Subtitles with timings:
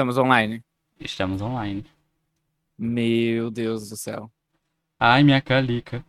[0.00, 0.64] Estamos online.
[0.98, 1.84] Estamos online.
[2.78, 4.32] Meu Deus do céu.
[4.98, 6.02] Ai, minha calica.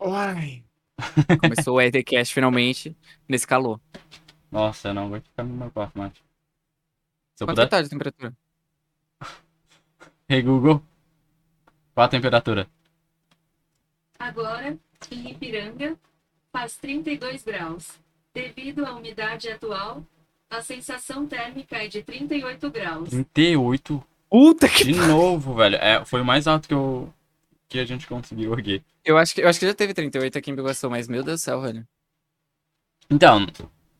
[0.00, 0.64] Ai.
[1.40, 2.96] Começou o EDCast finalmente,
[3.28, 3.80] nesse calor.
[4.50, 6.14] Nossa, eu não vou ficar no meu quarto mais.
[7.36, 7.68] Se eu Quanto puder.
[7.68, 8.36] tá de temperatura?
[10.28, 10.82] Hey, Google.
[11.94, 12.68] Qual a temperatura?
[14.18, 14.76] Agora,
[15.12, 15.96] em Ipiranga,
[16.50, 18.00] faz 32 graus.
[18.34, 20.04] Devido à umidade atual,
[20.52, 23.08] a sensação térmica é de 38 graus.
[23.08, 25.76] 38 Puta que de novo, velho.
[25.76, 27.12] É, foi o mais alto que eu
[27.68, 28.82] que a gente conseguiu aqui.
[29.02, 31.40] Eu acho que, eu acho que já teve 38 aqui em Biguaçu, mas meu Deus
[31.40, 31.86] do céu, velho.
[33.10, 33.46] Então,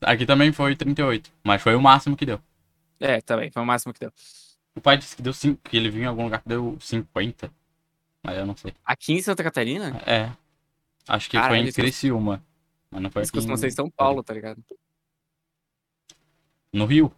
[0.03, 2.39] aqui também foi 38, mas foi o máximo que deu.
[3.01, 4.13] É, bem, foi o máximo que deu.
[4.77, 7.51] O pai disse que deu 5, que ele viu em algum lugar que deu 50.
[8.23, 8.75] Mas eu não sei.
[8.85, 10.01] Aqui em Santa Catarina?
[10.07, 10.31] É.
[11.09, 12.43] Acho que Caralho, foi em Criciúma.
[12.91, 14.63] Mas não foi Eles aqui costumam em- ser em São Paulo, tá ligado?
[16.73, 17.13] No Rio.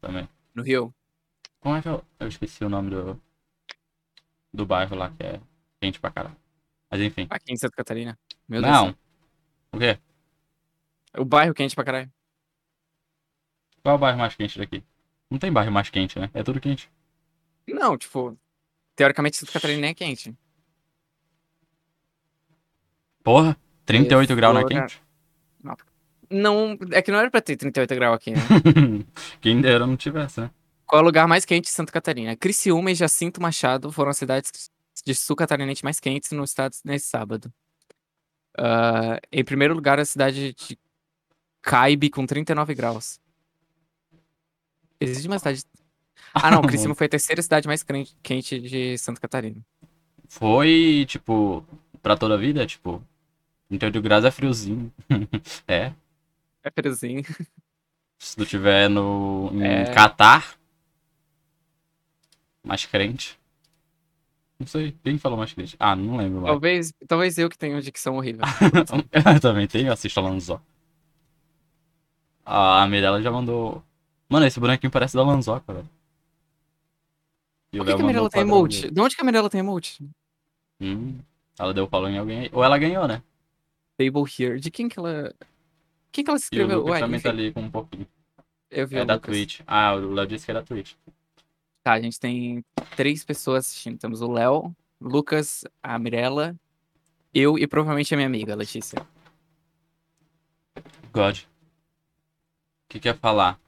[0.00, 0.28] Também.
[0.54, 0.94] No Rio.
[1.60, 2.04] Como é que eu.
[2.18, 3.20] Eu esqueci o nome do.
[4.52, 5.40] Do bairro lá que é
[5.80, 6.36] quente pra caralho.
[6.90, 7.26] Mas enfim.
[7.30, 8.18] Aqui em Santa Catarina.
[8.48, 8.72] Meu Deus.
[8.72, 8.96] não.
[9.72, 9.98] O quê?
[11.16, 12.12] O bairro quente pra caralho.
[13.82, 14.82] Qual é o bairro mais quente daqui?
[15.30, 16.30] Não tem bairro mais quente, né?
[16.34, 16.90] É tudo quente.
[17.66, 18.36] Não, tipo,
[18.96, 20.36] teoricamente Santa Catarina é quente.
[23.22, 25.02] Porra, 38 graus não é quente?
[26.30, 28.40] Não, é que não era pra ter 38 graus aqui, né?
[29.40, 30.50] Quem dera não tivesse, né?
[30.86, 32.36] Qual é o lugar mais quente de Santa Catarina?
[32.36, 34.70] Criciúma e Jacinto Machado foram as cidades
[35.04, 37.52] de sul catarinense mais quentes no estado nesse sábado.
[38.56, 40.78] Ah, em primeiro lugar, a cidade de
[41.62, 43.20] Caibe, com 39 graus.
[45.00, 45.62] Existe uma cidade...
[46.34, 47.84] Ah, não, Criciúma foi a terceira cidade mais
[48.22, 49.60] quente de Santa Catarina.
[50.28, 51.64] Foi, tipo,
[52.02, 53.02] pra toda a vida, tipo,
[53.68, 54.92] 38 graus é friozinho.
[55.66, 55.92] é.
[56.62, 56.70] É.
[58.18, 59.94] Se tu tiver no em É.
[59.94, 60.56] Catar,
[62.62, 63.38] mais crente.
[64.58, 65.74] Não sei, quem falou mais crente?
[65.78, 66.52] Ah, não lembro mais.
[66.52, 68.42] Talvez, talvez eu que tenha dicção horrível.
[69.34, 70.60] eu também tenho, assisto a Lanzó.
[72.44, 73.82] A Mirella já mandou.
[74.28, 75.88] Mano, esse bonequinho parece da Lanzoca, velho.
[77.72, 78.82] E o Por que, que a Mirella tem emote?
[78.82, 78.94] dele.
[78.94, 80.04] De onde que a Mirella tem emote?
[80.80, 81.18] Hum,
[81.58, 82.50] ela deu follow em alguém aí.
[82.52, 83.22] Ou ela ganhou, né?
[83.96, 84.58] Table here.
[84.60, 85.34] De quem que ela.
[86.12, 86.78] Quem que ela E o escreveu?
[86.78, 88.06] Lucas Ué, também tá ali com um pouquinho.
[88.70, 89.34] eu vi É o da Lucas.
[89.36, 89.60] Twitch.
[89.66, 90.94] Ah, o Léo disse que é da Twitch.
[91.82, 92.64] Tá, a gente tem
[92.96, 93.98] três pessoas assistindo.
[93.98, 96.54] Temos o Léo, Lucas, a Mirella,
[97.32, 99.06] eu e provavelmente a minha amiga, a Letícia.
[101.12, 101.38] God.
[101.38, 101.46] O
[102.88, 103.58] que quer falar?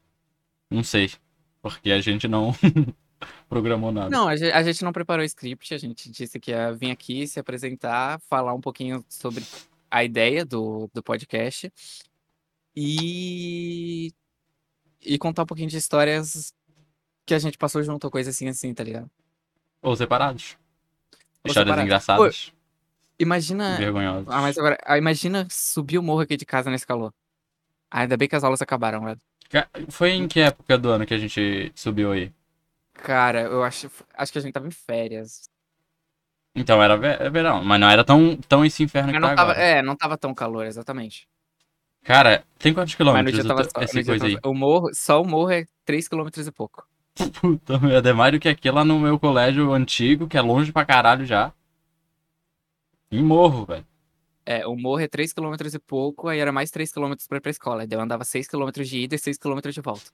[0.70, 1.10] Não sei.
[1.60, 2.52] Porque a gente não
[3.48, 4.10] programou nada.
[4.10, 6.90] Não, a ge- a gente não preparou o script, a gente disse que ia vir
[6.90, 9.44] aqui se apresentar, falar um pouquinho sobre
[9.90, 11.72] a ideia do, do podcast
[12.74, 14.12] e.
[15.00, 16.52] e contar um pouquinho de histórias
[17.24, 19.10] que a gente passou junto, ou coisa assim, assim, tá ligado?
[19.80, 20.56] Ou separados.
[21.44, 21.84] Ou Histórias separados.
[21.84, 22.52] engraçadas.
[23.18, 23.76] Imagina.
[23.76, 24.28] Vergonhosas.
[24.28, 27.12] Ah, mas agora, ah, imagina subir o morro aqui de casa nesse calor.
[27.90, 29.20] Ah, ainda bem que as aulas acabaram, velho.
[29.90, 32.32] Foi em que época do ano que a gente subiu aí?
[32.94, 35.48] Cara, eu acho, acho que a gente tava em férias.
[36.54, 39.60] Então era é verão, mas não era tão, tão esse inferno que tá tava, agora.
[39.60, 41.28] é, não tava tão calor, exatamente.
[42.02, 44.36] Cara, tem quantos Mas quilômetros o tava, essa coisa aí?
[44.44, 46.86] o morro, só o morro é 3 km e pouco.
[47.40, 50.72] Puta merda, é mais do que aqui lá no meu colégio antigo, que é longe
[50.72, 51.52] pra caralho já.
[53.10, 53.86] Em morro, velho.
[54.44, 57.40] É, o morro é 3 km e pouco, aí era mais 3 km pra ir
[57.40, 57.82] pra escola.
[57.82, 60.10] Aí eu andava 6 km de ida e 6 km de volta.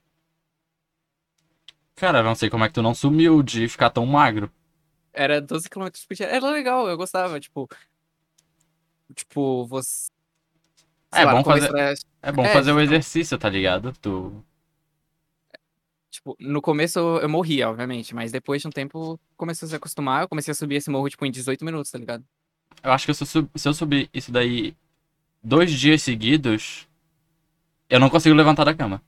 [1.95, 4.51] Cara, eu não sei como é que tu não sumiu de ficar tão magro.
[5.11, 6.27] Era 12 km por dia.
[6.27, 7.67] Era legal, eu gostava, tipo.
[9.15, 10.11] Tipo, você.
[11.11, 12.83] É lá, bom fazer- É bom É, fazer o então.
[12.83, 13.93] exercício, tá ligado?
[14.01, 14.43] Tu.
[16.11, 20.23] Tipo, no começo eu morria, obviamente, mas depois de um tempo começou a se acostumar,
[20.23, 22.25] eu comecei a subir esse morro, tipo, em 18 minutos, tá ligado?
[22.83, 24.75] Eu acho que se eu, sub- se eu subir isso daí
[25.43, 26.87] dois dias seguidos,
[27.89, 29.01] eu não consigo levantar da cama.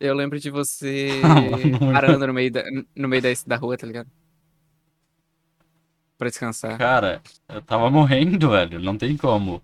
[0.00, 1.22] Eu lembro de você
[1.92, 2.64] parando no meio da,
[2.96, 4.10] no meio da, da rua, tá ligado?
[6.22, 6.78] Pra descansar.
[6.78, 8.78] Cara, eu tava morrendo, velho.
[8.78, 9.60] Não tem como.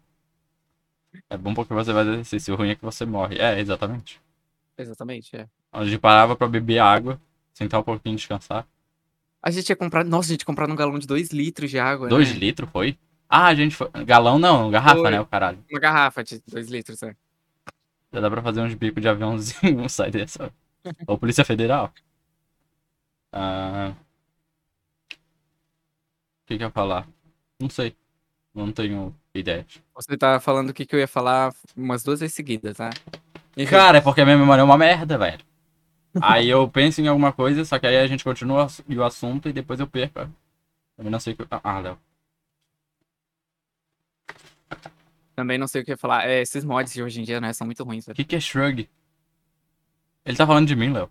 [1.31, 2.53] É bom porque você vai exercício.
[2.53, 3.39] O ruim é que você morre.
[3.39, 4.21] É, exatamente.
[4.77, 5.47] Exatamente, é.
[5.73, 7.21] A gente parava pra beber água,
[7.55, 8.67] sentar um pouquinho descansar.
[9.41, 10.09] A gente tinha comprado.
[10.09, 12.09] Nossa, a gente comprado um galão de 2 litros de água.
[12.09, 12.41] Dois né?
[12.41, 12.99] litros, foi?
[13.29, 13.89] Ah, a gente foi.
[14.05, 15.11] Galão não, garrafa, Foi.
[15.13, 15.65] né, o caralho.
[15.71, 17.15] Uma garrafa de 2 litros, né?
[18.13, 20.53] Já dá pra fazer uns bicos de aviãozinho, sai dessa.
[21.07, 21.93] Ou Polícia Federal.
[23.33, 23.93] Ah.
[24.01, 24.08] O
[26.49, 27.07] que que eu ia falar?
[27.61, 27.95] Não sei.
[28.55, 29.67] Não tenho ideia.
[29.95, 32.91] Você tá falando o que, que eu ia falar umas duas vezes seguidas, tá?
[33.57, 35.39] Enfim, Cara, é porque a minha memória é uma merda, velho.
[36.21, 39.49] Aí eu penso em alguma coisa, só que aí a gente continua e o assunto
[39.49, 40.21] e depois eu perco.
[40.97, 41.47] Eu não sei o que.
[41.51, 41.99] Ah, Léo.
[45.37, 46.27] também não sei o que falar.
[46.27, 48.17] É, esses mods de hoje em dia, né, são muito ruins, O velho.
[48.17, 48.89] que, que é shrug?
[50.25, 51.09] Ele tá falando de mim, Léo.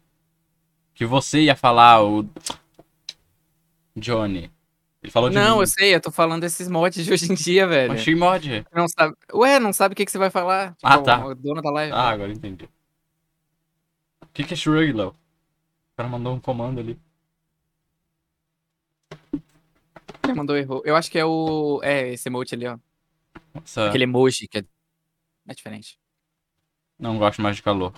[0.93, 2.27] Que você ia falar o.
[3.95, 4.51] Johnny.
[5.07, 5.61] Ele falou de Não, mim.
[5.61, 7.93] eu sei, eu tô falando desses mods de hoje em dia, velho.
[7.93, 8.65] Achei mod.
[8.73, 9.15] Não sabe...
[9.33, 10.71] Ué, não sabe o que, que você vai falar?
[10.75, 11.25] Tipo, Ah, tá.
[11.25, 11.93] O dono da live.
[11.93, 12.65] Ah, agora entendi.
[14.21, 15.09] O que, que é shrug, Léo?
[15.11, 16.99] O cara mandou um comando ali.
[20.23, 20.81] Ele mandou erro.
[20.83, 21.79] Eu acho que é o.
[21.83, 22.77] É, esse emote ali, ó.
[23.53, 24.63] Nossa, Aquele emoji que é.
[25.47, 25.97] É diferente.
[26.99, 27.93] não gosto mais de calor.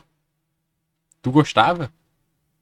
[1.23, 1.91] Tu gostava?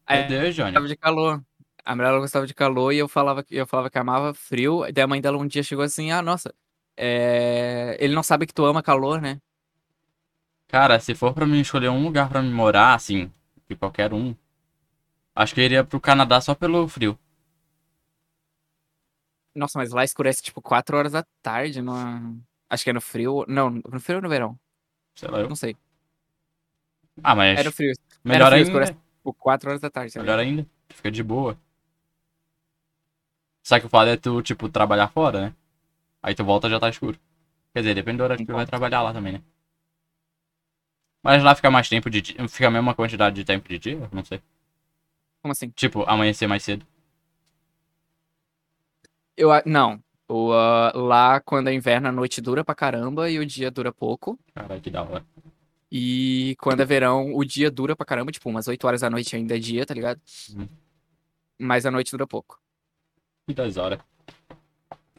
[0.05, 0.71] Aí, Meu Deus, Johnny.
[0.71, 1.43] gostava de calor.
[1.87, 4.81] A mulher ela gostava de calor e eu falava, que- eu falava que amava frio.
[4.93, 6.53] Daí a mãe dela um dia chegou assim: Ah, nossa,
[6.97, 7.95] é...
[7.99, 9.39] ele não sabe que tu ama calor, né?
[10.67, 13.31] Cara, se for pra mim escolher um lugar pra me morar, assim,
[13.69, 14.35] de qualquer um,
[15.35, 17.17] acho que eu iria pro Canadá só pelo frio.
[19.55, 21.81] Nossa, mas lá escurece tipo 4 horas da tarde.
[21.81, 21.93] No...
[22.69, 23.45] Acho que é no frio.
[23.47, 24.59] Não, no frio ou no verão?
[25.15, 25.49] Sei lá, eu.
[25.49, 25.75] Não sei.
[27.23, 27.93] Ah, mas É no frio.
[28.23, 28.67] melhor frio, ainda.
[28.69, 30.17] escurece tipo 4 horas da tarde.
[30.19, 30.67] Melhor ainda.
[30.89, 31.57] Fica de boa.
[33.67, 35.53] Só que o foda é tu, tipo, trabalhar fora, né?
[36.23, 37.19] Aí tu volta já tá escuro.
[37.73, 39.41] Quer dizer, depende do horário que tu vai trabalhar lá também, né?
[41.21, 42.47] Mas lá fica mais tempo de dia.
[42.47, 44.09] Fica a mesma quantidade de tempo de dia?
[44.09, 44.41] Não sei.
[45.41, 45.69] Como assim?
[45.71, 46.87] Tipo, amanhecer mais cedo.
[49.35, 50.01] Eu, não.
[50.29, 53.91] O, ah, lá, quando é inverno, a noite dura pra caramba e o dia dura
[53.91, 54.39] pouco.
[54.55, 55.25] Caralho, que da hora.
[55.91, 59.35] E quando é verão, o dia dura pra caramba, tipo, umas 8 horas da noite
[59.35, 60.21] ainda é dia, tá ligado?
[60.55, 60.69] Uhum.
[61.59, 62.65] Mas a noite dura pouco.
[63.47, 63.99] Que das horas.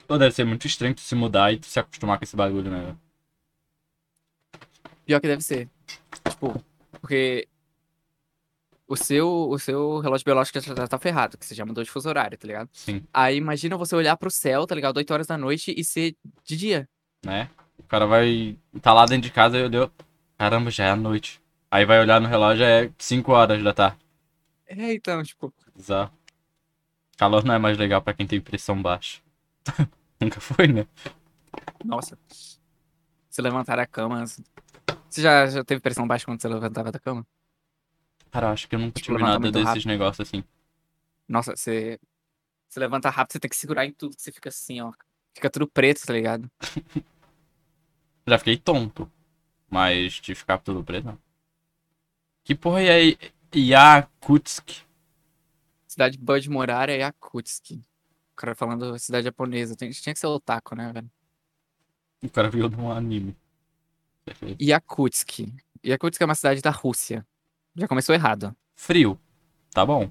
[0.06, 2.70] Pô, deve ser muito estranho tu se mudar e tu se acostumar com esse bagulho,
[2.70, 2.80] né?
[2.80, 2.99] velho?
[5.06, 5.68] Pior que deve ser.
[6.28, 6.62] Tipo,
[7.00, 7.49] porque
[8.87, 12.08] o seu, o seu relógio biológico já tá ferrado, que você já mudou de fuso
[12.08, 12.68] horário, tá ligado?
[12.73, 13.02] Sim.
[13.12, 14.99] Aí imagina você olhar pro céu, tá ligado?
[14.99, 16.88] 8 horas da noite e ser de dia.
[17.25, 17.49] né?
[17.78, 19.90] O cara vai tá lá dentro de casa e olhou.
[20.37, 21.40] Caramba, já é a noite.
[21.70, 23.99] Aí vai olhar no relógio, é 5 horas da tarde.
[24.66, 26.17] É, então, tipo, Bizarro.
[27.18, 29.20] Calor não é mais legal pra quem tem pressão baixa.
[30.20, 30.87] Nunca foi, né?
[31.84, 32.18] nossa.
[33.30, 34.25] Se levantar da cama.
[34.25, 37.26] Você já, já teve pressão baixa quando você levantava da cama?
[38.30, 39.87] Cara, eu acho que eu nunca Tipo, tive nada desses rápido.
[39.87, 40.42] negócios assim.
[41.28, 41.98] Nossa, você.
[42.68, 44.92] Você levanta rápido, você tem que segurar em tudo, que você fica assim, ó.
[45.34, 46.50] Fica tudo preto, tá ligado?
[48.26, 49.10] Já fiquei tonto.
[49.70, 51.18] Mas de ficar tudo preto, não.
[52.44, 53.16] Que porra é?
[53.54, 54.82] Yakutsk?
[55.98, 57.72] Cidade boa de morar é Yakutsk.
[57.72, 59.74] O cara falando cidade japonesa.
[59.74, 61.10] Tem- Tinha que ser otaku, né, velho?
[62.22, 63.36] O cara viu num anime.
[64.24, 64.62] Perfeito.
[64.62, 65.40] Yakutsk.
[65.84, 67.26] Yakutsk é uma cidade da Rússia.
[67.74, 68.54] Já começou errado.
[68.76, 69.18] Frio.
[69.72, 70.08] Tá bom.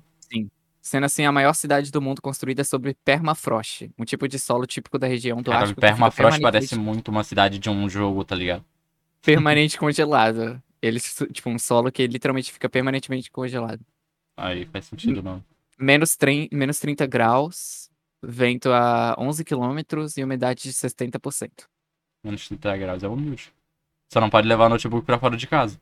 [0.82, 5.00] Sendo assim a maior cidade do mundo construída sobre permafrost, um tipo de solo típico
[5.00, 5.80] da região do Cara, Ártico.
[5.80, 8.64] Permafrost parece muito uma cidade de um jogo, tá ligado?
[9.22, 10.62] permanente congelado.
[10.82, 13.86] Eles, tipo, um solo que literalmente fica permanentemente congelado.
[14.36, 15.42] Aí faz sentido não.
[15.80, 16.18] Menos,
[16.52, 17.90] menos 30 graus,
[18.22, 21.68] vento a 11 quilômetros e umidade de 60%.
[22.24, 23.54] Menos 30 graus é humilde.
[24.12, 25.80] Só não pode levar notebook pra fora de casa.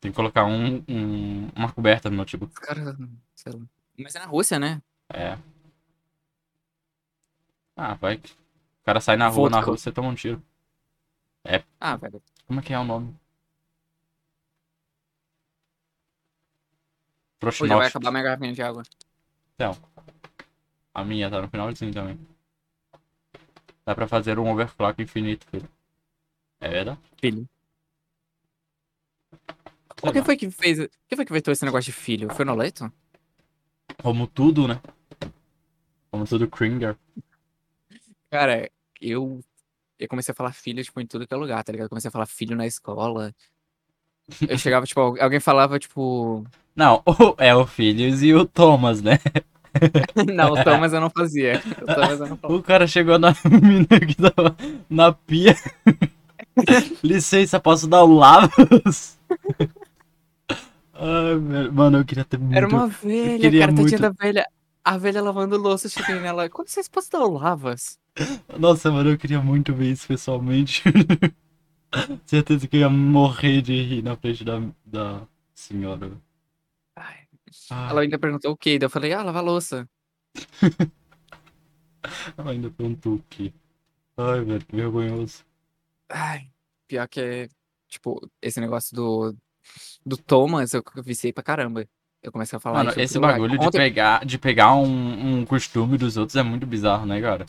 [0.00, 2.52] Tem que colocar um, um- uma coberta no notebook.
[2.52, 2.96] Os caras,
[3.34, 3.60] sei lá.
[3.98, 4.80] Mas é na Rússia, né?
[5.12, 5.36] É.
[7.76, 8.18] Ah, vai.
[8.18, 9.66] que- O cara sai na rua, na Vodka.
[9.70, 10.42] rua, você toma um tiro.
[11.80, 12.22] Ah, velho.
[12.46, 13.14] Como é que é o nome?
[17.40, 18.82] Pô, já vai acabar minha garrafinha de água.
[20.94, 22.18] A minha tá no finalzinho também.
[23.86, 25.68] Dá pra fazer um overclock infinito, filho.
[26.60, 26.98] É verdade?
[27.20, 27.48] Filho.
[30.00, 30.24] Sei O que lá.
[30.24, 30.78] foi que fez.
[30.80, 32.32] O que foi que vetou esse negócio de filho?
[32.34, 32.92] Foi no leito?
[34.02, 34.80] Como tudo, né?
[36.10, 36.96] Como tudo Kringer.
[38.30, 39.40] Cara, eu.
[39.98, 41.86] Eu comecei a falar filho, tipo, em tudo que é lugar, tá ligado?
[41.86, 43.34] Eu comecei a falar filho na escola.
[44.48, 46.44] Eu chegava, tipo, al- alguém falava, tipo.
[46.78, 49.18] Não, o- é o Filhos e o Thomas, né?
[50.34, 51.60] Não, o Thomas eu não fazia.
[51.82, 52.58] O Thomas eu não falava.
[52.58, 54.56] O cara chegou na mina que tava
[54.88, 55.56] na pia.
[57.02, 59.18] Licença, posso dar um lavas?
[60.94, 62.56] Ai, meu- mano, eu queria ter muito.
[62.56, 64.46] Era uma velha, cara, tadinha muito- da velha.
[64.84, 66.48] A velha lavando louça, cheguei nela.
[66.48, 67.98] Quando vocês posso dar o lavas?
[68.58, 70.82] Nossa, mano, eu queria muito ver isso pessoalmente.
[72.24, 75.20] Certeza que eu ia morrer de rir na frente da, da
[75.54, 76.10] senhora.
[77.70, 78.78] Ah, Ela ainda perguntou o quê?
[78.78, 79.88] Daí eu falei, ah, lava a louça.
[82.36, 83.52] ela ainda perguntou o quê?
[84.16, 85.44] Ai, velho, que vergonhoso.
[86.08, 86.48] Ai,
[86.86, 87.48] pior que é,
[87.88, 89.36] tipo, esse negócio do,
[90.04, 91.86] do Thomas, eu viciei pra caramba.
[92.22, 95.96] Eu comecei a falar Mano, esse bagulho de ontem- pegar, de pegar um, um costume
[95.96, 97.46] dos outros é muito bizarro, né, cara?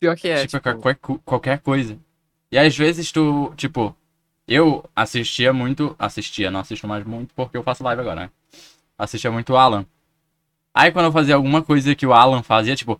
[0.00, 1.98] Pior que é, tipo, tipo, qualquer, qualquer coisa.
[2.50, 3.94] E às vezes tu, tipo,
[4.48, 8.30] eu assistia muito, assistia, não assisto mais muito porque eu faço live agora, né?
[9.02, 9.84] Assistia muito o Alan.
[10.72, 12.96] Aí quando eu fazia alguma coisa que o Alan fazia, tipo,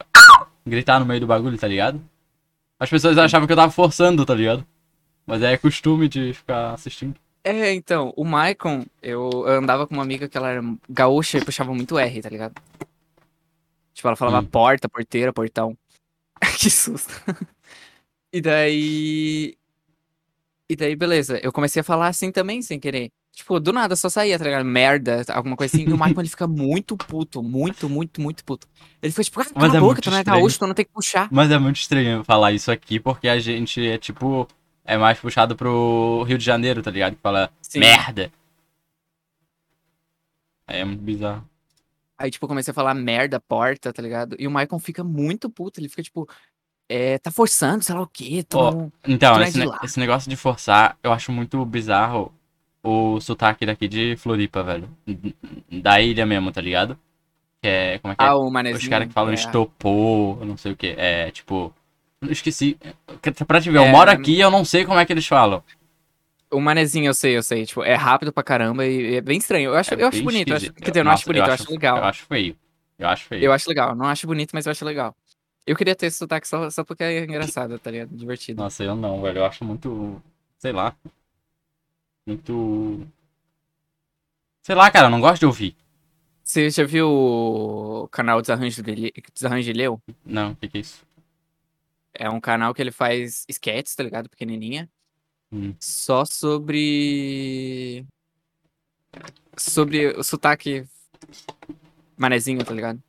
[0.66, 2.00] gritar no meio do bagulho, tá ligado?
[2.78, 4.66] As pessoas achavam que eu tava forçando, tá ligado?
[5.24, 7.14] Mas é costume de ficar assistindo.
[7.44, 11.44] É, então, o Maicon, eu, eu andava com uma amiga que ela era gaúcha e
[11.44, 12.54] puxava muito R, tá ligado?
[13.94, 14.46] Tipo, ela falava Hum.
[14.46, 15.76] porta, porteira, portão.
[16.58, 17.12] que susto.
[18.32, 19.56] e daí.
[20.72, 21.38] E daí, beleza.
[21.42, 23.10] Eu comecei a falar assim também, sem querer.
[23.30, 24.64] Tipo, do nada, só saía, tá ligado?
[24.64, 25.86] Merda, alguma coisa assim.
[25.86, 27.42] E o Maicon, ele fica muito puto.
[27.42, 28.66] Muito, muito, muito puto.
[29.02, 30.86] Ele fica tipo, ah, cala a é boca, tu não é gaúcho, tu não tem
[30.86, 31.28] que puxar.
[31.30, 34.48] Mas é muito estranho falar isso aqui porque a gente é tipo.
[34.82, 37.16] É mais puxado pro Rio de Janeiro, tá ligado?
[37.16, 37.80] Que fala Sim.
[37.80, 38.32] merda.
[40.66, 41.46] É muito bizarro.
[42.16, 44.36] Aí, tipo, comecei a falar merda, porta, tá ligado?
[44.38, 45.78] E o Maicon fica muito puto.
[45.78, 46.26] Ele fica tipo,
[46.88, 48.44] é, tá forçando, sei lá o quê.
[48.48, 48.92] Tu Ó, não...
[49.06, 52.32] Então, Tu é esse, ne- esse negócio de forçar, eu acho muito bizarro
[52.82, 54.88] o sotaque daqui de Floripa, velho.
[55.70, 56.98] Da ilha mesmo, tá ligado?
[57.62, 57.98] Que é.
[57.98, 58.26] Como é que é?
[58.26, 58.78] Ah, o manezinho.
[58.80, 59.34] Os caras que falam é.
[59.34, 60.94] estopor, eu não sei o que.
[60.98, 61.72] É tipo.
[62.20, 62.76] eu Esqueci.
[63.46, 65.26] Pra te ver, eu É, moro aqui e eu não sei como é que eles
[65.26, 65.62] falam.
[66.50, 67.64] O manezinho, eu sei, eu sei.
[67.64, 69.70] Tipo, é rápido pra caramba e é bem estranho.
[69.70, 70.48] Eu acho, É eu acho bonito.
[70.50, 71.96] Eu acho, quer dizer, eu não Nossa, acho bonito, eu acho, legal.
[71.98, 72.56] Eu acho feio.
[72.98, 73.44] Eu acho feio.
[73.44, 73.94] Eu acho legal.
[73.94, 75.16] Não acho bonito, mas eu acho legal.
[75.66, 78.10] Eu queria ter esse sotaque só, só porque é engraçado, tá ligado?
[78.16, 78.60] Divertido.
[78.62, 79.38] Nossa, eu não, velho.
[79.38, 80.20] Eu acho muito.
[80.58, 80.96] Sei lá.
[82.26, 83.06] Muito.
[84.62, 85.76] Sei lá, cara, eu não gosto de ouvir.
[86.42, 90.00] Você já viu o canal Desarranjo de, Le- Desarranjo de Leu?
[90.24, 91.04] Não, o que, que é isso?
[92.14, 94.28] É um canal que ele faz sketches, tá ligado?
[94.28, 94.90] Pequenininha.
[95.52, 95.74] Hum.
[95.78, 98.04] Só sobre.
[99.56, 100.84] Sobre o sotaque
[102.16, 103.00] manezinho, tá ligado?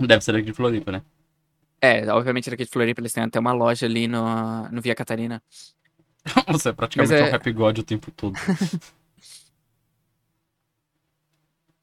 [0.00, 1.02] Deve ser aqui de Floripa, né?
[1.80, 5.42] É, obviamente daqui de Floripa eles têm até uma loja ali no, no Via Catarina.
[6.48, 8.34] Você é praticamente é- um rap god o tempo todo.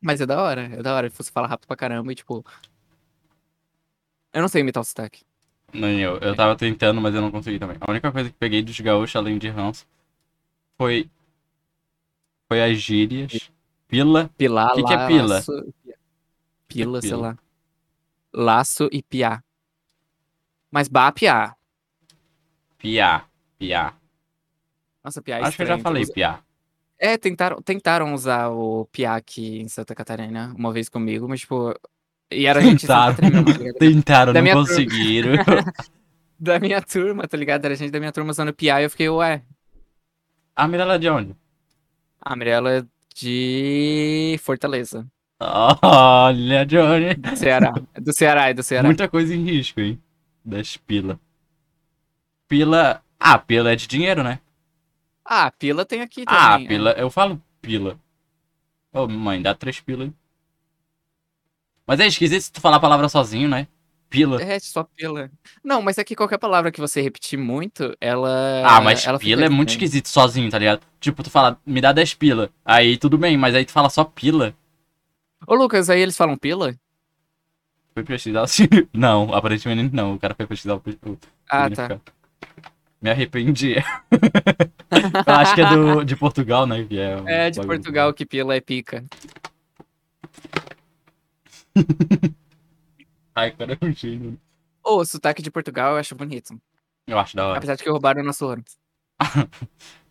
[0.02, 1.10] Mas é da hora, é da hora.
[1.10, 2.44] Você fala rápido pra caramba e tipo.
[4.34, 5.24] Eu não sei imitar o sotaque.
[5.74, 6.18] Nem eu.
[6.20, 7.78] Eu tava tentando, mas eu não consegui também.
[7.82, 9.86] A única coisa que peguei dos gaúchos, além de ranço,
[10.78, 11.10] foi.
[12.48, 13.52] Foi as gírias.
[13.88, 14.30] Pila.
[14.38, 15.28] Pilar, Que que é la- pila?
[15.36, 15.96] laço e piá.
[16.68, 17.22] Pila, sei pila?
[17.22, 17.38] lá.
[18.36, 19.42] Laço e piá.
[20.70, 21.56] Mas ba, piá.
[22.78, 23.26] Piá.
[23.58, 23.94] Piá.
[25.04, 25.84] Nossa, piá é Acho que eu já estranho.
[25.84, 26.40] falei piá.
[26.98, 31.74] É, tentaram, tentaram usar o piá aqui em Santa Catarina uma vez comigo, mas tipo.
[32.32, 33.16] E era gente Tentaram.
[33.30, 33.74] Ligado?
[33.80, 35.34] Tentaram, Da não conseguiram.
[36.38, 37.64] da minha turma, tá ligado?
[37.66, 39.44] Era gente da minha turma usando piá e eu fiquei, ué.
[40.56, 41.36] A Mirella é de onde?
[42.20, 45.08] A Mirella é de Fortaleza.
[45.40, 47.14] Olha, Johnny.
[47.16, 47.74] Do Ceará.
[47.94, 48.88] É do Ceará, é do Ceará.
[48.88, 50.02] Muita coisa em risco, hein?
[50.44, 51.20] Das pila.
[52.48, 53.02] Pila.
[53.20, 54.40] Ah, pila é de dinheiro, né?
[55.26, 56.66] Ah, pila tem aqui Ah, também.
[56.66, 56.68] é.
[56.70, 56.92] pila.
[56.92, 57.98] Eu falo pila.
[58.94, 60.14] Ô, mãe, dá três pila aí.
[61.88, 63.68] Mas é esquisito se tu falar a palavra sozinho, né?
[64.10, 64.42] Pila.
[64.42, 65.30] É, só pila.
[65.64, 68.64] Não, mas é que qualquer palavra que você repetir muito, ela.
[68.66, 70.82] Ah, mas ela pila é muito esquisito sozinho, tá ligado?
[71.00, 72.50] Tipo, tu fala, me dá 10 pila.
[72.64, 74.56] Aí tudo bem, mas aí tu fala só pila.
[75.48, 76.76] Ô, Lucas, aí eles falam pila?
[77.94, 78.68] Foi pesquisar assim.
[78.94, 80.16] Não, aparentemente não.
[80.16, 81.18] O cara foi pesquisar o, o
[81.50, 82.00] Ah, tá.
[83.02, 83.76] Me arrependi.
[85.28, 86.86] Eu acho que é do, de Portugal, né?
[86.86, 87.78] Que é, um É, de bagulho.
[87.78, 89.06] Portugal que pila é pica.
[93.36, 94.40] Ai, cara, é um gênio.
[94.84, 96.60] Ô, o sotaque de Portugal eu acho bonito.
[97.06, 97.58] Eu acho da hora.
[97.58, 98.64] Apesar de que roubaram o nosso ouro.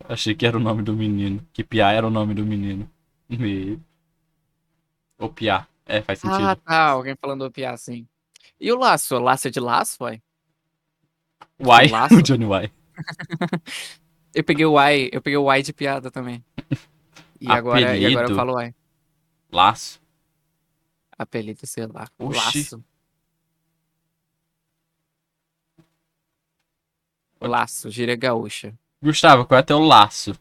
[0.07, 1.45] Achei que era o nome do menino.
[1.51, 2.89] Que Piá era o nome do menino.
[3.27, 3.79] Me...
[5.17, 5.67] O Piá.
[5.85, 6.43] É, faz sentido.
[6.43, 6.87] Ah, tá.
[6.87, 8.07] Alguém falando piá assim.
[8.59, 9.15] E o laço?
[9.15, 10.21] O laço é de laço, uai?
[11.59, 12.15] Uai, laço?
[12.15, 12.71] o Johnny Uai.
[14.33, 16.43] Eu peguei o uai, eu peguei o uai de piada também.
[17.39, 18.73] E agora, e agora eu falo uai.
[19.51, 20.01] Laço.
[21.17, 22.07] Apelido, sei lá.
[22.17, 22.37] Oxi.
[22.37, 22.83] Laço.
[27.41, 28.73] Laço, gíria gaúcha.
[29.01, 30.33] Gustavo, qual é teu laço?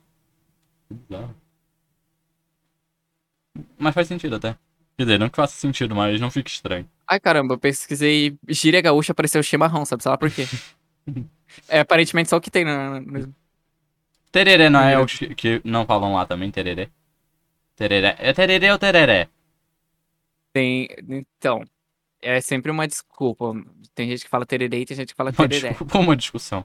[3.76, 4.56] Mas faz sentido até.
[4.96, 6.88] Quer dizer, não que faça sentido, mas não fica estranho.
[7.08, 10.02] Ai, caramba, eu pesquisei gíria gaúcha, apareceu chimarrão, sabe?
[10.02, 10.44] Sei lá por quê.
[11.68, 13.00] é aparentemente só o que tem no...
[13.00, 13.34] no-
[14.30, 16.88] Tereré não é o que não falam lá também, tereré?
[17.76, 18.16] Tereré.
[18.18, 19.28] É tereré ou tereré?
[20.52, 20.88] Tem.
[21.08, 21.62] Então.
[22.20, 23.52] é sempre uma desculpa.
[23.94, 25.68] Tem gente que fala tererê e tem gente que fala Uma, tereré.
[25.70, 26.64] desculpa, uma discussão.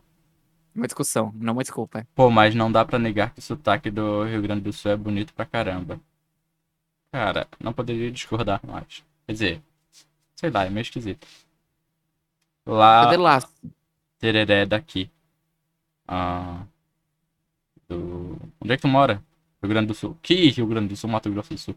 [0.74, 2.08] Uma discussão, não uma desculpa.
[2.16, 4.96] Pô, mas não dá pra negar que o sotaque do Rio Grande do Sul é
[4.98, 6.00] bonito pra caramba.
[7.12, 9.04] Cara, não poderia discordar mais.
[9.26, 9.64] Quer dizer,
[10.36, 11.28] sei lá, é meio esquisito.
[12.66, 13.40] Lá, Cadê lá?
[14.20, 15.10] tereré daqui.
[16.08, 16.64] Ah,
[17.88, 18.38] do...
[18.62, 19.24] Onde é que tu mora?
[19.62, 20.18] Rio Grande do Sul.
[20.22, 21.76] Que Rio Grande do Sul, Mato Grosso do Sul.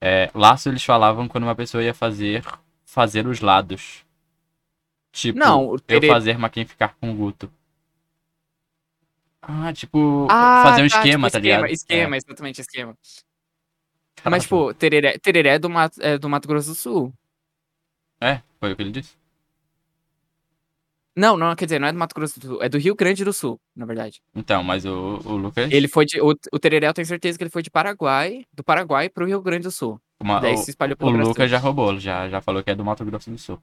[0.00, 2.44] É, laço eles falavam quando uma pessoa ia fazer
[2.84, 4.04] fazer os lados.
[5.12, 7.50] Tipo, Não, o eu fazer, mas quem ficar com o Guto.
[9.40, 11.66] Ah, tipo, Ah, fazer um tá, esquema, tipo, tá ligado?
[11.66, 12.96] Esquema, exatamente, esquema.
[14.30, 17.12] Mas, tipo, tereré, tereré é do, Mato, é do Mato Grosso do Sul.
[18.20, 19.16] É, foi o que ele disse.
[21.14, 23.22] Não, não, quer dizer, não é do Mato Grosso do Sul, é do Rio Grande
[23.22, 24.22] do Sul, na verdade.
[24.34, 25.70] Então, mas o, o Lucas.
[25.70, 26.18] Ele foi de.
[26.22, 29.42] O, o tereré, eu tenho certeza que ele foi de Paraguai, do Paraguai pro Rio
[29.42, 30.00] Grande do Sul.
[30.18, 31.28] uma- Daí o, se espalhou o Brasil.
[31.28, 33.60] Lucas já roubou, já, já falou que é do Mato Grosso do Sul.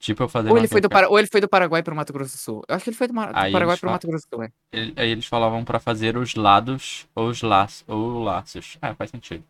[0.00, 0.50] Tipo, eu fazer.
[0.50, 2.62] Ou ele, foi do Para- ou ele foi do Paraguai pro Mato Grosso do Sul.
[2.66, 4.42] Eu acho que ele foi do, Ma- do Paraguai pro falam- Mato Grosso do Sul,
[4.44, 4.50] é.
[4.72, 7.84] Ele- aí eles falavam pra fazer os lados ou os laços.
[7.86, 8.78] Ou laços.
[8.80, 9.44] Ah, faz sentido.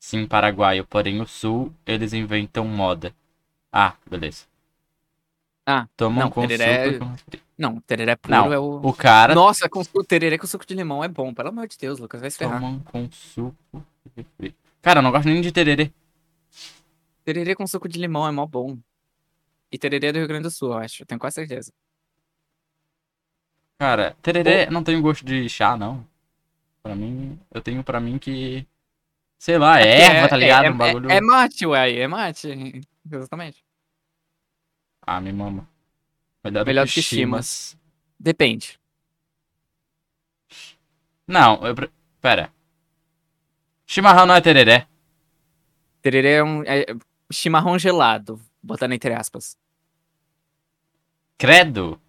[0.00, 3.14] Sim, paraguaio, porém o sul, eles inventam moda.
[3.72, 4.44] Ah, beleza.
[5.64, 7.42] Ah, Tomam não, com tereré- suco com refri.
[7.58, 8.80] Não, tereré puro Não, é o.
[8.82, 11.76] O cara Nossa, com o tereré com suco de limão é bom, pelo amor de
[11.78, 12.60] Deus, Lucas, vai se ferrar.
[12.60, 13.56] tomam com suco
[14.04, 14.54] e refri.
[14.82, 15.90] Cara, eu não gosto nem de tererê.
[17.24, 18.76] Tererê com suco de limão é mó bom.
[19.76, 21.70] E tererê é do Rio Grande do Sul, eu acho, eu tenho quase certeza.
[23.78, 26.02] Cara, tererê não tem gosto de chá, não.
[26.82, 28.66] Pra mim, eu tenho pra mim que.
[29.38, 30.64] Sei lá, é erva, tá ligado?
[30.64, 31.10] É, um bagulho.
[31.10, 32.80] é, é mate, uai, é mate.
[33.12, 33.62] Exatamente.
[35.02, 35.68] Ah, me mama.
[36.42, 37.76] Melhor, Melhor do que chimas.
[38.18, 38.80] Depende.
[41.28, 41.74] Não, eu.
[41.74, 42.50] pre- Pera.
[43.84, 44.88] Chimarrão não é tereré.
[46.00, 46.86] Tererê é um é
[47.30, 49.54] chimarrão gelado, botando entre aspas.
[51.38, 52.00] Credo.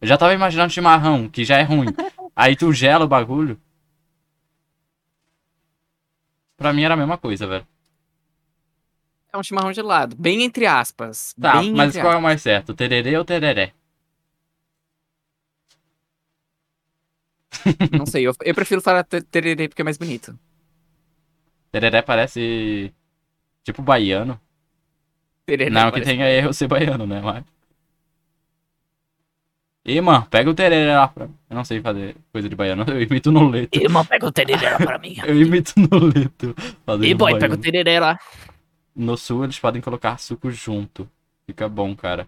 [0.00, 1.86] Eu já tava imaginando chimarrão, que já é ruim.
[2.36, 3.58] Aí tu gela o bagulho.
[6.56, 7.66] Pra mim era a mesma coisa, velho.
[9.32, 11.34] É um chimarrão gelado, bem entre aspas.
[11.40, 12.72] Tá, bem mas entre qual é o mais certo?
[12.74, 13.72] Tererê ou tereré?
[17.50, 17.88] aspas.
[17.98, 20.38] Não sei, eu, eu prefiro falar te- tererê porque é mais bonito.
[21.70, 22.92] Tereré parece.
[23.64, 24.40] Tipo baiano.
[25.44, 27.20] Tererê não que parece- tenha erro ser baiano, né?
[27.20, 27.44] Mas.
[29.88, 31.34] Ih, mano, pega o tereré lá pra mim.
[31.48, 33.78] Eu não sei fazer coisa de baiano, eu imito no leto.
[33.78, 35.14] Irmão, pega o tererê lá pra mim.
[35.24, 36.56] Eu imito no leto.
[37.04, 38.18] E boy, pega o tererê lá.
[38.94, 41.08] No sul eles podem colocar suco junto.
[41.46, 42.26] Fica bom, cara.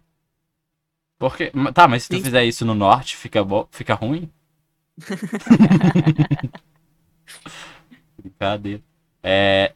[1.18, 1.50] Porque.
[1.74, 2.22] Tá, mas se tu Sim.
[2.22, 3.66] fizer isso no norte, fica bom.
[3.72, 4.30] Fica ruim?
[8.22, 8.80] Brincadeira.
[9.20, 9.72] É.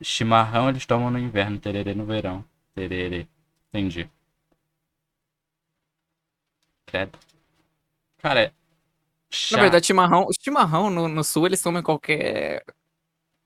[0.00, 2.42] Chimarrão eles tomam no inverno, tererê no verão.
[2.74, 3.26] Tererê.
[3.68, 4.08] Entendi.
[6.90, 7.18] Credo.
[8.22, 8.52] Cara.
[9.30, 9.56] Chá.
[9.56, 12.64] Na verdade, chimarrão, o chimarrão no, no sul eles tomam qualquer.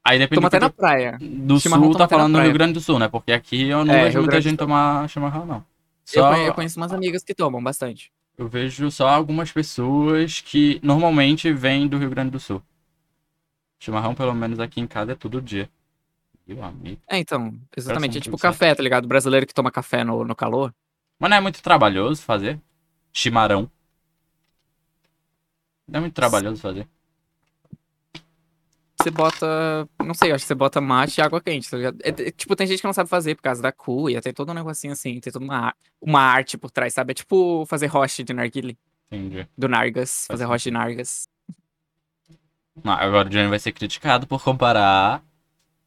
[0.04, 1.18] aí depende Toma do, até na praia.
[1.20, 2.52] do chimarrão sul, tá falando do Rio.
[2.52, 3.08] Grande do Sul, né?
[3.08, 5.64] Porque aqui eu não É, vejo Rio muita Grande gente tomar chimarrão, não.
[6.14, 6.36] Eu, Só...
[6.36, 8.12] eu conheço umas amigas que tomam bastante.
[8.38, 12.62] Eu vejo só algumas pessoas que normalmente vêm do Rio Grande do Sul.
[13.78, 15.68] Chimarrão, pelo menos aqui em casa, é todo dia.
[16.46, 17.00] Meu amigo.
[17.08, 18.18] É, então, exatamente.
[18.18, 18.52] É tipo certo.
[18.52, 19.04] café, tá ligado?
[19.04, 20.72] O brasileiro que toma café no, no calor.
[21.18, 22.60] Mas não é muito trabalhoso fazer?
[23.12, 23.70] Chimarrão.
[25.86, 26.88] Não é muito trabalhoso fazer.
[29.00, 29.88] Você bota.
[29.98, 31.76] Não sei, eu acho que você bota mate e água quente, tá?
[31.76, 34.50] É, é, tipo, tem gente que não sabe fazer por causa da cuia, tem todo
[34.50, 37.10] um negocinho assim, tem toda uma, uma arte por trás, sabe?
[37.10, 38.78] É tipo fazer roche de narguile,
[39.10, 39.48] Entendi.
[39.58, 41.28] do Nargas, Faz fazer roche de Nargas.
[42.82, 45.22] Não, agora o Johnny vai ser criticado por comparar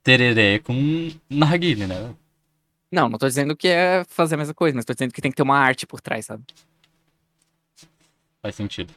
[0.04, 2.14] tererê com narguile, né?
[2.92, 5.32] Não, não tô dizendo que é fazer a mesma coisa, mas tô dizendo que tem
[5.32, 6.44] que ter uma arte por trás, sabe?
[8.46, 8.94] Faz sentido.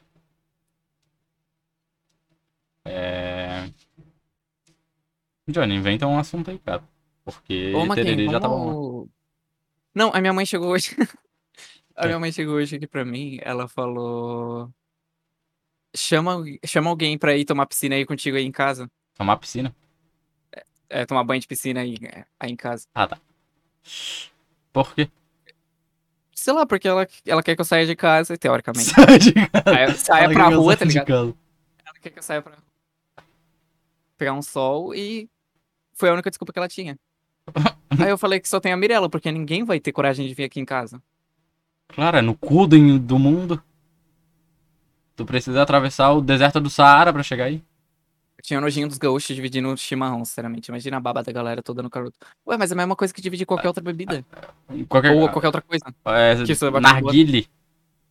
[2.84, 3.70] É...
[5.48, 6.82] Johnny, inventa um assunto aí, cara.
[7.24, 8.66] Porque Ô, Maquin, tererê já tava bom.
[8.66, 9.08] vamos...
[9.94, 10.94] Não, a minha mãe chegou hoje.
[11.96, 12.08] a É.
[12.08, 14.70] minha mãe chegou hoje aqui pra mim, ela falou.
[15.96, 18.86] Chama, chama alguém pra ir tomar piscina aí contigo aí em casa.
[19.14, 19.74] Tomar piscina.
[20.90, 22.86] É, tomar banho de piscina aí, é, aí em casa.
[24.74, 25.10] Por quê?
[26.38, 28.90] Sei lá, porque ela, ela quer que eu saia de casa, teoricamente.
[28.90, 29.94] Sai de casa.
[29.96, 31.36] Saia, pra rua, tá ligado?
[31.84, 32.52] Ela quer que eu saia pra
[34.16, 35.28] pegar um sol e
[35.94, 36.96] foi a única desculpa que ela tinha.
[37.90, 40.44] Aí eu falei que só tem a Mirella, porque ninguém vai ter coragem de vir
[40.44, 41.02] aqui em casa.
[41.88, 43.60] Claro, é no cu do, do mundo.
[45.16, 47.64] Tu precisa atravessar o deserto do Saara pra chegar aí.
[48.42, 50.68] Tinha nojinho dos gaúchos dividindo o chimarrão, sinceramente.
[50.68, 52.16] Imagina a baba da galera toda no caroto.
[52.46, 54.24] Ué, mas é a mesma coisa que dividir qualquer outra bebida.
[54.88, 55.84] Qualquer, Ou qualquer outra coisa.
[56.06, 57.48] é, que vai com narguile.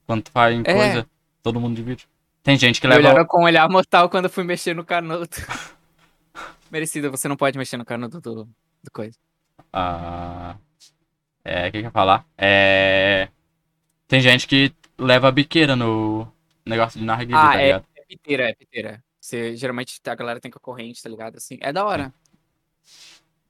[0.05, 0.73] Quando tu faz É.
[0.73, 1.07] coisa,
[1.41, 2.07] todo mundo divide.
[2.43, 2.99] Tem gente que leva.
[3.01, 5.29] olharam com um olhar mortal quando eu fui mexer no canudo.
[6.71, 8.43] Merecido, você não pode mexer no canudo do,
[8.83, 9.17] do coisa.
[9.71, 10.55] Ah,
[11.43, 12.25] é, o que eu ia falar?
[12.37, 13.29] É.
[14.07, 16.27] Tem gente que leva biqueira no
[16.65, 17.65] negócio de narguilé, Ah, tá é.
[17.65, 17.85] ligado?
[17.95, 19.03] É piteira, é piteira.
[19.27, 21.35] Você, geralmente a galera tem com a corrente, tá ligado?
[21.35, 22.13] Assim, é da hora.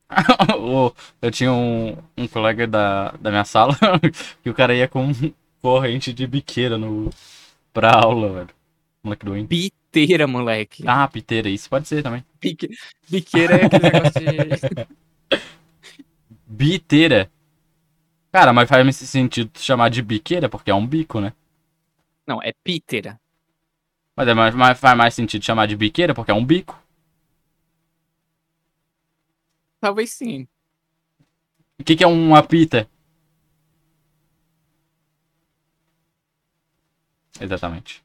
[1.22, 3.76] Eu tinha um, um colega da, da minha sala
[4.42, 5.12] que o cara ia com
[5.62, 7.12] corrente de biqueira no,
[7.72, 8.50] pra aula, velho.
[9.04, 9.48] Moleque doente.
[9.50, 10.84] Piteira, moleque.
[10.88, 12.26] Ah, piteira, isso pode ser também.
[12.40, 12.70] Pique-
[13.08, 14.88] Biqueira é aquele negócio de.
[16.48, 17.30] Biteira.
[18.32, 21.34] Cara, mas faz sentido chamar de biqueira porque é um bico, né?
[22.26, 23.20] Não, é piteira.
[24.18, 26.78] Mas, é mais, mais- faz mais sentido chamar de biqueira porque é um bico.
[29.80, 30.48] Talvez sim.
[31.80, 32.88] O que, que é uma pita?
[37.40, 38.04] Exatamente.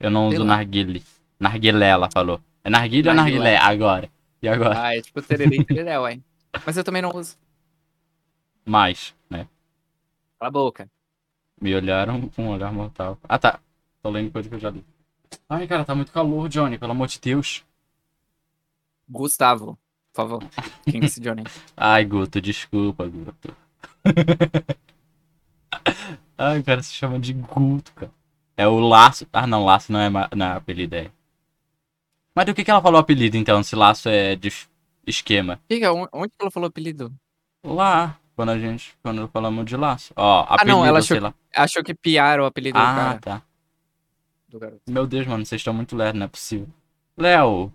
[0.00, 0.56] Eu não Sei uso lá.
[0.56, 1.02] narguile.
[1.38, 2.40] Narguilé, ela falou.
[2.64, 3.56] É narguile ou Narguilé.
[3.56, 4.10] agora?
[4.42, 4.82] E agora?
[4.82, 6.20] Ah, é tipo tererê e tereré, ué.
[6.66, 7.36] Mas eu também não uso.
[8.64, 9.46] Mais, né?
[10.38, 10.90] Cala a boca.
[11.60, 13.18] Me olharam com um olhar mortal.
[13.28, 13.60] Ah, tá.
[14.02, 14.84] Tô lendo coisa que eu já li.
[15.48, 17.64] Ai, cara, tá muito calor, Johnny, pelo amor de Deus.
[19.08, 19.78] Gustavo,
[20.12, 20.42] por favor.
[20.84, 21.44] Quem que é esse Johnny?
[21.76, 23.54] Ai, Guto, desculpa, Guto.
[26.38, 28.10] Ai, o cara se chama de Guto, cara.
[28.56, 29.26] É o Laço.
[29.32, 31.10] Ah, não, Laço não é, não é apelido, é.
[32.34, 34.50] Mas do que, que ela falou apelido, então, se Laço é de
[35.06, 35.60] esquema?
[35.68, 37.12] Fica, on- onde que ela falou apelido?
[37.64, 40.12] Lá, quando a gente, quando falamos de Laço.
[40.16, 41.34] Ó, Ah, apelido, não, ela achou- lá.
[41.54, 43.18] Achou que Piar era o apelido do Ah, cara.
[43.20, 43.42] tá.
[44.52, 44.82] Do garoto.
[44.86, 46.68] Meu Deus, mano, vocês estão muito lerdos, não é possível.
[47.16, 47.72] Léo.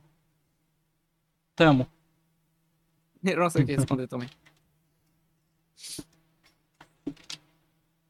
[1.56, 1.88] Tamo.
[3.26, 4.30] Eu não sei o que responder também.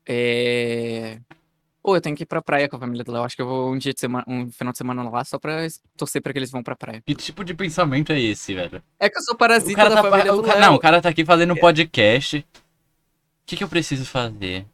[0.06, 1.20] É.
[1.82, 3.24] Pô, eu tenho que ir pra praia com a família do Léo.
[3.24, 5.66] Acho que eu vou um dia de semana, um final de semana lá só pra
[5.96, 7.02] torcer pra que eles vão pra praia.
[7.06, 8.84] Que tipo de pensamento é esse, velho?
[9.00, 10.60] É que eu sou parasita cara da tá, família o do Léo.
[10.60, 12.40] não, o cara tá aqui fazendo um podcast.
[12.40, 12.44] O
[13.46, 14.66] que, que eu preciso fazer?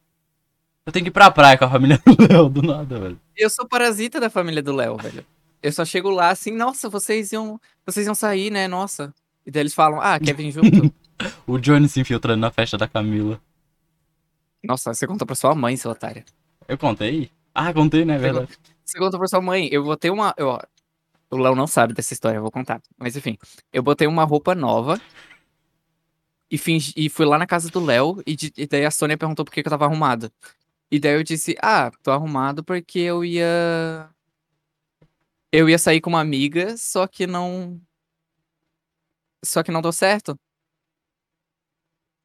[0.86, 3.20] Eu tenho que ir pra praia com a família do Léo, do nada, velho.
[3.36, 5.26] Eu sou parasita da família do Léo, velho.
[5.62, 7.60] Eu só chego lá assim, nossa, vocês iam.
[7.86, 8.68] Vocês iam sair, né?
[8.68, 9.14] Nossa.
[9.46, 10.94] E daí eles falam, ah, quer vir junto?
[11.48, 13.40] O Johnny se infiltrando na festa da Camila.
[14.62, 16.24] nossa, você contou pra sua mãe, seu otário.
[16.68, 17.32] Eu contei?
[17.54, 18.16] Ah, contei, né?
[18.16, 18.48] É
[18.84, 20.34] Você contou pra sua mãe, eu botei uma.
[20.36, 20.60] Eu, ó,
[21.30, 22.82] o Léo não sabe dessa história, eu vou contar.
[22.98, 23.38] Mas enfim,
[23.72, 25.00] eu botei uma roupa nova
[26.50, 29.46] e, fingi, e fui lá na casa do Léo e, e daí a Sônia perguntou
[29.46, 30.32] por que, que eu tava arrumado.
[30.94, 34.08] E daí eu disse, ah, tô arrumado porque eu ia.
[35.52, 37.82] Eu ia sair com uma amiga, só que não.
[39.44, 40.40] Só que não deu certo.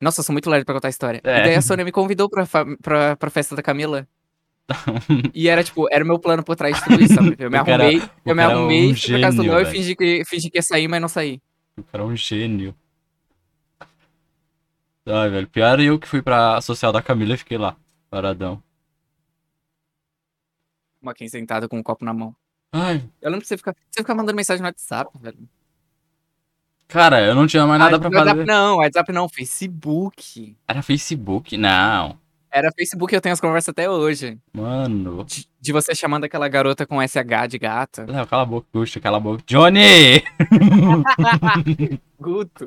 [0.02, 1.18] Nossa, eu sou muito lerdo pra contar a história.
[1.24, 1.40] É.
[1.40, 4.06] E daí a Sônia me convidou pra, fa- pra, pra festa da Camila.
[5.34, 7.36] E era tipo, era o meu plano por trás de tudo isso, sabe?
[7.38, 9.64] Eu me cara- arrumei, eu me é um arrumei, fui pra casa do Léo e
[9.64, 11.40] fingi que, fingi que ia sair, mas não saí.
[11.74, 12.74] O cara é um gênio.
[15.06, 15.48] Ai, velho.
[15.48, 17.74] Pior eu que fui pra social da Camila e fiquei lá.
[18.10, 18.62] Paradão.
[21.00, 22.34] Uma quem sentado com um copo na mão.
[22.72, 25.38] Ai, Eu lembro que você ficar, você ficar mandando mensagem no WhatsApp, velho.
[26.86, 28.44] cara, eu não tinha mais nada Ah, pra WhatsApp fazer.
[28.46, 30.56] não, WhatsApp não, Facebook.
[30.66, 31.56] Era Facebook?
[31.56, 32.18] Não.
[32.50, 34.38] Era Facebook, eu tenho as conversas até hoje.
[34.52, 35.22] Mano.
[35.24, 38.06] De, de você chamando aquela garota com SH de gata.
[38.08, 39.42] Léo, cala a boca, Gusto, cala a boca.
[39.46, 40.22] Johnny!
[42.18, 42.66] Guto.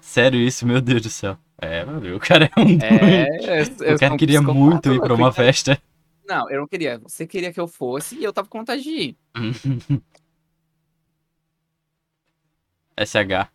[0.00, 1.36] Sério isso, meu Deus do céu.
[1.58, 2.78] É, meu, o cara é um.
[2.80, 5.80] É, eu, eu O cara queria muito ir pra uma festa.
[6.26, 6.98] Não, eu não queria.
[6.98, 9.16] Você queria que eu fosse e eu tava com vontade de ir.
[12.96, 13.48] SH.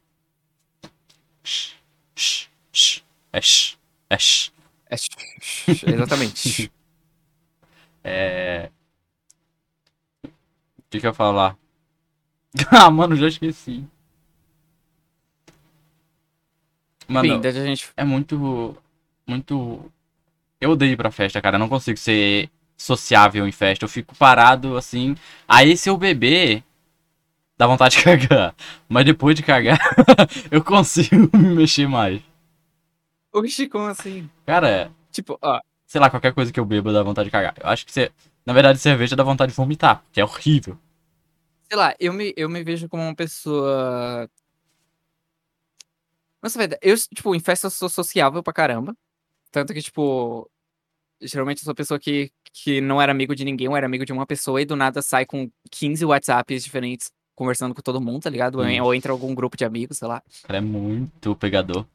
[3.32, 3.40] É
[4.10, 4.18] é.
[4.92, 6.72] É, exatamente.
[8.02, 8.72] É.
[10.24, 10.30] O
[10.90, 11.58] que que eu ia falar?
[12.72, 13.86] Ah, mano, já esqueci.
[17.10, 17.90] Mano, Enfim, daí a gente.
[17.98, 18.78] é muito.
[19.28, 19.92] Muito.
[20.62, 21.56] Eu odeio ir pra festa, cara.
[21.56, 23.86] Eu não consigo ser sociável em festa.
[23.86, 25.16] Eu fico parado assim.
[25.48, 26.64] Aí se eu beber,
[27.58, 28.56] dá vontade de cagar.
[28.88, 29.80] Mas depois de cagar,
[30.52, 32.22] eu consigo me mexer mais.
[33.34, 34.30] Oxi, como assim?
[34.46, 37.54] Cara, Tipo, ó, sei lá, qualquer coisa que eu bebo dá vontade de cagar.
[37.60, 38.12] Eu acho que você.
[38.46, 40.78] Na verdade, cerveja dá vontade de vomitar, que é horrível.
[41.68, 44.30] sei lá, eu me, eu me vejo como uma pessoa.
[46.42, 48.96] Nossa, velho, eu, tipo, em festa eu sou sociável pra caramba.
[49.52, 50.50] Tanto que, tipo.
[51.22, 54.06] Geralmente eu sou a pessoa que, que não era amigo de ninguém, ou era amigo
[54.06, 58.24] de uma pessoa e do nada sai com 15 WhatsApps diferentes conversando com todo mundo,
[58.24, 58.60] tá ligado?
[58.62, 58.84] Hum.
[58.84, 60.22] ou entra algum grupo de amigos, sei lá.
[60.44, 61.86] O cara é muito pegador.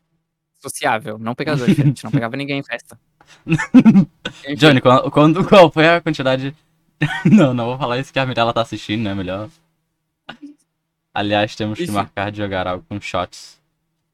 [0.58, 2.02] Sociável, não pegador, diferente.
[2.02, 2.98] não pegava ninguém em festa.
[4.56, 6.56] Johnny, qual, quando, qual foi a quantidade.
[7.30, 9.14] não, não vou falar isso que a Mirella tá assistindo, né?
[9.14, 9.50] Melhor.
[11.12, 13.60] Aliás, temos que marcar de jogar algo com shots.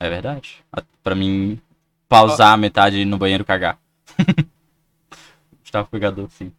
[0.00, 0.64] É verdade.
[1.02, 1.60] Pra mim,
[2.08, 3.78] pausar a metade e ir no banheiro cagar.
[5.60, 6.50] Gustavo pegador, sim.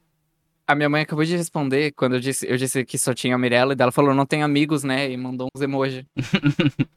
[0.67, 3.37] A minha mãe acabou de responder quando eu disse, eu disse que só tinha a
[3.37, 5.11] Mirella, e dela falou, não tem amigos, né?
[5.11, 6.05] E mandou uns emoji.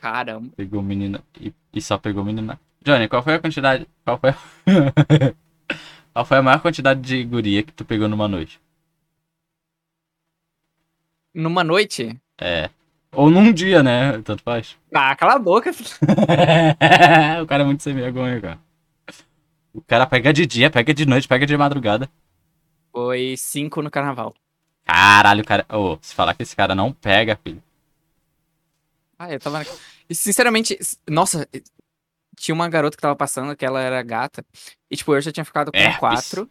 [0.00, 0.50] Caramba.
[0.56, 2.60] Pegou menina e, e só pegou menina.
[2.84, 3.86] Johnny, qual foi a quantidade.
[4.04, 4.36] Qual foi a...
[6.12, 8.60] qual foi a maior quantidade de guria que tu pegou numa noite?
[11.32, 12.20] Numa noite.
[12.36, 12.68] É.
[13.14, 14.20] Ou num dia, né?
[14.22, 14.76] Tanto faz.
[14.94, 15.70] Ah, cala a boca.
[17.42, 18.58] o cara é muito sem vergonha, cara.
[19.72, 22.10] O cara pega de dia, pega de noite, pega de madrugada.
[22.92, 24.34] Foi cinco no carnaval.
[24.84, 25.64] Caralho, cara.
[25.70, 27.62] Ô, se falar que esse cara não pega, filho.
[29.18, 29.64] Ah, eu tava.
[30.10, 31.48] sinceramente, nossa,
[32.36, 34.44] tinha uma garota que tava passando que ela era gata.
[34.90, 35.98] E, tipo, eu já tinha ficado com Herpes.
[35.98, 36.50] quatro.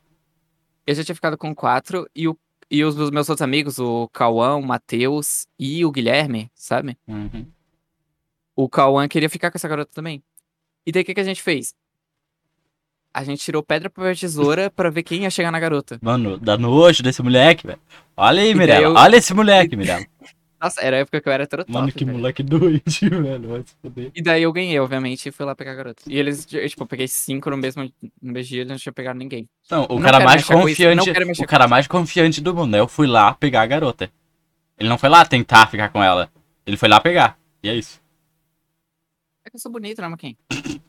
[0.88, 2.10] Eu já tinha ficado com quatro.
[2.16, 2.36] E, o,
[2.72, 6.98] e os, meus outros amigos, o Cauã, o Matheus e o Guilherme, sabe?
[7.08, 7.46] Uhum.
[8.56, 10.24] O Cauã queria ficar com essa garota também.
[10.86, 11.76] E daí o que, que a gente fez?
[13.14, 16.00] A gente tirou pedra, papel, tesoura pra ver quem ia chegar na garota.
[16.02, 17.80] Mano, dá nojo desse moleque, velho.
[18.16, 18.86] Olha aí, Mirella.
[18.86, 20.06] eu- Olha esse moleque, Mirella.
[20.62, 22.18] Nossa, era a época que eu era trotop, Mano, que velho.
[22.18, 23.50] moleque doente, velho.
[23.50, 24.12] Vai se foder.
[24.14, 26.04] E daí eu ganhei, obviamente, e fui lá pegar a garota.
[26.06, 27.84] E eles, eu, tipo, eu peguei cinco no mesmo,
[28.22, 29.50] no mesmo dia, eles não tinham pegado ninguém.
[29.72, 31.10] Não, o Não cara mais isso, confiante.
[31.42, 32.80] O cara mais confiante do mundo, né?
[32.80, 34.12] Eu fui lá pegar a garota.
[34.78, 36.32] Ele não foi lá tentar ficar com ela.
[36.66, 37.40] Ele foi lá pegar.
[37.64, 38.00] E é isso.
[39.44, 40.38] É que eu sou bonito, né, Maquin?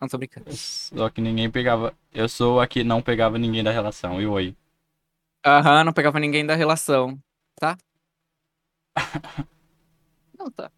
[0.00, 0.46] Não tô brincando.
[0.52, 1.94] Só que ninguém pegava.
[2.12, 4.20] Eu sou a que não pegava ninguém da relação.
[4.20, 4.54] E oi.
[5.44, 7.18] Aham, não pegava ninguém da relação,
[7.58, 7.78] tá?
[10.38, 10.70] Não, tá.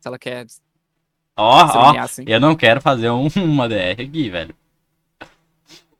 [0.00, 0.46] Se ela quer
[1.36, 1.84] Ó, ó.
[1.88, 2.24] humilhar assim.
[2.26, 4.54] Eu não quero fazer um- uma DR aqui, velho.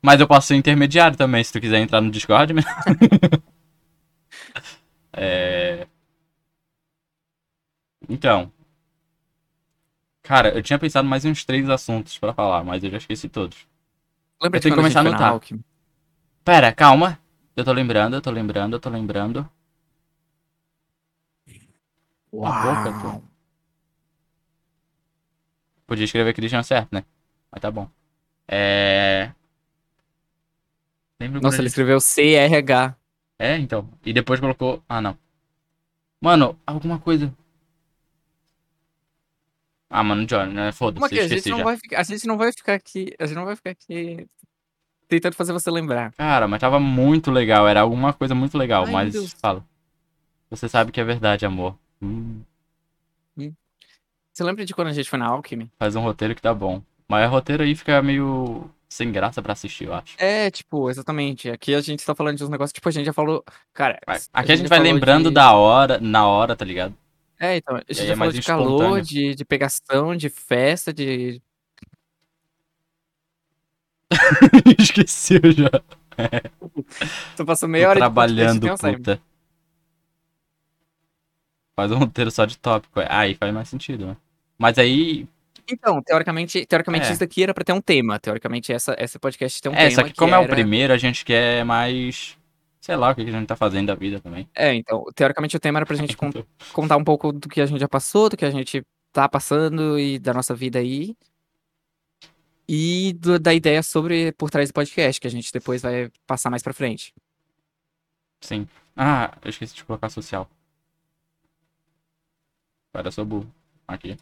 [0.03, 2.53] Mas eu posso ser intermediário também, se tu quiser entrar no Discord.
[2.53, 2.63] né?
[5.13, 5.87] é...
[8.09, 8.53] Então.
[10.23, 13.67] Cara, eu tinha pensado mais uns três assuntos pra falar, mas eu já esqueci todos.
[14.41, 15.41] Lembra eu tenho que começar a anotar.
[16.45, 17.19] Pera, calma.
[17.57, 19.49] Eu tô lembrando, eu tô lembrando, eu tô lembrando.
[22.33, 23.21] Boca, Uau.
[23.21, 23.25] tu.
[25.87, 27.05] Podia escrever Christian certo, né?
[27.51, 27.89] Mas tá bom.
[28.49, 29.33] É.
[31.21, 32.97] Lembra Nossa, ele escreveu CRH.
[33.39, 33.89] É, então.
[34.05, 34.83] E depois colocou.
[34.89, 35.17] Ah, não.
[36.21, 37.33] Mano, alguma coisa.
[39.89, 40.73] Ah, mano, John, né?
[40.73, 43.45] Foda-se, a gente não vai ficar, a gente não vai ficar aqui, a gente não
[43.45, 44.27] vai ficar aqui
[45.09, 46.13] tentando fazer você lembrar.
[46.15, 47.69] Cara, mas tava muito legal.
[47.69, 49.33] Era alguma coisa muito legal, Ai, mas Deus.
[49.41, 49.65] fala.
[50.51, 51.79] Você sabe que é verdade, amor.
[52.03, 52.43] Hum,
[54.33, 55.71] Você lembra de quando a gente foi na Alckmin?
[55.79, 56.83] faz um roteiro que tá bom.
[57.09, 60.15] Mas o roteiro aí fica meio sem graça pra assistir, eu acho.
[60.19, 61.49] É, tipo, exatamente.
[61.51, 63.45] Aqui a gente tá falando de uns negócios, tipo, a gente já falou.
[63.73, 66.95] Cara, Aqui a gente já vai falou lembrando de- da hora, na hora, tá ligado?
[67.39, 71.41] É, então, a gente já é falou de calor, de, de pegação, de festa, de.
[74.79, 75.71] Esqueci já.
[77.37, 79.21] Tu passou meia Tô hora trabalhando, de puta.
[81.77, 82.99] Faz um roteiro só de tópico.
[83.01, 83.07] é.
[83.09, 84.17] Aí faz mais sentido, né?
[84.59, 85.29] Mas aí.
[85.71, 87.11] Então, teoricamente, teoricamente É.
[87.11, 88.19] isso daqui era pra ter um tema.
[88.19, 89.91] Teoricamente, essa, esse podcast tem um é, tema.
[89.91, 92.37] só que como é o era- primeiro, a gente quer mais.
[92.81, 94.49] Sei lá o que que a gente tá fazendo da vida também.
[94.55, 96.31] É, então, teoricamente o tema era pra gente con-
[96.73, 99.99] contar um pouco do que a gente já passou, do que a gente tá passando
[99.99, 101.17] e da nossa vida aí.
[102.69, 106.49] E do- da ideia sobre por trás do podcast, que a gente depois vai passar
[106.49, 107.13] mais pra frente.
[108.41, 108.69] Sim.
[108.97, 110.49] Ah, eu esqueci de colocar social.
[113.11, 113.51] Sou burro.
[113.87, 114.17] Aqui.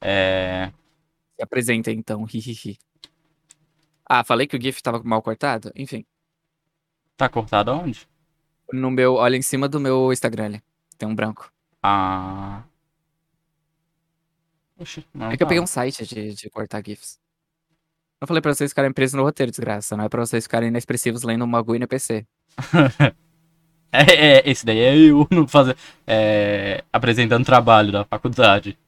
[0.00, 0.72] É.
[1.36, 2.78] Se apresenta então, hihihi.
[4.08, 5.72] Ah, falei que o GIF tava mal cortado?
[5.74, 6.04] Enfim.
[7.16, 8.06] Tá cortado aonde?
[8.72, 10.62] No meu, olha em cima do meu Instagram ali.
[10.98, 11.52] Tem um branco.
[11.82, 12.62] Ah.
[14.78, 15.50] Oxi, não É que eu tá.
[15.50, 17.20] peguei um site de, de cortar GIFs.
[18.20, 19.96] Eu falei pra vocês ficarem presos no roteiro, desgraça.
[19.96, 22.26] Não é pra vocês ficarem inexpressivos lendo um bagulho no PC.
[23.94, 25.76] É, é, esse daí é eu no fazer,
[26.06, 28.78] é, apresentando trabalho da faculdade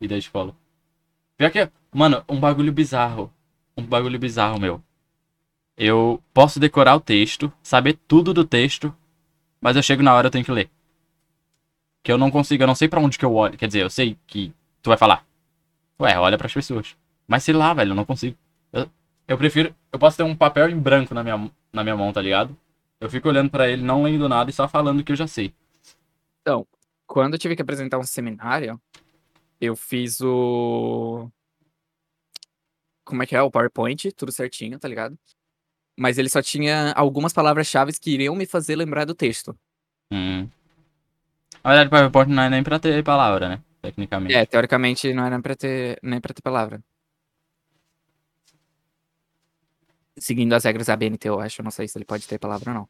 [0.00, 0.54] e da escola.
[1.36, 3.32] Pior que, mano, um bagulho bizarro.
[3.76, 4.82] Um bagulho bizarro, meu.
[5.76, 8.94] Eu posso decorar o texto, saber tudo do texto,
[9.60, 10.70] mas eu chego na hora eu tenho que ler.
[12.02, 13.56] Que eu não consigo, eu não sei pra onde que eu olho.
[13.56, 15.24] Quer dizer, eu sei que tu vai falar.
[16.00, 16.96] Ué, olha pras pessoas.
[17.28, 18.36] Mas sei lá, velho, eu não consigo.
[18.72, 18.90] Eu-
[19.28, 19.74] Eu prefiro.
[19.92, 22.56] Eu posso ter um papel em branco na minha, na minha mão, tá ligado?
[23.04, 25.26] Eu fico olhando pra ele, não lendo nada e só falando o que eu já
[25.26, 25.54] sei.
[26.40, 26.66] Então,
[27.06, 28.80] quando eu tive que apresentar um seminário,
[29.60, 31.30] eu fiz o.
[33.04, 33.42] Como é que é?
[33.42, 35.18] O PowerPoint, tudo certinho, tá ligado?
[35.98, 39.54] Mas ele só tinha algumas palavras-chave que iriam me fazer lembrar do texto.
[40.10, 40.48] Hum.
[41.62, 43.62] Na verdade, o PowerPoint não é nem pra ter palavra, né?
[43.82, 44.34] Tecnicamente.
[44.34, 46.82] É, teoricamente não era pra ter, nem pra ter palavra.
[50.16, 51.60] Seguindo as regras da BNT, eu acho.
[51.60, 52.88] Eu não sei se ele pode ter palavra ou não.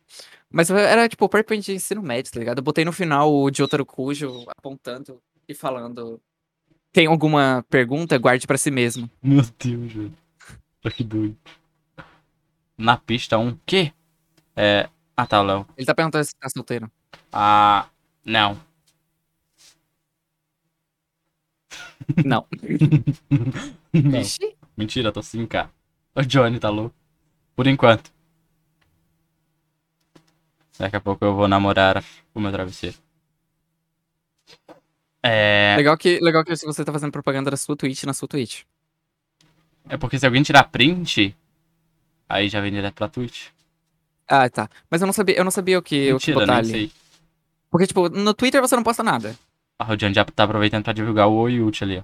[0.51, 2.59] Mas era tipo o PowerPoint de ensino médio, tá ligado?
[2.59, 6.21] Eu botei no final o de outro cujo apontando e falando.
[6.93, 8.19] Tem alguma pergunta?
[8.19, 9.11] Guarde pra si mesmo.
[9.23, 10.15] Meu Deus, velho.
[10.83, 11.37] Tá que doido.
[12.77, 13.93] Na pista 1, quê?
[14.55, 14.89] É.
[15.17, 15.67] Ah, tá, Léo.
[15.77, 16.91] Ele tá perguntando se tá solteiro.
[17.33, 17.89] Ah.
[18.25, 18.61] Não.
[22.25, 22.47] Não.
[23.93, 24.23] não.
[24.77, 25.71] Mentira, tô sim, cara.
[26.15, 26.95] O Johnny tá louco.
[27.55, 28.11] Por enquanto.
[30.79, 32.03] Daqui a pouco eu vou namorar
[32.35, 32.97] o meu travesseiro.
[35.23, 35.75] É.
[35.77, 38.63] Legal que, legal que você tá fazendo propaganda da sua Twitch na sua Twitch.
[39.89, 41.35] É porque se alguém tirar print,
[42.29, 43.49] aí já vem direto pra Twitch.
[44.29, 44.69] Ah, tá.
[44.91, 46.69] Mas eu não sabia, eu não sabia o que, o que Mentira, botar ali.
[46.69, 46.93] sei.
[47.71, 49.37] Porque, tipo, no Twitter você não posta nada.
[49.79, 52.03] Ah, o Johnny já tá aproveitando pra divulgar o Oyut ali, ó.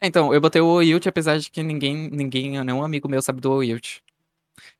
[0.00, 3.50] Então, eu botei o Oilt, apesar de que ninguém, ninguém, nenhum amigo meu sabe do
[3.50, 3.98] Oilt.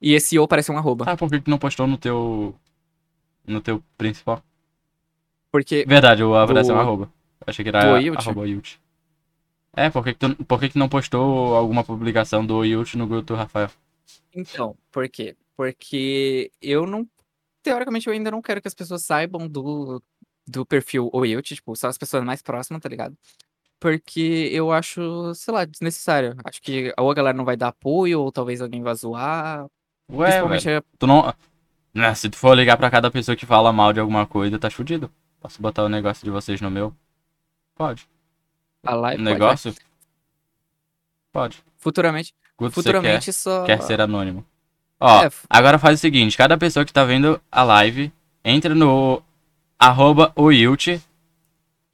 [0.00, 1.04] E esse O parece um arroba.
[1.08, 2.54] Ah, por que que não postou no teu.
[3.46, 4.42] No teu principal?
[5.50, 7.04] Porque, Verdade, o aparece um Do- arroba.
[7.40, 8.18] Eu achei que do era Oyut?
[8.18, 8.80] arroba Oyut.
[9.74, 13.06] É, por que que, tu, por que que não postou alguma publicação do Oyut no
[13.06, 13.70] grupo do Rafael?
[14.34, 15.36] então, por quê?
[15.56, 17.06] Porque eu não.
[17.62, 20.02] Teoricamente, eu ainda não quero que as pessoas saibam do,
[20.46, 23.16] do perfil Oilt, tipo, só as pessoas mais próximas, tá ligado?
[23.80, 26.36] Porque eu acho, sei lá, desnecessário.
[26.44, 29.66] Acho que ou a galera não vai dar apoio, ou talvez alguém vá zoar.
[30.10, 31.32] Ué, Principalmente Tu não.
[31.94, 34.70] Né, se tu for ligar pra cada pessoa que fala mal de alguma coisa, tá
[34.70, 35.10] fudido.
[35.40, 36.94] Posso botar o negócio de vocês no meu?
[37.74, 38.08] Pode.
[38.84, 39.22] a live.
[39.22, 39.74] O pode, negócio?
[41.32, 41.56] Pode.
[41.56, 41.64] vai.
[41.76, 43.64] Futuramente, Guto, futuramente só.
[43.64, 44.44] quer, quer ser anônimo.
[44.98, 48.12] Ó, É, agora faz o seguinte: cada pessoa que tá vendo a live,
[48.44, 49.22] entra no
[49.78, 51.00] arroba Oilt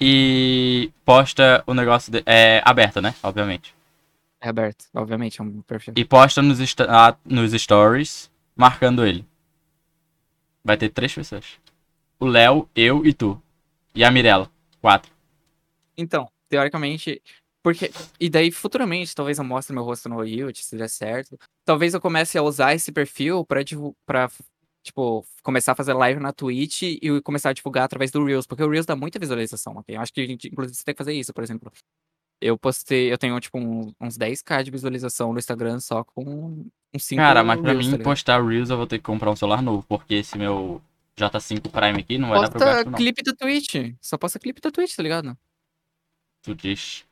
[0.00, 2.12] e posta o negócio.
[2.12, 3.14] De, é aberto, né?
[3.22, 3.74] Obviamente.
[4.40, 5.94] É aberto, obviamente, é um perfil.
[5.96, 9.24] E posta nos, ah, nos stories, marcando ele.
[10.62, 11.58] Vai ter três pessoas:
[12.18, 13.40] o Léo, eu e tu.
[13.94, 14.50] E a Mirella.
[14.80, 15.10] Quatro.
[15.96, 17.22] Então, teoricamente,
[17.62, 17.90] porque
[18.20, 21.38] e daí futuramente talvez eu mostre meu rosto no Oilt, se der certo.
[21.64, 23.60] Talvez eu comece a usar esse perfil pra
[24.04, 24.28] pra
[24.84, 28.62] tipo começar a fazer live na Twitch e começar a divulgar através do Reels, porque
[28.62, 29.96] o Reels dá muita visualização, ok?
[29.96, 31.72] Eu acho que a gente, inclusive você tem que fazer isso, por exemplo.
[32.40, 37.04] Eu postei, eu tenho tipo um- uns 10k de visualização no Instagram só com uns
[37.04, 39.36] 5 Cara, mas pra Reels, mim tá postar Reels eu vou ter que comprar um
[39.36, 40.80] celular novo, porque esse meu
[41.16, 42.98] J5 Prime aqui não vai dar pra Posta gasto, não.
[42.98, 43.74] clipe da Twitch.
[44.00, 45.36] Só posta clipe da Twitch, tá ligado?
[46.42, 47.04] Tu diz.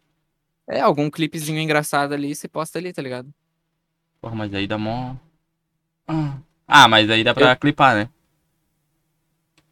[0.69, 3.33] É, algum clipezinho engraçado ali, você posta ali, tá ligado?
[4.21, 5.15] Porra, mas aí dá mó.
[6.07, 6.37] Ah.
[6.75, 8.09] Ah, mas aí dá pra clipar, né?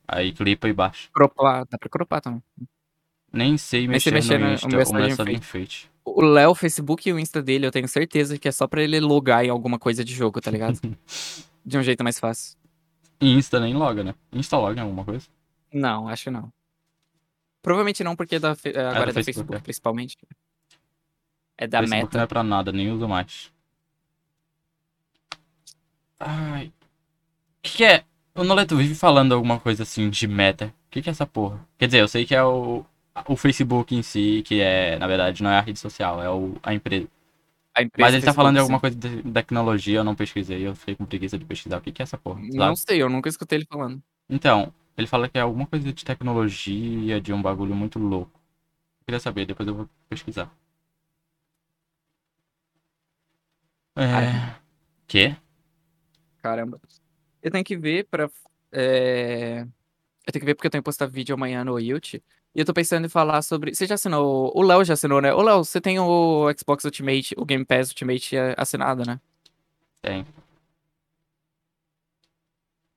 [0.06, 1.08] Aí clipa e baixa.
[1.14, 2.42] Cropar, dá pra cropar também.
[3.32, 5.90] Nem sei mexer, mexer no Insta no ou mensagem mensagem enfeite.
[6.04, 8.82] O Léo, o Facebook e o Insta dele, eu tenho certeza que é só pra
[8.82, 10.78] ele logar em alguma coisa de jogo, tá ligado?
[11.64, 12.58] de um jeito mais fácil.
[13.18, 14.14] E Insta nem loga, né?
[14.30, 15.26] Insta loga em alguma coisa?
[15.72, 16.52] Não, acho que não.
[17.62, 19.60] Provavelmente não, porque é da agora é do da Facebook, Facebook, é.
[19.60, 20.18] principalmente.
[21.56, 22.18] É da Facebook Meta.
[22.18, 23.50] não é pra nada, nem uso mais.
[26.18, 26.70] Ai.
[27.60, 28.04] O que, que é?
[28.34, 30.66] O Noleto vive falando alguma coisa assim de meta.
[30.66, 31.60] O que, que é essa porra?
[31.78, 32.84] Quer dizer, eu sei que é o,
[33.28, 36.56] o Facebook em si, que é, na verdade, não é a rede social, é o,
[36.62, 37.06] a empresa.
[37.74, 40.74] A empresa Mas ele tá falando de alguma coisa de tecnologia, eu não pesquisei, eu
[40.74, 41.78] fiquei com preguiça de pesquisar.
[41.78, 42.40] O que, que é essa porra?
[42.40, 42.56] sabe?
[42.56, 44.02] Não sei, eu nunca escutei ele falando.
[44.28, 48.32] Então, ele fala que é alguma coisa de tecnologia, de um bagulho muito louco.
[49.00, 50.50] Eu queria saber, depois eu vou pesquisar.
[53.96, 54.06] É.
[54.06, 54.60] Cara.
[55.06, 55.36] Quê?
[56.42, 56.80] Caramba.
[57.42, 58.30] Eu tenho que ver pra.
[58.72, 59.60] é,
[60.26, 62.22] Eu tenho que ver porque eu tenho que postar vídeo amanhã no Yield.
[62.54, 63.74] E eu tô pensando em falar sobre.
[63.74, 64.52] Você já assinou.
[64.54, 65.32] O Léo já assinou, né?
[65.32, 69.20] Ô, Léo, você tem o Xbox Ultimate, o Game Pass Ultimate é, assinado, né?
[70.02, 70.26] Tem.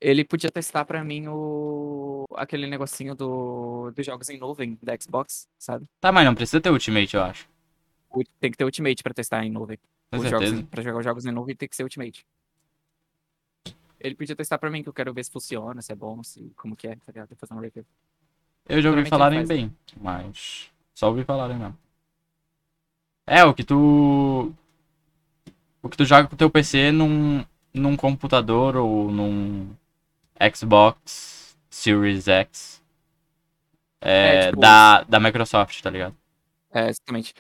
[0.02, 2.26] Ele podia testar pra mim o.
[2.36, 3.89] aquele negocinho do...
[3.91, 5.86] dos jogos em nuvem da Xbox, sabe?
[6.02, 7.48] Tá, mas não precisa ter Ultimate, eu acho.
[8.39, 9.78] Tem que ter Ultimate pra testar em nuvem.
[10.12, 10.62] Com Os jogos, certeza.
[10.62, 12.26] em- pra jogar os jogos em nuvem tem que ser Ultimate.
[14.04, 16.51] Ele podia testar pra mim, que eu quero ver se funciona, se é bom, se...
[16.58, 17.36] como que é, tá ligado?
[17.38, 17.86] Fazer um review.
[18.68, 20.70] Eu já ouvi falarem bem, mas.
[20.93, 21.78] Só ouvi falarem mesmo.
[23.26, 24.54] É, o que tu.
[25.82, 29.74] o que tu joga com o teu PC num, num computador ou num
[30.54, 32.84] Xbox Series X
[34.01, 36.16] é, É, tipo- da, da Microsoft, tá ligado?
[36.72, 37.34] É, exatamente.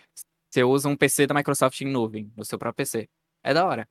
[0.49, 3.09] Você usa um PC da Microsoft em nuvem, no seu próprio PC.
[3.43, 3.87] É da hora.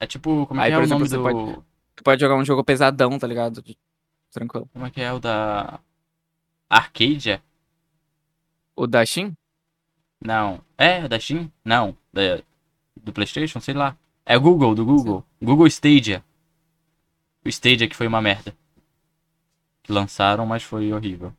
[0.00, 1.22] É tipo, como é Aí, que é por o exemplo, nome você do...
[1.22, 1.64] pode-
[1.96, 3.62] Você pode jogar um jogo pesadão, tá ligado?
[4.32, 4.68] Tranquilo.
[4.72, 5.78] Como é que é o da...
[6.68, 7.42] Arcadia?
[8.76, 9.36] O da Steam?
[10.24, 10.60] Não.
[10.78, 11.50] É, da Steam?
[11.64, 11.96] Não.
[12.12, 12.40] Da,
[12.96, 13.60] do Playstation?
[13.60, 13.96] Sei lá.
[14.24, 15.24] É o Google, do Google.
[15.42, 16.24] Google Stadia.
[17.44, 18.54] O Stadia que foi uma merda.
[19.82, 21.32] Que lançaram, mas foi horrível.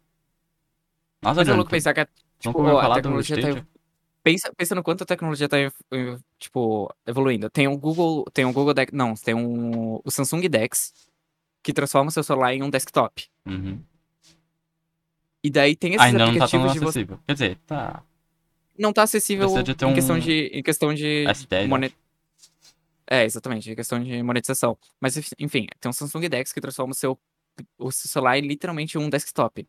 [1.21, 2.07] Nossa, Mas é louco tu pensar que a,
[2.45, 3.65] nunca tipo, a falar do tecnologia tá?
[4.23, 5.73] Pensa, pensa no quanto a tecnologia tá, ev-
[6.37, 7.49] tipo, evoluindo.
[7.49, 10.93] Tem um Google, tem um Google Dex, não, tem um, o Samsung Dex,
[11.63, 13.27] que transforma o seu celular em um desktop.
[13.45, 13.81] Uhum.
[15.43, 16.89] E daí tem esses Ainda não tá tão aplicativos de você...
[16.99, 17.19] acessível.
[17.25, 18.03] Quer dizer, tá.
[18.77, 21.95] Não tá acessível ter em questão um de, em questão de S10, monet...
[23.07, 24.77] É, exatamente, em questão de monetização.
[24.99, 27.19] Mas, enf- enfim, tem um Samsung Dex que transforma o seu,
[27.77, 29.67] o seu celular em literalmente um desktop.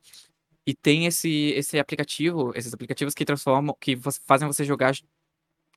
[0.67, 4.95] E tem esse, esse aplicativo, esses aplicativos que transformam, que fazem você jogar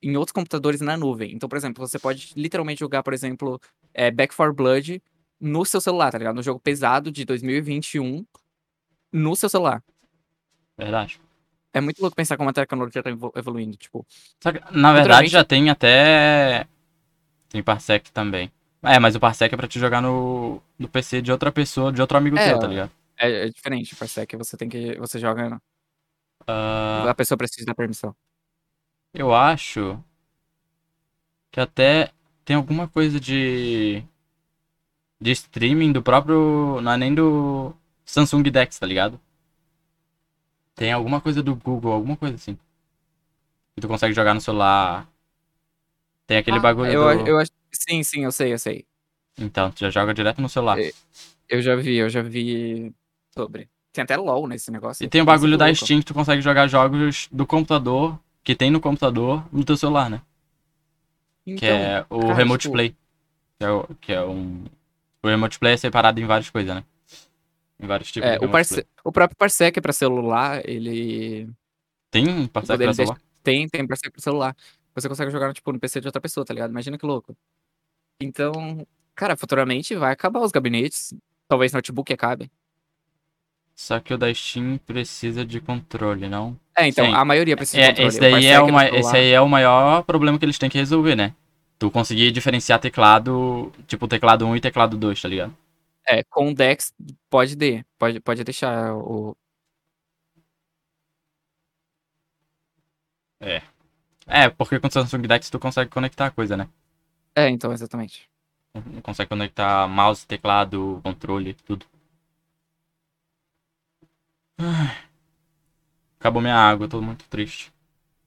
[0.02, 1.32] em outros computadores na nuvem.
[1.34, 3.60] Então, por exemplo, você pode literalmente jogar, por exemplo,
[3.92, 5.02] é, Back 4 Blood
[5.40, 6.36] no seu celular, tá ligado?
[6.36, 8.24] No jogo pesado de 2021
[9.12, 9.82] no seu celular.
[10.76, 11.18] Verdade.
[11.72, 13.76] É muito louco pensar como a tecnologia tá evolu- evoluindo.
[13.76, 14.06] Tipo,
[14.70, 16.66] na verdade, já tem até.
[17.48, 18.50] Tem Parsec também.
[18.82, 22.00] É, mas o Parsec é pra te jogar no, no PC de outra pessoa, de
[22.00, 22.90] outro amigo É, teu, tá ligado?
[23.18, 23.94] É, é diferente.
[23.96, 24.96] Parece que você tem que.
[24.98, 25.60] Você joga.
[26.46, 28.14] Ah, A pessoa precisa dar permissão.
[29.14, 30.02] eu acho
[31.50, 32.12] que até
[32.44, 34.02] tem alguma coisa de.
[35.20, 36.80] de streaming do próprio.
[36.80, 39.20] Não é nem do Samsung Dex, tá ligado?
[40.74, 42.58] Tem alguma coisa do Google, alguma coisa assim.
[43.74, 45.08] Que tu consegue jogar no celular.
[46.26, 47.28] Tem aquele Ah, bagulho eu, do.
[47.30, 47.50] eu acho.
[47.72, 48.86] Sim, sim, eu sei, eu sei.
[49.38, 50.78] Então, tu já joga direto no celular.
[50.78, 50.92] É,
[51.48, 52.92] Eu já vi, eu já vi
[53.36, 53.68] sobre.
[53.92, 55.04] Tem até LOL nesse negócio.
[55.04, 55.72] E tem o é bagulho da.
[55.74, 60.10] Steam que tu consegue jogar jogos do computador, que tem no computador, no teu celular,
[60.10, 60.20] né?
[61.44, 62.96] que Então, é o cara, Remote tipo, Play.
[63.58, 64.64] Que é, o, que é um.
[65.22, 66.84] O Remote Play é separado em várias coisas, né?
[67.80, 68.86] Em vários tipos É, de o, parce...
[69.04, 71.48] O próprio Parsec pra celular, ele.
[72.10, 72.50] Tem um dele
[72.84, 73.20] pra celular?
[73.42, 74.56] Tem, tem Parsec pro celular.
[74.94, 76.70] Você consegue jogar, tipo, no PC de outra pessoa, tá ligado?
[76.70, 77.36] Imagina que louco.
[78.20, 81.14] Então, cara, futuramente vai acabar os gabinetes.
[81.48, 82.50] Talvez notebook acabe.
[83.76, 86.58] Só que o da Steam precisa de controle, não?
[86.74, 87.14] É, então, Sim.
[87.14, 88.08] a maioria precisa de É, controle.
[88.08, 90.78] esse daí é, uma, celular- esse aí é o maior problema que eles têm que
[90.78, 91.34] resolver, né?
[91.78, 95.54] Tu conseguir diferenciar teclado, tipo teclado 1 e teclado 2, tá ligado?
[96.08, 96.94] É, com o Dex
[97.28, 99.36] pode ter, pode, pode deixar o.
[104.26, 106.68] É, porque com o Samsung Dex tu consegue conectar a coisa, né?
[107.34, 108.28] É, então, exatamente.
[109.02, 111.86] Consegue conectar mouse, teclado, controle, tudo.
[116.18, 117.72] Acabou minha água, eu tô muito triste.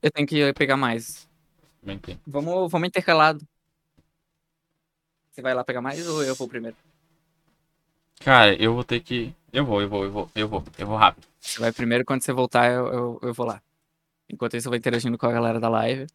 [0.01, 1.27] Eu tenho que pegar mais.
[1.83, 3.45] Bem que- Vamos, vamos intercalado.
[5.31, 6.75] Você vai lá pegar mais ou eu vou primeiro?
[8.19, 9.33] Cara, eu vou ter que.
[9.51, 11.25] Eu vou, eu vou, eu vou, eu vou, eu vou rápido.
[11.39, 13.61] Você vai primeiro, quando você voltar, eu, eu, eu vou lá.
[14.29, 16.05] Enquanto isso, eu vou interagindo com a galera da live.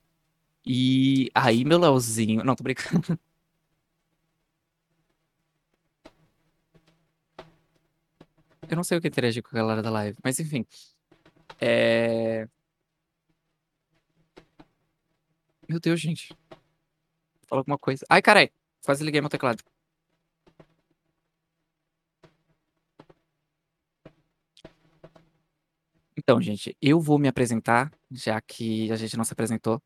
[0.66, 2.44] E aí, meu Leozinho.
[2.44, 3.18] Não, tô brincando.
[8.68, 10.66] Eu não sei o que interagir com a galera da live, mas enfim.
[11.60, 12.48] É.
[15.68, 16.34] Meu Deus, gente.
[17.46, 18.04] Fala alguma coisa.
[18.08, 18.50] Ai, carai.
[18.84, 19.62] Quase liguei meu teclado.
[26.16, 29.82] Então, gente, eu vou me apresentar, já que a gente não se apresentou.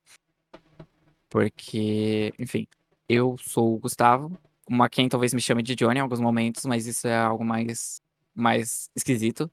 [1.28, 2.66] Porque, enfim,
[3.08, 4.38] eu sou o Gustavo.
[4.68, 8.00] Uma quem talvez me chame de Johnny em alguns momentos, mas isso é algo mais,
[8.39, 9.51] mais esquisito.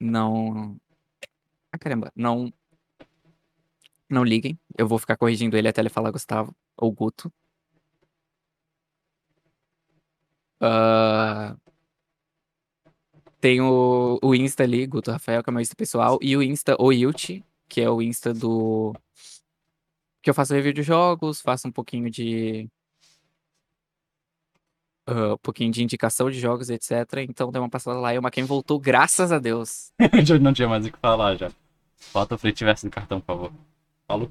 [0.00, 0.76] Não.
[1.72, 2.52] Ah, caramba, não.
[4.08, 4.58] Não liguem.
[4.76, 7.32] Eu vou ficar corrigindo ele até ele falar Gustavo ou Guto.
[10.60, 11.56] Ah,
[13.40, 16.42] tem o, o Insta ali, Guto Rafael, que é o meu Insta pessoal, e o
[16.42, 18.94] Insta Oyuti, que é o Insta do.
[20.22, 22.68] Que eu faço review de jogos, faço um pouquinho de.
[25.10, 26.90] Ah, um pouquinho de indicação de jogos, etc.
[27.28, 29.92] Então deu uma passada lá e o Maquin voltou, graças a Deus.
[30.24, 31.50] já não tinha mais o que falar já.
[32.12, 33.52] Bota o free verso do cartão, por favor.
[34.06, 34.30] Falou.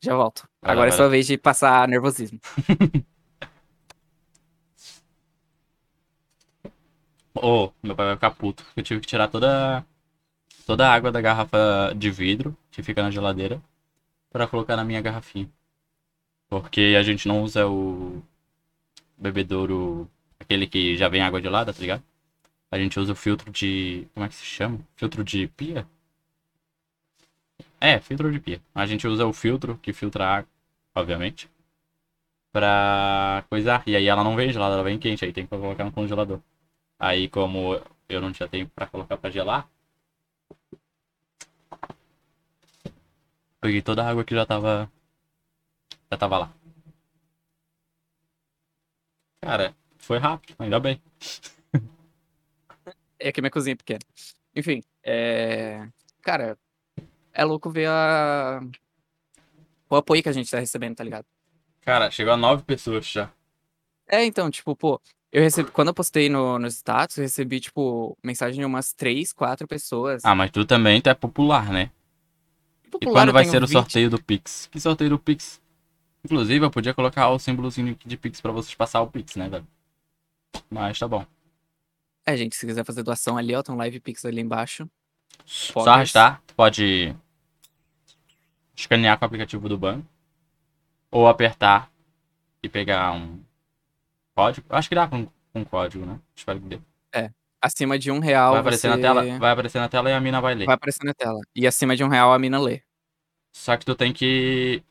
[0.00, 0.48] Já volto.
[0.62, 1.10] Vai lá, Agora é sua lá.
[1.10, 2.40] vez de passar nervosismo.
[7.34, 8.64] Ô, meu pai vai ficar puto.
[8.76, 9.84] Eu tive que tirar toda,
[10.66, 13.60] toda a água da garrafa de vidro que fica na geladeira.
[14.30, 15.50] pra colocar na minha garrafinha.
[16.48, 18.22] Porque a gente não usa o
[19.18, 20.08] bebedouro,
[20.38, 22.02] aquele que já vem água gelada, tá ligado?
[22.70, 24.06] A gente usa o filtro de.
[24.14, 24.80] Como é que se chama?
[24.96, 25.86] Filtro de pia?
[27.80, 28.60] É, filtro de pia.
[28.74, 30.48] A gente usa o filtro que filtra água,
[30.94, 31.48] obviamente.
[32.52, 33.82] Pra coisar.
[33.86, 35.24] E aí ela não vem gelada, ela vem quente.
[35.24, 36.40] Aí tem que colocar no congelador.
[36.98, 39.68] Aí, como eu não tinha tempo pra colocar pra gelar,
[43.60, 44.90] peguei toda a água que já tava.
[46.10, 46.57] Já tava lá.
[49.40, 51.00] Cara, foi rápido, ainda bem.
[53.20, 53.98] É que minha cozinha é pequena.
[54.54, 55.88] Enfim, é.
[56.22, 56.56] Cara,
[57.32, 58.60] é louco ver a.
[59.90, 61.26] O apoio que a gente tá recebendo, tá ligado?
[61.80, 63.28] Cara, chegou a nove pessoas já.
[64.06, 65.00] É, então, tipo, pô,
[65.32, 65.68] eu recebi.
[65.72, 70.24] Quando eu postei no, no status, eu recebi, tipo, mensagem de umas três, quatro pessoas.
[70.24, 71.90] Ah, mas tu também tu é popular, né?
[72.84, 73.72] E Popular, quando eu vai ser o 20.
[73.72, 74.68] sorteio do Pix?
[74.70, 75.60] Que sorteio do Pix?
[76.24, 79.66] Inclusive, eu podia colocar o símbolozinho de Pix pra vocês passar o Pix, né, velho?
[80.70, 81.24] Mas tá bom.
[82.26, 84.88] É, gente, se quiser fazer doação ali, ó, tem um live pix ali embaixo.
[85.46, 85.94] Só Poggers.
[85.94, 87.14] arrastar, tu pode
[88.76, 90.06] escanear com o aplicativo do banco.
[91.10, 91.90] Ou apertar
[92.62, 93.40] e pegar um
[94.34, 94.66] código.
[94.68, 96.18] Acho que dá com, com código, né?
[96.36, 96.80] Espero que dê.
[97.60, 98.52] Acima de um real.
[98.52, 100.66] Vai aparecer na você- tela, vai aparecer na tela e a mina vai ler.
[100.66, 101.40] Vai aparecer na tela.
[101.56, 102.82] E acima de um real a mina lê.
[103.52, 104.82] Só que tu tem que.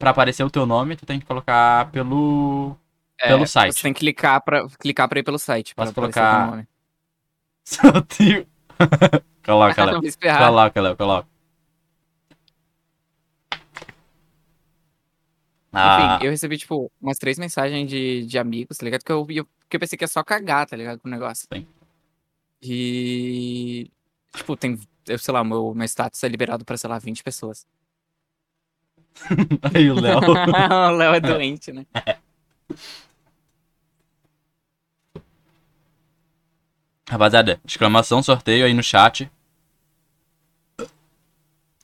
[0.00, 2.74] Pra aparecer o teu nome, tu tem que colocar pelo.
[3.20, 3.74] É, Pelo site.
[3.74, 5.74] Você tem que clicar pra, clicar pra ir pelo site.
[5.74, 6.68] Posso colocar- teu nome.
[7.62, 8.46] Sorteio.
[9.44, 9.98] coloca, Léo.
[10.00, 10.38] Vou esperar.
[10.38, 11.28] Coloca, Léo, coloca.
[15.72, 19.04] Ah, Enfim, eu recebi, tipo, umas três mensagens de, de amigos, tá ligado?
[19.04, 20.98] Que eu, eu, que eu pensei que ia só cagar, tá ligado?
[20.98, 21.46] Com o negócio.
[21.52, 21.66] Sim.
[22.62, 23.90] E.
[24.34, 24.80] Tipo, tem.
[25.06, 27.66] Eu sei lá, meu, meu status é liberado pra, sei lá, 20 pessoas.
[29.74, 30.18] aí o Léo.
[30.20, 31.86] o Léo é doente, né?
[37.08, 39.30] Rapaziada, exclamação sorteio aí no chat.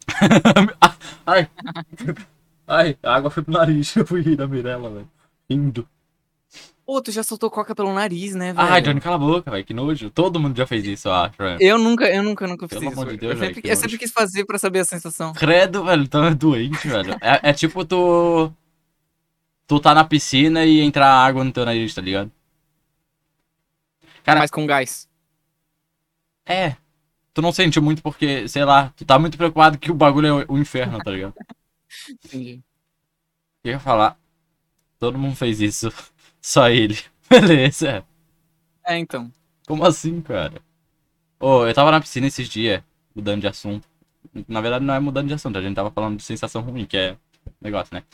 [1.27, 1.49] Ai.
[2.67, 3.95] Ai, a água foi pro nariz.
[3.97, 5.11] Eu fui rir da Mirella, velho.
[5.51, 5.89] Rindo.
[6.87, 8.69] Pô, tu já soltou coca pelo nariz, né, velho?
[8.69, 9.65] Ai, Johnny, cala a boca, velho.
[9.65, 10.09] Que nojo.
[10.09, 11.59] Todo mundo já fez isso, eu acho, velho.
[11.61, 13.01] Eu nunca, eu nunca, nunca fiz Pelo isso.
[13.01, 13.19] amor de.
[13.19, 15.33] Deus, eu, velho, sempre, que eu sempre quis fazer pra saber a sensação.
[15.33, 17.15] Credo, velho, tu é doente, velho.
[17.21, 18.53] É, é tipo tu.
[19.67, 22.31] Tu tá na piscina e entrar água no teu nariz, tá ligado?
[24.23, 25.09] Cara- Mas com gás.
[26.47, 26.77] É.
[27.35, 30.47] Tu não sente muito porque, sei lá, tu tá muito preocupado que o bagulho é
[30.49, 31.35] o inferno, tá ligado?
[32.25, 32.63] Entendi.
[33.65, 34.17] Eu ia falar.
[35.01, 35.93] Todo mundo fez isso.
[36.47, 36.97] Só ele.
[37.29, 38.05] Beleza.
[38.87, 39.33] É, então.
[39.67, 40.63] Como assim, cara?
[41.41, 43.85] Ô, eu tava na piscina esses dias, mudando de assunto.
[44.47, 46.97] Na verdade, não é mudando de assunto, a gente tava falando de sensação ruim, que
[46.97, 47.17] é
[47.61, 48.05] negócio, né?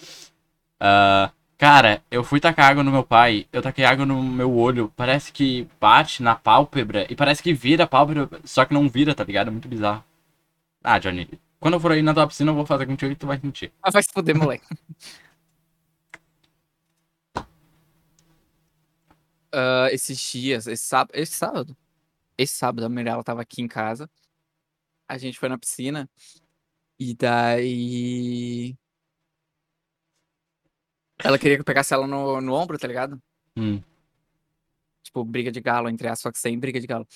[0.80, 4.90] Ah, cara, eu fui tacar água no meu pai, eu taquei água no meu olho,
[4.96, 9.14] parece que bate na pálpebra e parece que vira a pálpebra, só que não vira,
[9.14, 9.48] tá ligado?
[9.48, 10.02] É muito bizarro.
[10.82, 11.28] Ah, Johnny,
[11.60, 13.70] quando eu for aí na tua piscina, eu vou fazer contigo e tu vai sentir.
[13.82, 14.64] Ah, vai se fuder, moleque.
[19.52, 21.76] Ah, esses dias, esse sábado, esse sábado,
[22.38, 24.08] esse sábado, a Mirella tava aqui em casa.
[25.08, 26.08] A gente foi na piscina.
[26.98, 28.74] E daí.
[31.22, 33.20] Ela queria que eu pegasse ela no, no ombro, tá ligado?
[33.56, 33.80] Hum,
[35.02, 37.06] Tipo, briga de galo, entre aspas, só que sem briga de galo.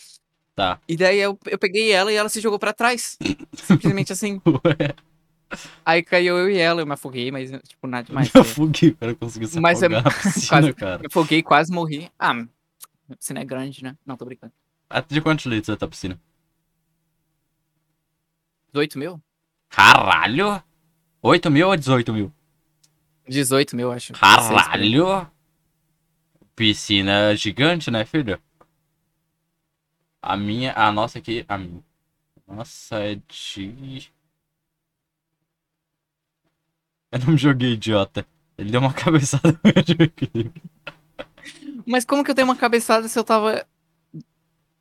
[0.55, 0.81] tá.
[0.89, 3.17] E daí eu, eu peguei ela e ela se jogou pra trás.
[3.55, 4.41] Simplesmente assim.
[4.47, 4.95] Ué,
[5.85, 8.29] Aí caiu eu e ela, eu me afoguei, mas, tipo, nada demais.
[8.35, 8.55] eu ligado?
[8.55, 10.99] fugi para conseguir se Mas é afogar na piscina, quase- cara.
[10.99, 12.11] Me afoguei, quase morri.
[12.19, 12.33] Ah,
[13.11, 13.97] a piscina é grande, né?
[14.05, 14.53] Não, tô brincando.
[14.91, 16.21] Até de quantos litros é a tua piscina?
[18.73, 19.23] 18 mil?
[19.69, 20.63] Caralho!
[21.23, 22.33] 8 mil ou 18 mil?
[23.29, 24.13] 18 mil, acho.
[24.13, 24.93] 16 por aí.
[24.95, 25.31] Caralho!
[26.55, 28.41] Piscina gigante, né, filho?
[30.23, 31.83] A minha, a nossa aqui, a minha.
[32.47, 34.11] Nossa, é de.
[37.17, 38.27] Eu não me joguei, idiota.
[38.59, 39.71] Ele deu uma cabeçada no
[40.05, 40.53] equilíbrio.
[41.87, 43.67] Mas como que eu dei uma cabeçada se eu tava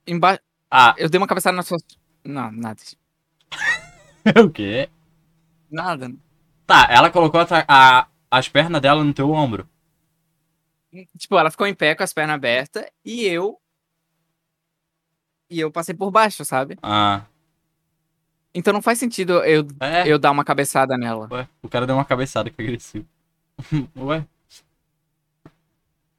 [0.08, 0.42] embaixo?
[0.70, 1.78] Ah, Eu dei uma cabeçada na sua.
[2.24, 2.82] Não, nada.
[4.44, 4.90] o quê?
[5.70, 6.12] Nada.
[6.66, 9.70] Tá, ela colocou a, a- as pernas dela no teu ombro.
[11.18, 13.60] Tipo, ela ficou em pé com as pernas abertas e eu.
[15.50, 16.78] E eu passei por baixo, sabe?
[16.82, 17.26] Ah,
[18.56, 20.08] Então não faz sentido eu, é.
[20.08, 21.28] eu dar uma cabeçada nela.
[21.30, 23.06] Ué, o cara deu uma cabeçada que agressivo.
[23.98, 24.26] Ué,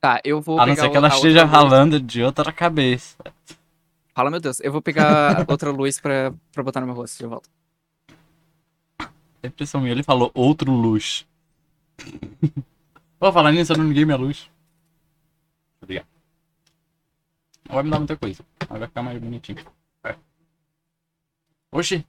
[0.07, 3.17] Tá, eu vou a não ser que ela esteja ralando de outra cabeça.
[4.15, 4.61] Fala, meu Deus.
[4.61, 7.49] Eu vou pegar outra luz pra, pra botar no meu rosto de volta.
[9.43, 9.93] É impressão minha.
[9.93, 11.27] Ele falou outro luz.
[13.19, 14.49] Vou falar nisso, eu não liguei minha luz.
[15.83, 16.07] Obrigado.
[17.69, 18.45] Não vai me dar muita coisa.
[18.69, 19.65] Mas vai ficar mais bonitinho.
[20.05, 20.15] É.
[21.73, 22.07] Oxi.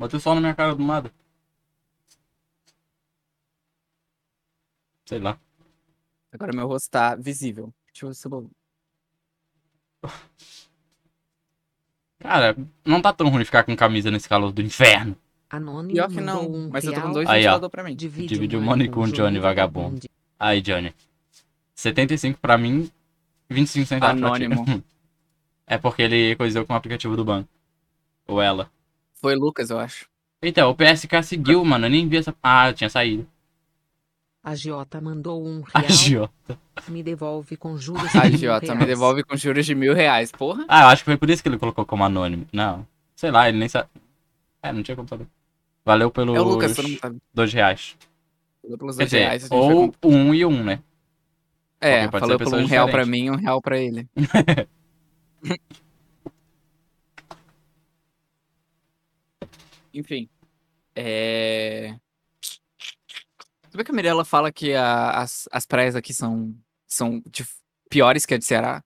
[0.00, 1.12] Bateu sol na minha cara do nada.
[5.04, 5.38] Sei lá.
[6.32, 7.70] Agora meu rosto tá visível.
[7.92, 8.50] Deixa eu ver se eu...
[12.18, 15.14] Cara, não tá tão ruim ficar com camisa nesse calor do inferno.
[15.50, 17.42] Anônimo Pior que não, um mas eu tô com dois Aí, ó.
[17.42, 17.94] ventiladores pra mim.
[17.94, 20.00] Divide, Divide o money money com o Johnny Vagabundo.
[20.38, 20.94] Aí, Johnny.
[21.74, 22.90] 75 pra mim,
[23.50, 24.44] 25 centavos pra ti.
[24.44, 24.82] Anônimo.
[25.66, 27.48] É porque ele coisou com o aplicativo do banco.
[28.26, 28.68] Ou ela.
[29.20, 30.08] Foi Lucas, eu acho.
[30.42, 31.86] Eita, o PSK seguiu, mano.
[31.86, 32.34] Eu nem vi essa.
[32.42, 33.26] Ah, tinha saído.
[34.42, 35.84] A Giota mandou um real.
[35.84, 36.58] Agiota.
[36.88, 38.14] Me devolve com juros.
[38.16, 38.86] A de mil idiota me reais.
[38.86, 40.64] devolve com juros de mil reais, porra.
[40.66, 42.46] Ah, eu acho que foi por isso que ele colocou como anônimo.
[42.50, 42.86] Não.
[43.14, 43.90] Sei lá, ele nem sabe.
[44.62, 45.26] É, não tinha como saber.
[45.84, 47.18] Valeu pelos É o Lucas, todo mundo sabe.
[47.34, 47.96] dois reais.
[48.62, 49.42] Falou pelos dois reais.
[49.42, 50.80] dizer, a gente vai ou um e um, né?
[51.78, 54.08] É, porque pode falou pelo um pessoas real pra mim e um real pra ele.
[59.92, 60.28] Enfim.
[60.94, 61.96] É...
[63.72, 66.54] Vê que a Mirella fala que a- as, as praias aqui são,
[66.86, 68.82] são dif- piores que a de Ceará?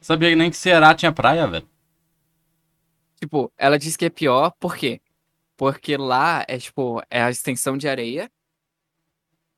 [0.00, 1.68] Sabia nem que Ceará tinha praia, velho.
[3.20, 5.00] Tipo, ela diz que é pior, por quê?
[5.56, 8.30] Porque lá é, tipo, é a extensão de areia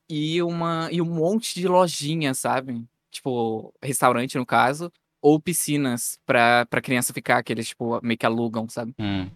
[0.09, 2.87] e, uma, e um monte de lojinha, sabe?
[3.11, 8.25] Tipo, restaurante, no caso, ou piscinas pra, pra criança ficar, que eles, tipo, meio que
[8.25, 8.95] alugam, sabe?
[8.99, 9.31] Hum.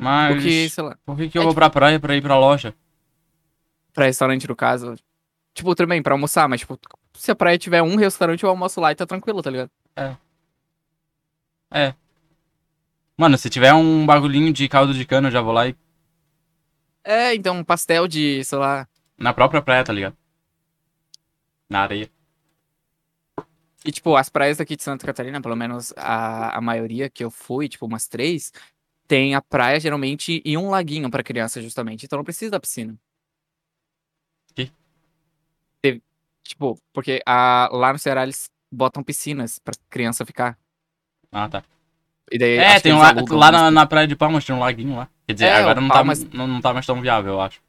[0.00, 0.34] Mas.
[0.34, 2.74] Porque, sei lá, Por que, que eu é vou pra praia pra ir pra loja?
[3.92, 4.94] pra restaurante, no caso.
[5.52, 6.78] Tipo, também, pra almoçar, mas, tipo,
[7.14, 9.70] se a praia tiver um restaurante, eu almoço lá e tá tranquilo, tá ligado?
[13.20, 15.76] Mano, se tiver um bagulhinho de caldo de cana, eu já vou lá e.
[17.04, 18.88] É, então, um pastel de, sei lá.
[19.18, 20.16] Na própria praia, tá ligado?
[21.68, 22.10] Na areia.
[23.84, 27.30] E, tipo, as praias daqui de Santa Catarina, pelo menos a, a maioria que eu
[27.30, 28.52] fui, tipo, umas três,
[29.10, 32.06] tem a praia geralmente e um laguinho pra criança, justamente.
[32.06, 32.96] Então não precisa da piscina.
[34.54, 34.70] Que?
[35.82, 36.00] Teve-
[36.44, 40.56] tipo, porque a, lá no Ceará eles botam piscinas pra criança ficar.
[41.32, 41.64] Ah, tá.
[42.30, 43.08] E daí, É, tem um la...
[43.08, 45.08] alugam lá na, na praia de Palmas tem um laguinho lá.
[45.26, 47.60] Quer dizer, É, agora não, Palmas- tá, não, não tá mais tão viável, eu acho.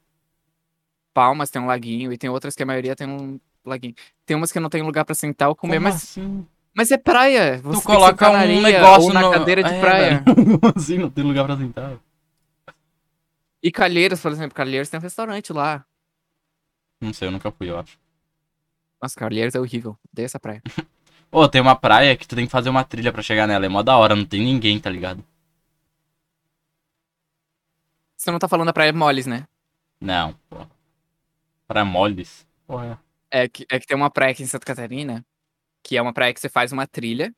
[1.12, 3.96] Palmas tem um laguinho, e tem outras que a maioria tem um laguinho.
[4.24, 6.46] Tem umas que não tem lugar pra sentar ou comer, Como mas, assim?
[6.74, 7.58] Mas é praia.
[7.58, 9.30] Você Tu tem que coloca um areia negócio ou na no...
[9.32, 10.24] cadeira de É, praia.
[10.76, 10.98] assim?
[10.98, 11.98] Não tem lugar pra sentar.
[13.62, 15.84] E Calheiros, por exemplo, Calheiros tem um restaurante lá.
[17.00, 17.98] Não sei, eu nunca fui, eu acho.
[19.00, 19.98] Nossa, Calheiros é horrível.
[20.12, 20.62] Odeio essa praia.
[21.30, 23.64] Ô, tem uma praia que tu tem que fazer uma trilha pra chegar nela.
[23.64, 25.24] É mó da hora, não tem ninguém, tá ligado?
[28.16, 29.46] Você não tá falando da praia Moles, né?
[30.00, 30.58] Não, pô.
[31.66, 32.46] Praia moles.
[32.66, 33.00] Porra.
[33.30, 35.24] É que, é que tem uma praia aqui em Santa Catarina,
[35.82, 37.32] que é uma praia que você faz uma trilha.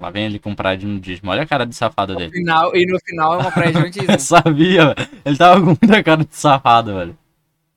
[0.00, 1.30] Lá vem ele com praia de nudismo.
[1.30, 2.32] Olha a cara de safado No dele.
[2.32, 4.12] final, e no final é uma praia de nudismo.
[4.12, 5.08] Eu sabia, velho.
[5.24, 7.18] Ele tava com muita cara de safado, velho.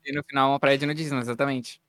[0.06, 1.80] e no final é uma praia de nudismo, exatamente.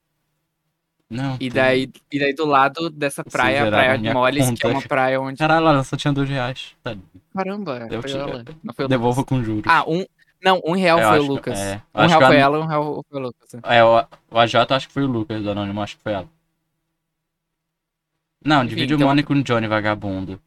[1.09, 1.35] Não.
[1.35, 4.67] E tem- daí, e daí do lado dessa praia, a praia de Moles, que conta.
[4.67, 5.37] é uma praia onde.
[5.37, 6.75] Caralho, ela só tinha dois reais.
[6.83, 6.95] Tá,
[7.33, 8.43] Caramba, Eu foi te- ela.
[8.63, 9.63] Não foi devolvo com juros.
[9.67, 10.03] Ah, um.
[10.43, 11.59] Não, um real Eu foi o que- Lucas.
[11.59, 13.49] é, um acho real que a- foi ela, um real foi o Lucas.
[13.63, 16.27] É, o, o AJ acho que foi o Lucas do Anônimo, acho que foi ela.
[18.45, 20.39] Não, Enfim, divide o então- Money com o Johnny Vagabundo.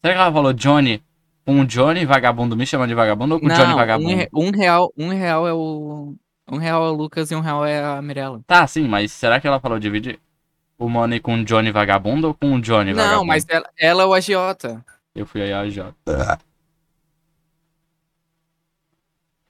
[0.00, 1.02] Será que ela falou Johnny
[1.44, 4.16] com o Johnny Vagabundo me chamando de vagabundo ou com o Johnny Não, um, Vagabundo?
[4.16, 6.14] re- um real, um real é o.
[6.50, 8.40] Um real é o Lucas e um real é a Mirella.
[8.46, 10.18] Tá, sim, mas será que ela falou divide
[10.78, 13.18] o Money com o Johnny Vagabundo ou com o Johnny Vagabundo?
[13.18, 14.84] Não, mas ela, ela é o agiota.
[15.14, 15.78] Eu fui aí a AJ.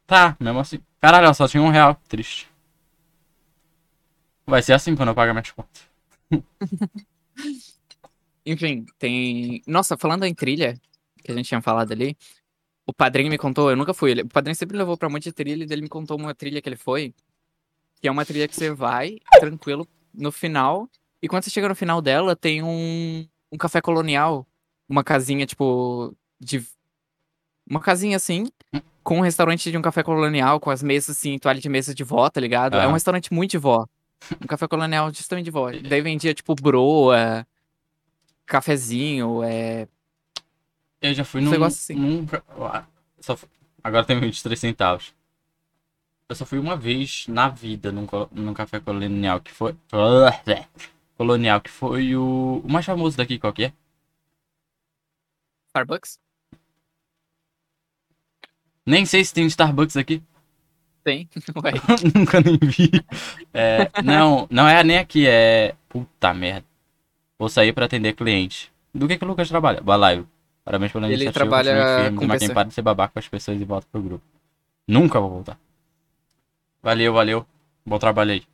[0.07, 0.81] Tá, mesmo assim.
[1.01, 1.97] Caralho, ela só tinha um real.
[2.09, 2.49] Triste.
[4.47, 5.83] Vai ser assim quando eu pagar minhas contas.
[8.45, 9.63] Enfim, tem.
[9.67, 10.75] Nossa, falando em trilha,
[11.23, 12.17] que a gente tinha falado ali,
[12.87, 14.11] o padrinho me contou, eu nunca fui.
[14.11, 16.35] ele- O padrinho sempre levou pra um monte de trilha e ele me contou uma
[16.35, 17.15] trilha que ele foi,
[18.01, 20.89] que é uma trilha que você vai tranquilo no final,
[21.23, 24.47] e quando você chega no final dela, tem um, um café colonial,
[24.89, 26.67] uma casinha, tipo, de.
[27.71, 28.49] Uma casinha assim,
[29.05, 32.03] com um restaurante de um café colonial, com as mesas assim, toalha de mesa de
[32.03, 32.77] vó, tá ligado?
[32.77, 33.87] É um restaurante muito de vó.
[34.43, 35.71] Um café colonial justamente de vó.
[35.71, 37.47] Daí vendia, tipo, broa,
[38.53, 39.89] cafezinho, é.
[41.01, 41.51] Eu já fui num.
[41.51, 41.95] negócio assim.
[41.95, 42.27] num
[43.19, 43.39] só
[43.83, 45.15] agora tem 23 centavos.
[46.29, 49.75] Eu só fui uma vez na vida num, num café colonial que foi.
[51.17, 53.73] Colonial, que foi o, o mais famoso daqui, qual que é?
[55.69, 56.19] Starbucks?
[58.85, 60.23] Nem sei se tem Starbucks aqui.
[61.05, 61.29] Tem?
[61.63, 61.73] Ué.
[62.15, 62.91] Nunca nem vi.
[63.55, 65.75] É, não, não é nem aqui, é.
[65.89, 66.72] Puta merda.
[67.43, 68.73] Vou sair pra atender cliente.
[68.95, 69.83] Do que que o Lucas trabalha?
[69.85, 70.29] Live.
[70.65, 71.45] Parabéns pela Ele iniciativa.
[71.45, 73.85] trabalha continue firme, com mas quem para de ser babaca com as pessoas e volta
[73.91, 74.25] pro grupo.
[74.87, 75.59] Nunca vou voltar.
[76.81, 77.45] Valeu, valeu.
[77.85, 78.37] Bom trabalho aí.
[78.37, 78.47] Ele,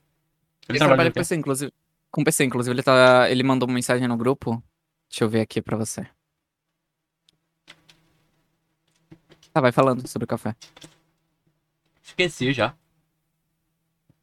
[0.70, 1.14] Ele trabalha trabalha com?
[1.20, 1.72] PC, inclusive.
[2.11, 4.53] Com PC, inclusive, ele, tá, ele mandou uma mensagem no grupo.
[5.11, 6.09] Deixa eu ver aqui pra você.
[9.53, 10.57] Tá, vai falando sobre o café.
[12.03, 12.72] Esqueci já.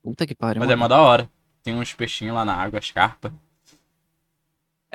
[0.01, 0.59] Puta que pariu.
[0.59, 0.80] Mas é mano.
[0.80, 1.30] mó da hora.
[1.61, 3.32] Tem uns peixinhos lá na água, as carpas.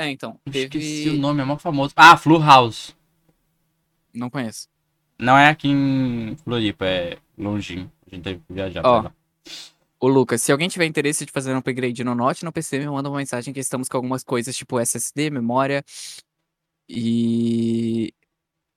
[0.01, 0.41] É, então.
[0.47, 1.11] Esqueci Teve...
[1.11, 1.93] o nome, é mó famoso.
[1.95, 2.97] Ah, Flu House.
[4.15, 4.67] Não conheço.
[5.19, 7.93] Não é aqui em Floripa, é longinho.
[8.07, 9.03] A gente teve que viajar Ó.
[9.03, 9.15] pra lá.
[10.01, 12.87] Ô, Lucas, se alguém tiver interesse de fazer um upgrade no Note, no PC, me
[12.87, 15.85] manda uma mensagem que estamos com algumas coisas tipo SSD, memória
[16.89, 18.15] e.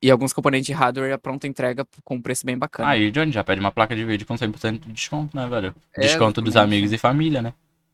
[0.01, 2.89] E alguns componentes de hardware a pronta entrega com um preço bem bacana.
[2.89, 5.73] Aí, Johnny, já pede uma placa de vídeo com 100% de desconto, né, velho?
[5.95, 6.73] É, Desconto dos exatamente.
[6.73, 7.53] amigos e família, né?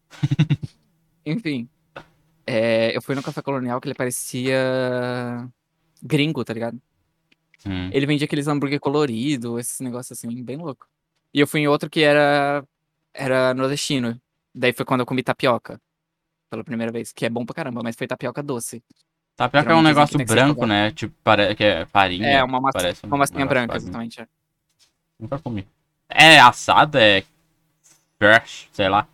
[1.23, 1.69] Enfim.
[2.51, 5.47] É, eu fui no Café Colonial que ele parecia
[6.01, 6.81] gringo, tá ligado?
[7.63, 7.91] Hum.
[7.93, 10.87] Ele vendia aqueles hambúrguer colorido, esses negócios assim, bem louco.
[11.31, 12.63] E eu fui em outro que era
[13.13, 14.19] era nordestino.
[14.53, 15.79] Daí foi quando eu comi tapioca.
[16.49, 18.83] Pela primeira vez, que é bom pra caramba, mas foi tapioca doce.
[19.35, 20.89] Tapioca é um dizem negócio branco, né?
[20.89, 21.53] Tipo, pare...
[21.53, 22.27] que é farinha.
[22.27, 23.89] É, uma, massa, parece um uma massinha branca, farinha.
[23.89, 24.21] exatamente.
[24.21, 24.27] é.
[25.19, 25.67] Nunca comi.
[26.09, 27.23] É assado, é.
[28.17, 29.07] Fresh, sei lá.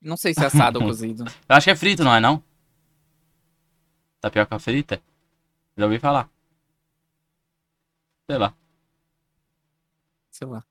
[0.00, 1.24] Não sei se é assado ou cozido.
[1.24, 2.42] Eu acho que é frito, não é não?
[4.20, 5.02] Tapioca frita?
[5.76, 6.28] Já ouvi falar.
[8.28, 8.54] Sei lá.
[10.30, 10.64] Sei lá.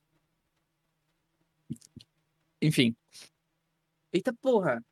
[2.62, 2.96] Enfim.
[4.12, 4.84] Eita porra!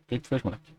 [0.00, 0.74] O que que tu fez, moleque?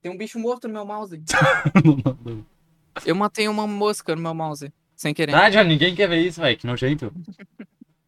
[0.00, 1.20] Tem um bicho morto no meu mouse.
[3.04, 4.72] Eu matei uma mosca no meu mouse.
[4.94, 5.34] Sem querer.
[5.34, 6.56] Ah, já ninguém quer ver isso, velho.
[6.56, 7.12] Que nojento.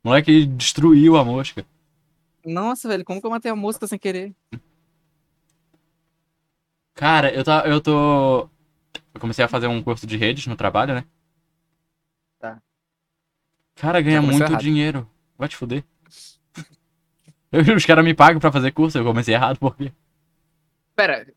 [0.03, 1.67] O moleque destruiu a mosca.
[2.49, 4.35] Nossa, velho, como que eu matei a mosca sem querer?
[6.95, 8.49] Cara, eu, tá, eu tô.
[9.15, 11.05] Eu comecei a fazer um curso de redes no trabalho, né?
[12.39, 12.61] Tá.
[13.77, 14.61] Cara, ganha muito errado.
[14.61, 15.09] dinheiro.
[15.37, 15.85] Vai te fuder.
[17.77, 19.93] Os caras me pagam pra fazer curso, eu comecei errado por quê?
[20.97, 21.33] Pera.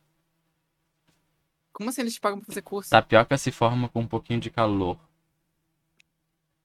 [1.71, 2.89] Como assim eles te pagam pra fazer curso?
[2.89, 4.97] Tapioca se forma com um pouquinho de calor.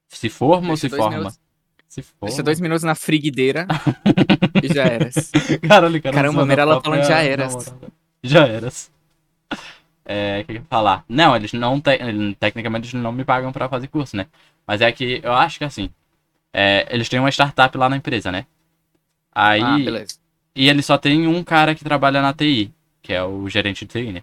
[0.08, 1.18] Se forma ou Deixa se dois forma?
[1.18, 1.45] minutos.
[1.88, 2.28] Se forma.
[2.28, 3.66] Deixa dois minutos na friguideira
[4.62, 5.30] e já eras.
[5.66, 6.14] Caralho, cara.
[6.14, 7.54] Caramba, Mirella falando já eras.
[7.54, 7.88] namorada.
[8.22, 8.90] Já eras.
[10.04, 11.04] É, o que eu ia falar?
[11.08, 11.98] Não, eles não te...
[12.38, 14.26] tecnicamente eles não me pagam pra fazer curso, né?
[14.66, 15.90] Mas é que eu acho que assim,
[16.52, 18.46] é, eles têm uma startup lá na empresa, né?
[19.34, 20.16] Aí, Ah, beleza.
[20.54, 22.72] e ele só tem um cara que trabalha na TI,
[23.02, 24.22] que é o gerente de TI, né?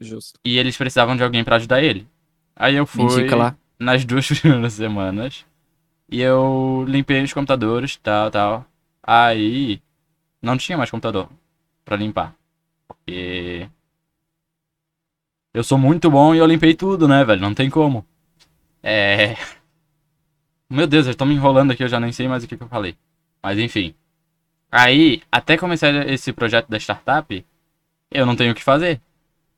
[0.00, 0.38] Justo.
[0.44, 2.06] E eles precisavam de alguém pra ajudar ele.
[2.54, 3.26] Aí eu fui
[3.78, 5.44] nas duas primeiras semanas
[6.08, 8.66] e eu limpei os computadores, tal, tal.
[9.02, 9.80] Aí
[10.40, 11.28] não tinha mais computador
[11.84, 12.34] pra limpar.
[12.86, 13.68] Porque
[15.54, 17.40] eu sou muito bom e eu limpei tudo, né, velho?
[17.40, 18.06] Não tem como.
[18.82, 19.36] É.
[20.68, 22.62] Meu Deus, eu tô me enrolando aqui, eu já nem sei mais o que, que
[22.62, 22.96] eu falei.
[23.42, 23.94] Mas enfim.
[24.70, 27.44] Aí, até começar esse projeto da startup,
[28.10, 29.00] eu não tenho o que fazer.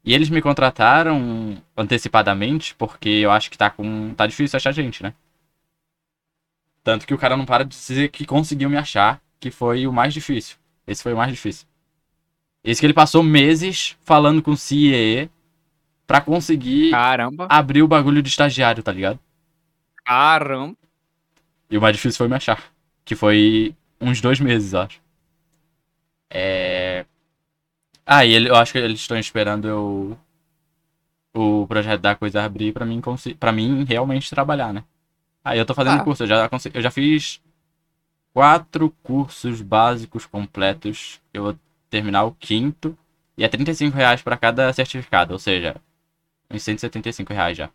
[0.05, 4.15] E eles me contrataram antecipadamente porque eu acho que tá com.
[4.15, 5.15] tá difícil achar gente, né?
[6.89, 9.93] Tanto que o cara não para de dizer que conseguiu me achar, que foi o
[9.93, 10.57] mais difícil.
[10.87, 11.67] Esse foi o mais difícil.
[12.65, 15.29] Esse que ele passou meses falando com o CIE
[16.07, 17.47] pra conseguir Caramba.
[17.51, 19.19] abrir o bagulho de estagiário, tá ligado?
[20.03, 20.79] Caramba.
[21.71, 22.73] E o mais difícil foi me achar.
[23.05, 24.99] Que foi uns dois meses, eu acho.
[26.31, 27.05] É.
[28.07, 30.19] Ah, e ele, eu acho que eles estão esperando eu.
[31.35, 33.03] O projeto da coisa abrir pra mim,
[33.39, 34.83] pra mim realmente trabalhar, né?
[35.49, 36.05] Aí eu tô fazendo Ah.
[36.05, 37.41] curso, eu já, eu já fiz
[38.35, 41.23] quatro cursos básicos completos.
[41.33, 42.97] Eu vou terminar o quinto.
[43.35, 45.77] E é 35 reais pra cada certificado, ou seja,
[46.51, 47.71] uns 175 reais já.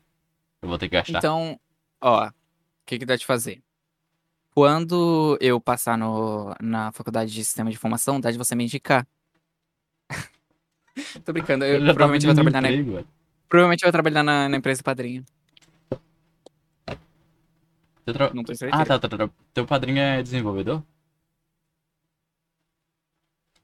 [0.62, 1.18] Eu vou ter que gastar.
[1.18, 1.60] Então,
[2.00, 2.32] ó, o
[2.86, 3.60] que que dá de fazer?
[4.52, 9.08] Quando eu passar no, na faculdade de sistema de informação, dá de você me indicar.
[11.26, 13.08] Tô brincando, eu, tá provavelmente vou trabalhar na, velho.
[13.50, 15.26] provavelmente eu vou trabalhar na, na empresa padrinho.
[18.06, 18.82] Tra- Não tenho certeza.
[18.82, 19.30] Ah, tá, tá, tá.
[19.54, 20.84] Teu padrinho é desenvolvedor?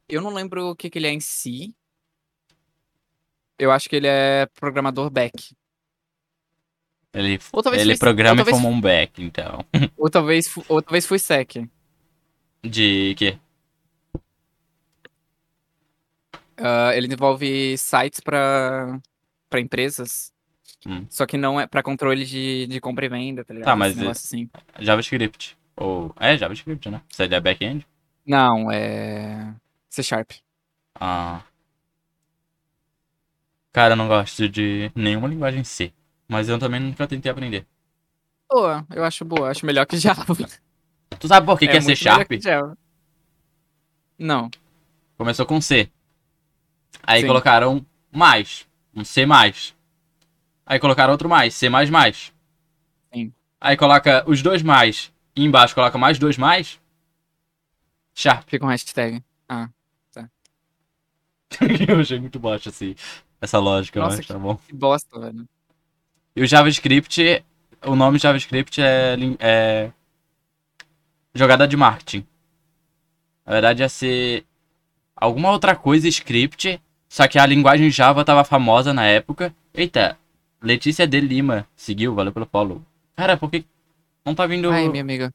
[0.08, 1.76] Eu não lembro o que que ele é em si.
[3.58, 5.56] Eu acho que ele é programador back.
[7.14, 9.66] Ele, Ou talvez ele foi- programa ou talvez- como um back, então.
[9.98, 11.68] Ou talvez, ou talvez fui sec.
[12.64, 13.38] De quê?
[16.58, 19.00] Ah, ele desenvolve sites para
[19.50, 20.32] para empresas
[20.88, 21.06] Hum.
[21.10, 23.66] Só que não é pra controle de, de compra e venda, tá ligado?
[23.66, 24.50] Tá, mas negócio assim.
[24.80, 25.58] JavaScript.
[25.76, 26.14] Ou.
[26.20, 27.02] É, JavaScript, né?
[27.10, 27.86] Você é back-end?
[28.26, 29.54] Não, é.
[29.90, 30.32] C Sharp.
[30.96, 31.42] Ah.
[33.72, 35.92] Cara, eu não gosto de nenhuma linguagem C.
[36.28, 37.66] Mas eu também nunca tentei aprender.
[38.50, 40.26] Boa, eu acho boa, acho melhor que Java.
[41.20, 42.32] Tu sabe por que, que é C Sharp?
[44.18, 44.50] Não.
[45.18, 45.90] Começou com C.
[47.04, 47.28] Aí Sim.
[47.28, 48.68] colocaram mais.
[48.96, 49.76] Um C mais.
[50.70, 51.68] Aí colocaram outro mais, C.
[53.12, 53.34] Sim.
[53.60, 55.12] Aí coloca os dois mais.
[55.36, 56.80] E embaixo coloca mais dois mais.
[58.14, 58.48] Sharp.
[58.48, 59.24] Fica um hashtag.
[61.90, 62.96] eu achei muito baixo assim.
[63.42, 64.58] Essa lógica, Nossa, mas tá bom.
[64.68, 65.50] Que bosta, velho.
[66.36, 67.44] E o JavaScript,
[67.84, 69.92] o nome JavaScript é, é
[71.34, 72.28] jogada de marketing.
[73.44, 74.46] Na verdade ia ser
[75.16, 79.52] alguma outra coisa script, só que a linguagem Java tava famosa na época.
[79.74, 80.19] Eita,
[80.62, 82.82] Letícia de Lima seguiu, valeu pelo follow.
[83.16, 83.66] Cara, por que
[84.26, 85.34] não tá vindo, Ai, minha amiga.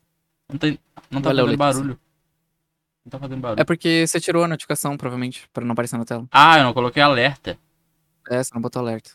[0.50, 0.78] não, tem,
[1.10, 1.80] não tá Valeu, fazendo Letícia.
[1.82, 2.00] barulho.
[3.04, 3.60] Não tá fazendo barulho.
[3.60, 6.26] É porque você tirou a notificação, provavelmente, pra não aparecer na tela.
[6.30, 7.58] Ah, eu não coloquei alerta.
[8.30, 9.10] É, você não botou alerta.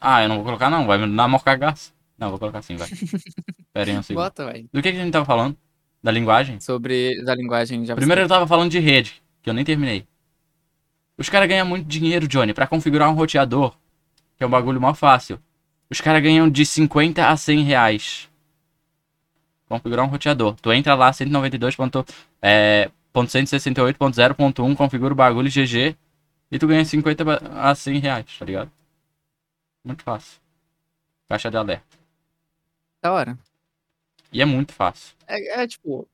[0.00, 1.92] Ah, eu não vou colocar não, vai me dar maior cagaço.
[2.18, 2.88] Não, vou colocar sim, vai.
[3.72, 4.22] Pera aí um segundo.
[4.24, 4.68] Bota, velho.
[4.72, 5.56] Do que, que a gente tava falando?
[6.02, 6.58] Da linguagem?
[6.60, 7.96] Sobre da linguagem JavaScript.
[8.00, 10.04] Primeiro eu tava falando de rede, que eu nem terminei.
[11.16, 13.76] Os caras ganham muito dinheiro, Johnny, pra configurar um roteador,
[14.42, 15.40] que é um bagulho mó fácil.
[15.88, 18.28] Os caras ganham de 50 a 100 reais.
[19.68, 20.56] Configurar um roteador.
[20.60, 21.76] Tu entra lá, 192.
[21.76, 22.04] ponto-
[22.42, 25.96] É, ponto 168.0.1, configura o bagulho GG,
[26.50, 28.68] e tu ganha 50 ba- a 100 reais, tá ligado?
[29.84, 30.40] Muito fácil.
[31.28, 31.86] Caixa de alerta.
[33.00, 33.38] Da hora.
[34.32, 35.14] E é muito fácil.
[35.28, 36.08] É, é, tipo,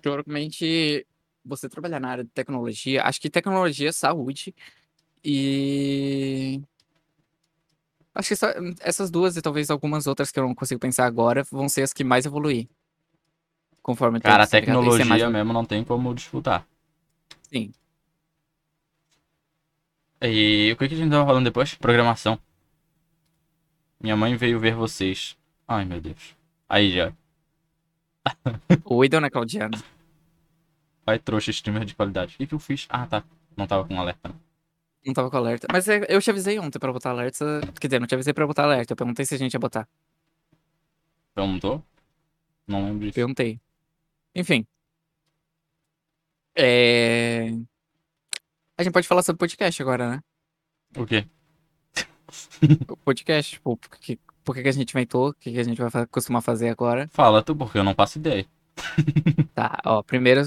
[0.00, 1.04] provavelmente
[1.44, 4.54] você trabalhar na área de tecnologia, acho que tecnologia, é saúde
[5.24, 6.60] e.
[8.14, 8.44] Acho que
[8.80, 11.92] essas duas e talvez algumas outras que eu não consigo pensar agora vão ser as
[11.92, 12.68] que mais evoluir.
[13.82, 16.66] Conforme Cara, a é tecnologia mais- mesmo não tem como disputar.
[17.50, 17.72] Sim.
[20.20, 21.74] E o que, que a gente tava falando depois?
[21.74, 22.38] Programação.
[24.00, 25.36] Minha mãe veio ver vocês.
[25.66, 26.36] Ai, meu Deus.
[26.68, 27.12] Aí já.
[28.84, 29.82] Oi, dona Claudiana.
[31.04, 32.34] Vai trouxa streamer de qualidade.
[32.34, 32.86] O que, que eu fiz?
[32.88, 33.24] Ah, tá.
[33.56, 34.28] Não tava com alerta.
[34.28, 34.34] né?
[35.04, 35.66] Não tava com alerta.
[35.72, 37.60] Mas é- eu te avisei ontem pra botar alerta.
[37.80, 38.92] Quer dizer, não te avisei pra botar alerta.
[38.92, 39.88] Eu perguntei se a gente ia botar.
[41.36, 41.82] Eu
[42.68, 43.14] não lembro disso.
[43.14, 43.60] Perguntei.
[44.34, 44.66] Enfim.
[46.56, 47.48] É.
[48.78, 50.20] A gente pode falar sobre podcast agora, né?
[50.96, 51.26] O quê?
[52.88, 55.62] O podcast, tipo, por que, por que que a gente inventou, o que, que a
[55.64, 57.08] gente vai fa- costumar fazer agora.
[57.12, 58.46] Fala tu, porque eu não faço ideia.
[59.54, 60.40] Tá, ó, primeiro,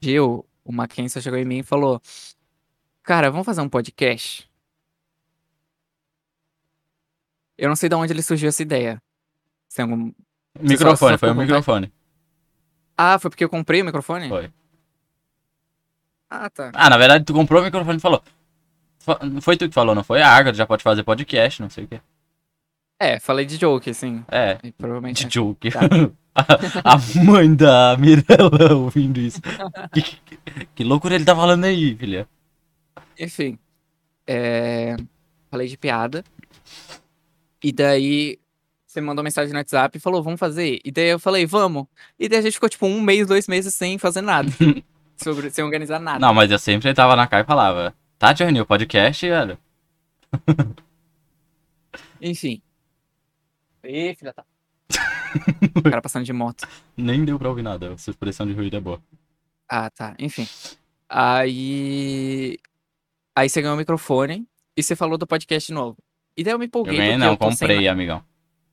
[0.00, 2.00] Gil, o Mackenzie chegou em mim e falou:
[3.06, 4.50] Cara, vamos fazer um podcast?
[7.56, 9.00] Eu não sei de onde ele surgiu essa ideia.
[9.74, 10.12] Tem algum...
[10.60, 11.46] Microfone, só foi o por vontade?
[11.52, 11.92] microfone.
[12.98, 14.28] Ah, foi porque eu comprei o microfone?
[14.28, 14.50] Foi.
[16.28, 16.72] Ah, tá.
[16.74, 18.22] Ah, na verdade, tu comprou o microfone e falou.
[18.98, 20.20] Fa- Foi tu que falou, não foi?
[20.20, 22.00] Ah, agora já pode fazer podcast, não sei o quê.
[22.98, 24.24] É, falei de joke, assim.
[24.28, 25.24] É, E provavelmente.
[25.26, 25.70] de joke.
[25.70, 25.80] Tá.
[26.34, 29.40] a, a mãe da Mirella ouvindo isso.
[29.94, 32.26] Que, que- que loucura ele tá falando aí, filha.
[33.18, 33.58] Enfim.
[34.26, 34.96] É...
[35.50, 36.24] Falei de piada.
[37.62, 38.38] E daí
[38.86, 40.80] você mandou mensagem no WhatsApp e falou, vamos fazer.
[40.84, 41.86] E daí eu falei, vamos.
[42.18, 44.48] E daí a gente ficou tipo um mês, dois meses sem fazer nada.
[45.16, 46.18] Sobre, sem organizar nada.
[46.18, 47.94] Não, mas eu sempre tava na cara e falava.
[48.18, 49.58] Tá, Johnny, o podcast, velho.
[52.20, 52.62] Enfim.
[53.84, 54.44] Ih, filha da.
[55.76, 56.66] o cara passando de moto.
[56.96, 57.92] Nem deu pra ouvir nada.
[57.92, 59.00] A supressão de ruído é boa.
[59.68, 60.14] Ah, tá.
[60.18, 60.46] Enfim.
[61.08, 62.58] Aí.
[63.36, 65.96] Aí você ganhou o microfone e você falou do podcast novo.
[66.36, 66.96] E daí eu me Eu empolguei.
[66.96, 68.24] ganhei, porque não, eu tô sem comprei, amigão.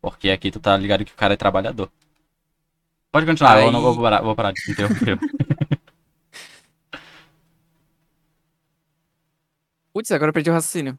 [0.02, 1.92] Porque aqui tu tá ligado que o cara é trabalhador.
[3.12, 5.20] Pode continuar, eu não vou Aí- parar, vou parar de te interromper.
[9.94, 10.98] Putz, agora eu perdi o raciocínio.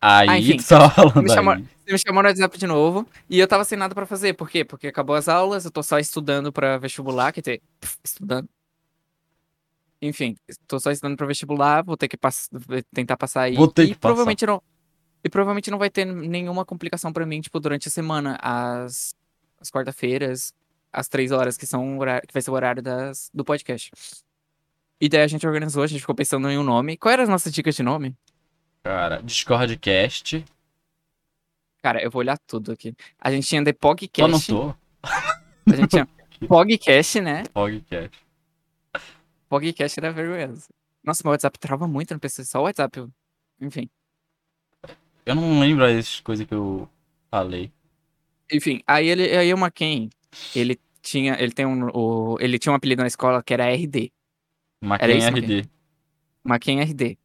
[0.00, 1.64] Aí Ah, enfim, tu tava falando me chamou- aí.
[1.84, 4.34] Você me chamou no WhatsApp de novo e eu tava sem nada pra fazer.
[4.34, 4.64] Por quê?
[4.64, 7.62] Porque acabou as aulas, eu tô só estudando pra vestibular, quer dizer,
[8.04, 8.48] estudando.
[10.02, 10.36] Enfim,
[10.68, 12.50] tô só estudando pra vestibular, vou ter que pass-
[12.92, 13.54] tentar passar aí.
[13.56, 14.00] Vou ter e que passar.
[14.00, 14.62] provavelmente não.
[15.24, 19.14] E provavelmente não vai ter nenhuma complicação pra mim, tipo, durante a semana, às,
[19.60, 20.52] às quarta-feiras,
[20.92, 23.90] às três horas, que são horário, que vai ser o horário das, do podcast.
[25.00, 26.96] E daí a gente organizou, a gente ficou pensando em um nome.
[26.96, 28.14] Qual eram as nossas dicas de nome?
[28.84, 30.44] Cara, Discordcast.
[31.82, 32.94] Cara, eu vou olhar tudo aqui.
[33.18, 34.22] A gente tinha The Tu Podcast.
[34.52, 34.76] anotou?
[35.02, 36.08] A gente tinha
[36.48, 37.44] Podcast, né?
[37.52, 38.25] Podcast.
[39.48, 40.68] Podcast era vergonhoso.
[41.04, 42.98] Nossa, meu WhatsApp trava muito no PC, só o WhatsApp.
[42.98, 43.10] eu-
[43.60, 43.88] Enfim.
[45.24, 46.88] Eu não lembro as coisas que eu
[47.30, 47.70] falei.
[48.52, 50.08] Enfim, aí ele, aí o Macken,
[50.54, 54.12] ele tinha, ele tem um, o, ele tinha um apelido na escola que era RD,
[54.80, 55.68] Maquin isso, RD.
[56.44, 57.18] Macken RD,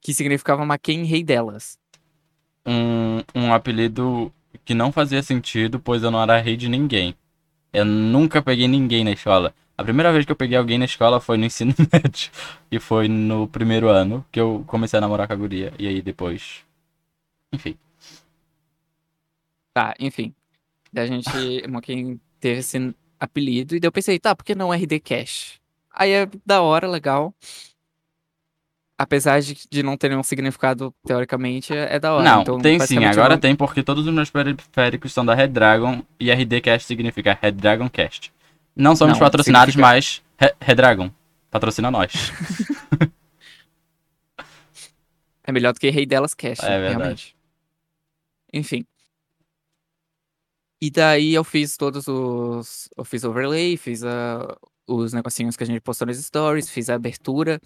[0.00, 1.76] que significava Macken Rei delas.
[2.64, 4.32] Um, um apelido
[4.64, 7.16] que não fazia sentido, pois eu não era rei de ninguém.
[7.72, 9.52] Eu nunca peguei ninguém na escola.
[9.82, 12.30] A primeira vez que eu peguei alguém na escola foi no ensino médio.
[12.70, 15.72] E foi no primeiro ano que eu comecei a namorar com a guria.
[15.78, 16.64] E aí depois.
[17.52, 17.76] Enfim.
[19.74, 20.34] Tá, enfim.
[20.94, 21.30] A gente,
[21.68, 25.60] Macken teve esse apelido, e daí eu pensei, tá, por que não RD Cash?
[25.92, 27.32] Aí é da hora, legal.
[28.98, 32.24] Apesar de, de não ter nenhum significado, teoricamente, é é da hora.
[32.24, 35.48] Não, Então, tem sim, agora não- tem, porque todos os meus periféricos são da Red
[35.48, 38.32] Dragon e RD Cast significa Red Dragon Cast.
[38.74, 41.10] Não somos Não, patrocinados, significa- mas Re- Red Dragon
[41.50, 42.12] patrocina nós.
[45.44, 46.98] É melhor do que Rei delas Cash, É verdade.
[46.98, 47.36] realmente.
[48.52, 48.86] Enfim.
[50.80, 52.88] E daí eu fiz todos os.
[52.96, 54.56] Eu fiz overlay, fiz a,
[54.86, 57.60] os negocinhos que a gente postou nos stories, fiz a abertura,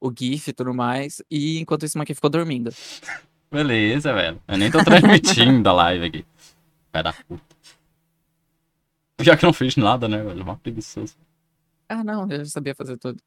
[0.00, 1.22] o GIF e tudo mais.
[1.30, 2.70] E enquanto isso, o Maqui ficou dormindo.
[3.50, 4.40] Beleza, velho.
[4.48, 6.26] Eu nem tô transmitindo a live aqui.
[6.92, 7.51] Da puta.
[9.24, 10.44] Já que eu não fiz nada, né, velho?
[10.44, 11.14] Mó preguiçoso.
[11.88, 13.18] Ah, não, eu já sabia fazer tudo.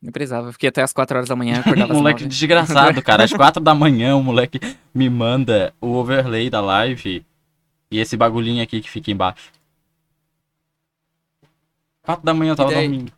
[0.00, 0.48] Não precisava.
[0.48, 2.28] Eu fiquei até as 4 horas da manhã, acordava moleque 9.
[2.28, 3.24] desgraçado, cara.
[3.24, 4.58] Às quatro da manhã o moleque
[4.94, 7.24] me manda o overlay da live
[7.90, 9.50] e esse bagulhinho aqui que fica embaixo.
[12.02, 12.88] Quatro da manhã eu tava daí?
[12.88, 13.12] dormindo.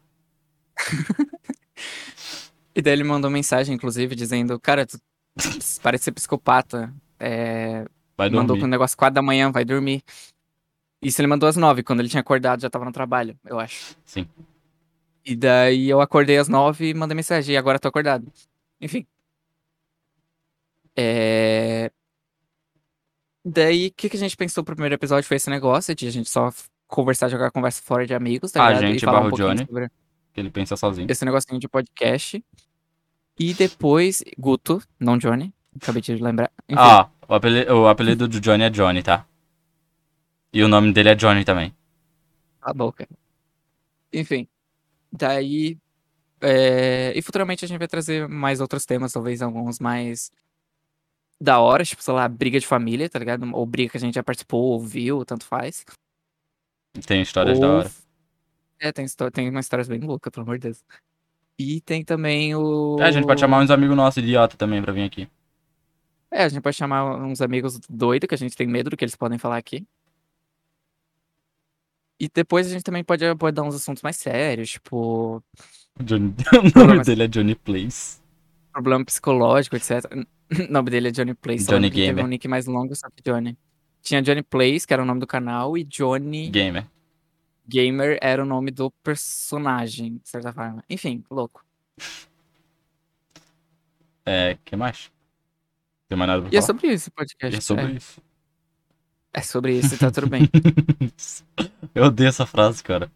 [2.74, 4.98] E daí ele mandou mensagem, inclusive, dizendo: Cara, tu
[5.82, 6.92] parece ser psicopata.
[7.18, 7.84] É,
[8.16, 8.60] Vai mandou dormir.
[8.60, 10.02] com o negócio 4 da manhã, vai dormir.
[11.04, 13.94] Isso ele mandou às 9, quando ele tinha acordado, já tava no trabalho, eu acho.
[14.04, 14.26] Sim.
[15.24, 18.30] E daí eu acordei às 9 e mandei mensagem, e agora tô acordado.
[18.80, 19.06] Enfim.
[20.96, 21.90] É...
[23.44, 26.10] Daí, o que, que a gente pensou pro primeiro episódio foi esse negócio de a
[26.10, 26.50] gente só
[26.86, 28.86] conversar, jogar conversa fora de amigos, tá A ligado?
[28.90, 29.66] gente e falar barra um o Johnny.
[29.66, 29.90] sobre
[30.32, 31.06] Que ele pensa sozinho.
[31.10, 32.42] esse negocinho de podcast.
[33.38, 36.50] E depois, Guto, não Johnny, acabei de lembrar.
[36.68, 39.26] Enfim, Ó, o, apeli- o apelido do Johnny é Johnny, tá?
[40.54, 41.74] E o nome dele é Johnny também.
[42.62, 43.06] a boca.
[44.12, 44.48] Enfim,
[45.12, 45.76] daí.
[46.40, 50.30] é, E futuramente a gente vai trazer mais outros temas, talvez alguns mais
[51.40, 53.44] da hora, tipo, sei lá, briga de família, tá ligado?
[53.52, 55.84] Ou briga que a gente já participou, ouviu, tanto faz.
[57.06, 57.90] Tem histórias da Ou- hora.
[58.78, 60.84] É, tem, tem umas histórias bem loucas, pelo amor de Deus.
[61.58, 62.96] E tem também o.
[63.00, 65.28] É, a gente pode chamar uns amigos nossos idiota também pra vir aqui.
[66.30, 69.04] É, a gente pode chamar uns amigos doidos, que a gente tem medo do que
[69.04, 69.86] eles podem falar aqui.
[72.20, 75.42] E depois a gente também pode abordar uns assuntos mais sérios, tipo,
[75.98, 76.34] O, Johnny...
[76.52, 78.20] o nome Problemas- dele é Johnny Place.
[78.72, 80.04] problema psicológico, etc.
[80.68, 82.24] O nome dele é Johnny Place, Johnny que teve Gamer.
[82.24, 83.56] um nick mais longo, só que Johnny.
[84.02, 86.86] Tinha Johnny Place, que era o nome do canal, e Johnny Gamer.
[87.66, 90.84] Gamer era o nome do personagem, de certa forma.
[90.90, 91.64] Enfim, louco.
[94.26, 95.10] É, que mais?
[96.08, 96.66] Tem mais nada pra E é falar?
[96.66, 97.54] sobre isso o podcast.
[97.54, 98.20] E é sobre é, isso.
[99.34, 100.48] É sobre isso, e tá tudo bem.
[101.94, 103.10] eu odeio essa frase, cara.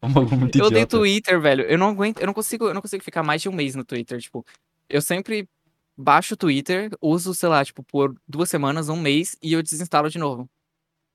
[0.00, 0.86] É um bagulho muito Eu odeio.
[0.86, 1.64] Twitter, velho.
[1.64, 3.84] Eu não aguento, eu não consigo, eu não consigo ficar mais de um mês no
[3.84, 4.46] Twitter, tipo,
[4.88, 5.48] eu sempre
[5.96, 10.08] baixo o Twitter, uso, sei lá, tipo, por duas semanas, um mês, e eu desinstalo
[10.08, 10.48] de novo.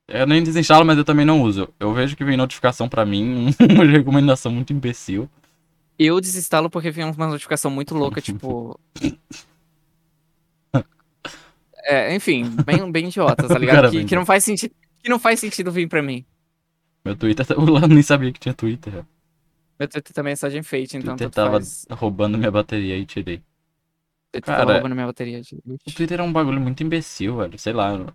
[0.07, 1.67] Eu nem desinstalo, mas eu também não uso.
[1.79, 5.29] Eu vejo que vem notificação pra mim, uma recomendação muito imbecil.
[5.97, 8.79] Eu desinstalo porque vem uma notificação muito louca, tipo.
[11.87, 13.89] É, enfim, bem, bem idiota, tá ligado?
[13.89, 14.75] Que, que não faz sentido.
[15.01, 16.25] Que não faz sentido vir pra mim.
[17.05, 19.05] Meu Twitter, eu nem sabia que tinha Twitter.
[19.79, 21.85] Meu Twitter também é só de enfeite, então Twitter tava faz.
[21.89, 23.41] roubando minha bateria e tirei.
[24.33, 25.41] Eu Cara, tava roubando minha bateria.
[25.65, 27.57] O Twitter é um bagulho muito imbecil, velho.
[27.57, 28.05] Sei lá.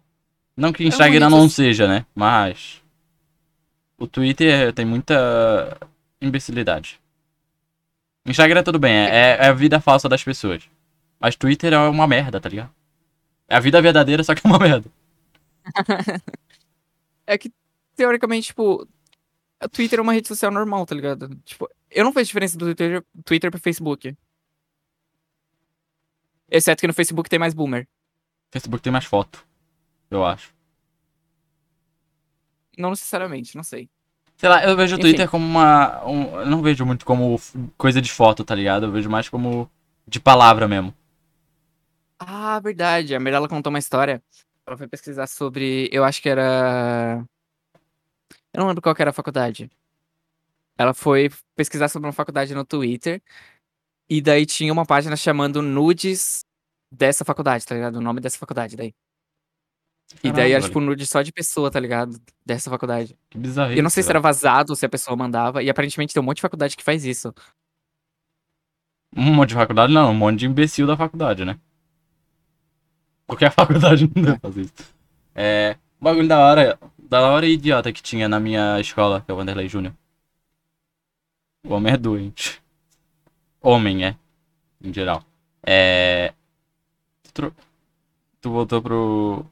[0.55, 2.05] Não que É Instagram não seja, né?
[2.15, 2.83] Mas.
[3.97, 5.79] O Twitter tem muita
[6.21, 7.01] imbecilidade.
[8.27, 10.63] Instagram tudo bem, é, é a vida falsa das pessoas.
[11.19, 12.71] Mas Twitter é uma merda, tá ligado?
[13.49, 14.91] É a vida verdadeira, só que é uma merda.
[17.25, 17.53] É que,
[17.95, 18.87] teoricamente, tipo,
[19.63, 21.29] o Twitter é uma rede social normal, tá ligado?
[21.45, 24.17] Tipo, eu não vejo diferença do Twitter, Twitter pro Facebook.
[26.51, 27.87] Exceto que no Facebook tem mais boomer.
[28.51, 29.47] Facebook tem mais foto.
[30.11, 30.53] Eu acho.
[32.77, 33.89] Não necessariamente, não sei.
[34.37, 35.09] Sei lá, eu vejo o Enfim.
[35.11, 36.05] Twitter como uma.
[36.05, 37.41] um- eu não vejo muito como
[37.79, 38.87] coisa de foto, tá ligado?
[38.87, 39.71] Eu vejo mais como
[40.07, 40.93] de palavra mesmo.
[42.27, 43.15] Ah, verdade.
[43.15, 44.23] A Mirella contou uma história.
[44.67, 45.89] Ela foi pesquisar sobre.
[45.93, 47.25] Eu acho que era.
[48.53, 49.71] Eu não lembro qual era a faculdade.
[50.79, 53.21] Ela foi pesquisar sobre uma faculdade no Twitter.
[54.09, 56.45] E daí tinha uma página chamando nudes
[56.91, 57.97] dessa faculdade, tá ligado?
[57.97, 58.95] O nome dessa faculdade daí.
[60.23, 62.21] E daí era, tipo, nude só de pessoa, tá ligado?
[62.45, 63.17] Dessa faculdade.
[63.31, 63.73] Que bizarro.
[63.73, 65.63] Eu não sei se era vazado ou se a pessoa mandava.
[65.63, 67.35] E aparentemente tem um monte de faculdade que faz isso.
[69.17, 70.11] Um monte de faculdade, não.
[70.11, 71.59] Um monte de imbecil da faculdade, né?
[73.33, 74.95] Qualquer faculdade não deve fazer isso.
[75.35, 75.77] É.
[75.99, 76.79] Um bagulho da hora.
[76.99, 79.95] Da hora e idiota que tinha na minha escola, que é o Vanderlei Júnior.
[81.65, 82.63] O homem é doente.
[83.61, 84.17] Homem, é.
[84.83, 85.25] Em geral.
[85.67, 86.35] É.
[87.33, 87.53] Tu,
[88.41, 89.47] tu voltou pro.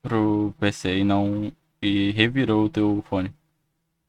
[0.00, 1.52] pro PC e não.
[1.82, 3.30] e revirou o teu fone.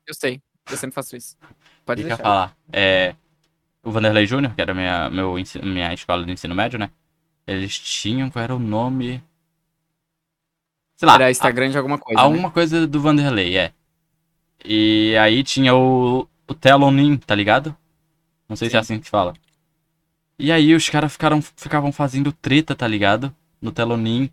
[0.07, 0.41] Eu sei.
[0.69, 1.35] Eu sempre faço isso.
[1.85, 2.23] Pode ia deixar.
[2.23, 2.55] falar?
[2.71, 3.15] É,
[3.83, 6.89] o Vanderlei Júnior, que era minha, meu, minha escola de ensino médio, né?
[7.51, 9.23] Eles tinham, qual era o nome?
[10.95, 12.19] Sei lá, Era Instagram de alguma coisa.
[12.19, 12.29] a- né?
[12.29, 13.73] alguma coisa do Vanderlei, é.
[14.63, 17.75] E aí tinha o, o Telonin, tá ligado?
[18.47, 18.93] Não sei se é Sim.
[18.95, 19.33] assim que fala.
[20.37, 23.35] E aí os caras ficaram, ficavam fazendo treta, tá ligado?
[23.61, 24.29] No Telonin.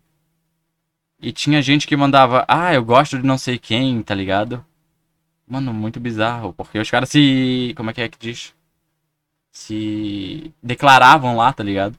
[1.21, 4.63] E tinha gente que mandava, ah, eu gosto de não sei quem, tá ligado?
[5.47, 7.73] Mano, muito bizarro, porque os caras se.
[7.75, 8.53] Como é que é que diz?
[9.51, 11.97] Se declaravam lá, tá ligado?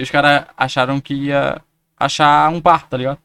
[0.00, 1.60] E os caras acharam que ia
[1.94, 3.18] achar um par, tá ligado?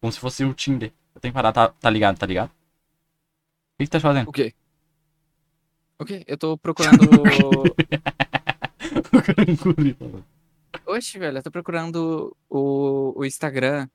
[0.00, 0.92] Como se fosse o Tinder.
[1.12, 2.48] Eu tenho que parar, tá, tá ligado, tá ligado?
[2.50, 2.52] O
[3.78, 4.28] que que tá fazendo?
[4.28, 4.54] O quê?
[5.98, 6.22] O quê?
[6.28, 7.02] Eu tô procurando.
[9.48, 10.24] Engoliu, mano.
[10.86, 13.88] Oxe, velho, eu tô procurando o, o Instagram.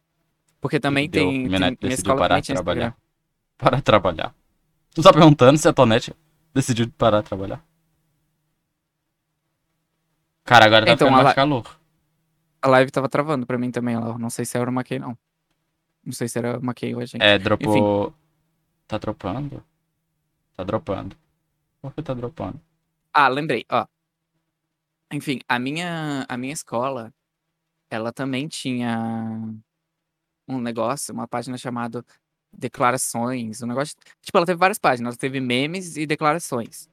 [0.60, 1.48] Porque também Deu, tem.
[1.48, 2.98] minha tem minha decidiu escola parar de trabalhar.
[3.58, 4.36] Para trabalhar.
[4.94, 6.14] Tu tá perguntando se a tua net
[6.54, 7.64] decidiu parar de trabalhar?
[10.44, 11.79] Cara, agora tá Então, ficando mais la- calor.
[12.62, 14.18] A live tava travando pra mim também lá.
[14.18, 15.18] Não sei se era uma key, não.
[16.04, 17.22] Não sei se era key ou a gente.
[17.22, 18.14] É, dropou.
[18.88, 19.64] Tá dropando?
[20.56, 21.16] Tá dropando.
[21.82, 22.60] Por que tá dropando?
[23.14, 23.86] Ah, lembrei, ó.
[25.12, 27.14] Enfim, a minha, a minha escola,
[27.90, 29.42] ela também tinha
[30.48, 32.06] um negócio, uma página chamada
[32.52, 33.96] Declarações, um negócio.
[34.22, 36.90] Tipo, ela teve várias páginas, ela teve memes e declarações.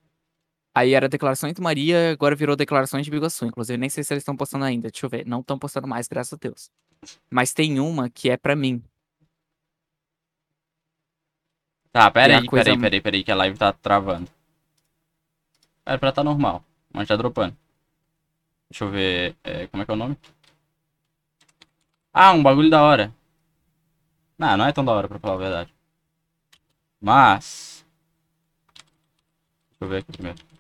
[0.77, 3.47] Aí era Declarações de Maria, agora virou Declarações de Biguaçu.
[3.47, 4.91] Inclusive, nem sei se eles estão postando ainda.
[4.91, 5.25] Deixa eu ver.
[5.27, 6.71] Não estão postando mais, graças a Deus.
[7.31, 8.83] Mas tem uma que é pra mim.
[11.91, 14.31] Tá, pera aí, coisa- pera aí, pera aí, pera aí, que a live tá travando.
[15.87, 16.63] Era pra tá normal,
[16.93, 17.57] mas tá dropando.
[18.69, 19.35] Deixa eu ver.
[19.43, 20.19] é, como é que é o nome?
[22.13, 23.15] Ah, um bagulho da hora.
[24.37, 25.75] Não, não é tão da hora pra falar a verdade.
[27.01, 27.83] Mas.
[29.71, 30.56] Deixa eu ver aqui primeiro.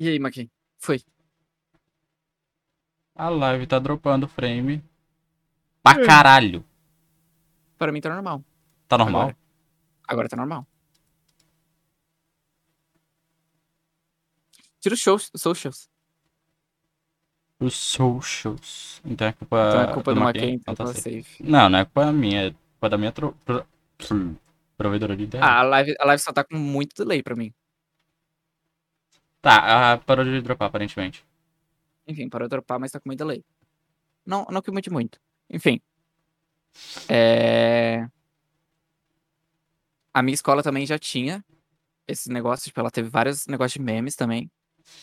[0.00, 0.50] E aí, Maqui?
[0.78, 0.98] Foi.
[3.14, 4.82] A live tá dropando frame.
[5.82, 6.64] Pra caralho.
[7.78, 8.42] Pra mim tá normal.
[8.88, 9.20] Tá normal?
[9.22, 9.36] Agora.
[10.08, 10.66] Agora tá normal.
[14.80, 15.88] Tira os shows, socials.
[17.58, 19.02] Os socials.
[19.04, 20.40] Então é culpa, Então é culpa do Maquin?
[20.40, 21.22] Maquin, Então então tá tá safe.
[21.22, 21.42] safe.
[21.42, 23.34] Não, não é culpa minha, é culpa da minha tro...
[23.44, 23.66] pro-
[24.78, 25.46] provedora de internet.
[25.46, 27.52] Ah, a live, a live só tá com muito delay pra mim.
[29.40, 31.24] Tá, ah, parou de dropar, aparentemente.
[32.06, 33.44] Enfim, parou de dropar, mas tá com muito delay.
[34.26, 35.18] Não, não que muito, muito.
[35.48, 35.80] Enfim.
[37.08, 38.08] É...
[40.12, 41.44] A minha escola também já tinha
[42.06, 44.50] esses negócios, tipo, ela teve vários negócios de memes também.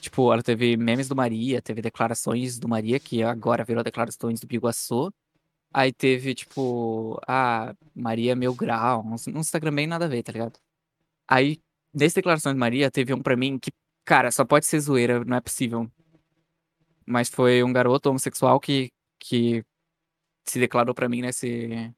[0.02, 4.48] Tipo, ela teve memes do Maria, teve declarações do Maria, que agora virou declarações do
[4.48, 5.12] Biguaçu.
[5.74, 10.60] Aí teve, tipo, a Maria Meu Grau, um Instagram bem nada a ver, tá ligado?
[11.28, 11.62] Aí,
[11.94, 13.72] nesse declarações de Maria, teve um pra mim que,
[14.08, 15.92] cara, só pode ser zoeira, não é possível.
[17.06, 18.90] Mas foi um garoto homossexual que,
[19.20, 19.64] que
[20.46, 21.94] se declarou pra mim nesse,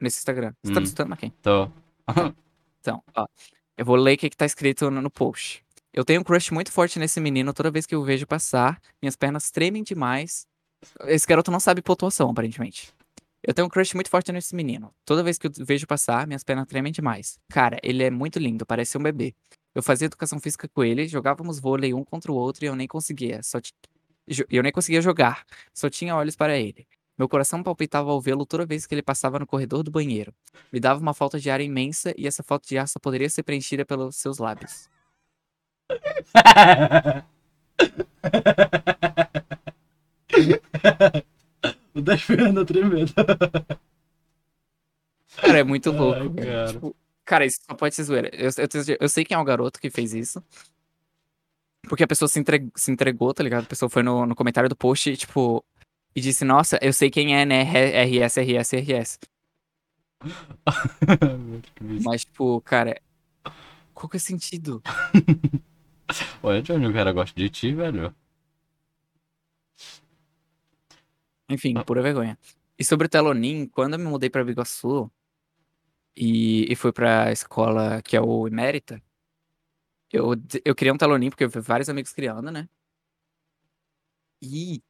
[0.00, 0.52] nesse Instagram.
[0.62, 0.82] Você tá Hum.
[0.82, 1.30] me escutando aqui?
[1.42, 1.70] Tô.
[2.80, 3.26] Então, ó.
[3.78, 5.64] Eu vou ler o que, que tá escrito no, no post.
[5.90, 7.54] Eu tenho um crush muito forte nesse menino.
[7.54, 10.46] Toda vez que eu o vejo passar, minhas pernas tremem demais.
[11.06, 12.92] Esse garoto não sabe pontuação, aparentemente.
[13.42, 14.94] Eu tenho um crush muito forte nesse menino.
[15.02, 17.38] Toda vez que eu vejo passar, minhas pernas tremem demais.
[17.48, 19.34] Cara, ele é muito lindo, parece um bebê.
[19.74, 22.86] Eu fazia educação física com ele, jogávamos vôlei um contra o outro e eu nem
[22.86, 23.42] conseguia.
[23.42, 23.74] Só ti-
[24.28, 25.44] jo- Eu nem conseguia jogar.
[25.72, 26.86] Só tinha olhos para ele.
[27.18, 30.32] Meu coração palpitava ao vê-lo toda vez que ele passava no corredor do banheiro.
[30.72, 33.42] Me dava uma falta de ar imensa e essa falta de ar só poderia ser
[33.44, 34.88] preenchida pelos seus lábios.
[41.94, 43.12] o das pernas tremendo.
[45.36, 46.30] Cara, é muito Ai, louco.
[46.30, 46.46] velho.
[46.46, 46.72] cara.
[46.72, 48.30] Tipo, cara, isso só pode ser zoeira.
[48.32, 50.42] Eu, eu, eu sei quem é o garoto que fez isso.
[51.88, 53.64] Porque a pessoa se, entre- se entregou, tá ligado?
[53.64, 55.64] A pessoa foi no, no comentário do post e, tipo,
[56.14, 57.62] e disse, nossa, eu sei quem é, né?
[57.62, 59.18] RS, RS, RS.
[62.02, 62.98] Mas, tipo, cara,
[63.92, 64.82] Qual que é o sentido?
[66.42, 68.14] Olha, Johnny, o cara gosta de ti, velho.
[71.48, 72.38] Enfim, pura vergonha.
[72.78, 75.10] E sobre o Telonim, quando eu me mudei pra Biguaçu
[76.16, 79.02] e, e fui pra escola que é o Emérita,
[80.12, 80.32] eu,
[80.64, 82.68] eu criei um Telonim porque eu vi vários amigos criando, né?
[84.42, 84.82] E,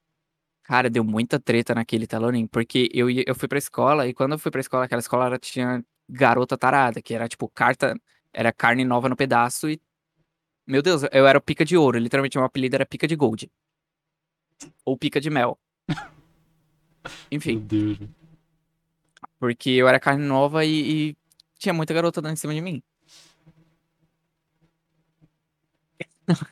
[0.62, 4.32] cara, deu muita treta naquele Telonim, porque eu, ia- eu fui pra escola e quando
[4.32, 7.98] eu fui pra escola, aquela escola era- tinha garota tarada, que era tipo carta,
[8.32, 9.80] era carne nova no pedaço e,
[10.66, 13.50] meu Deus, eu era o pica de ouro, literalmente meu apelido era pica de gold.
[14.84, 15.58] Ou pica de mel.
[17.30, 17.56] Enfim.
[17.56, 17.98] Meu Deus.
[19.44, 21.16] Porque eu era carne nova e, e
[21.58, 22.82] tinha muita garota dando em cima de mim.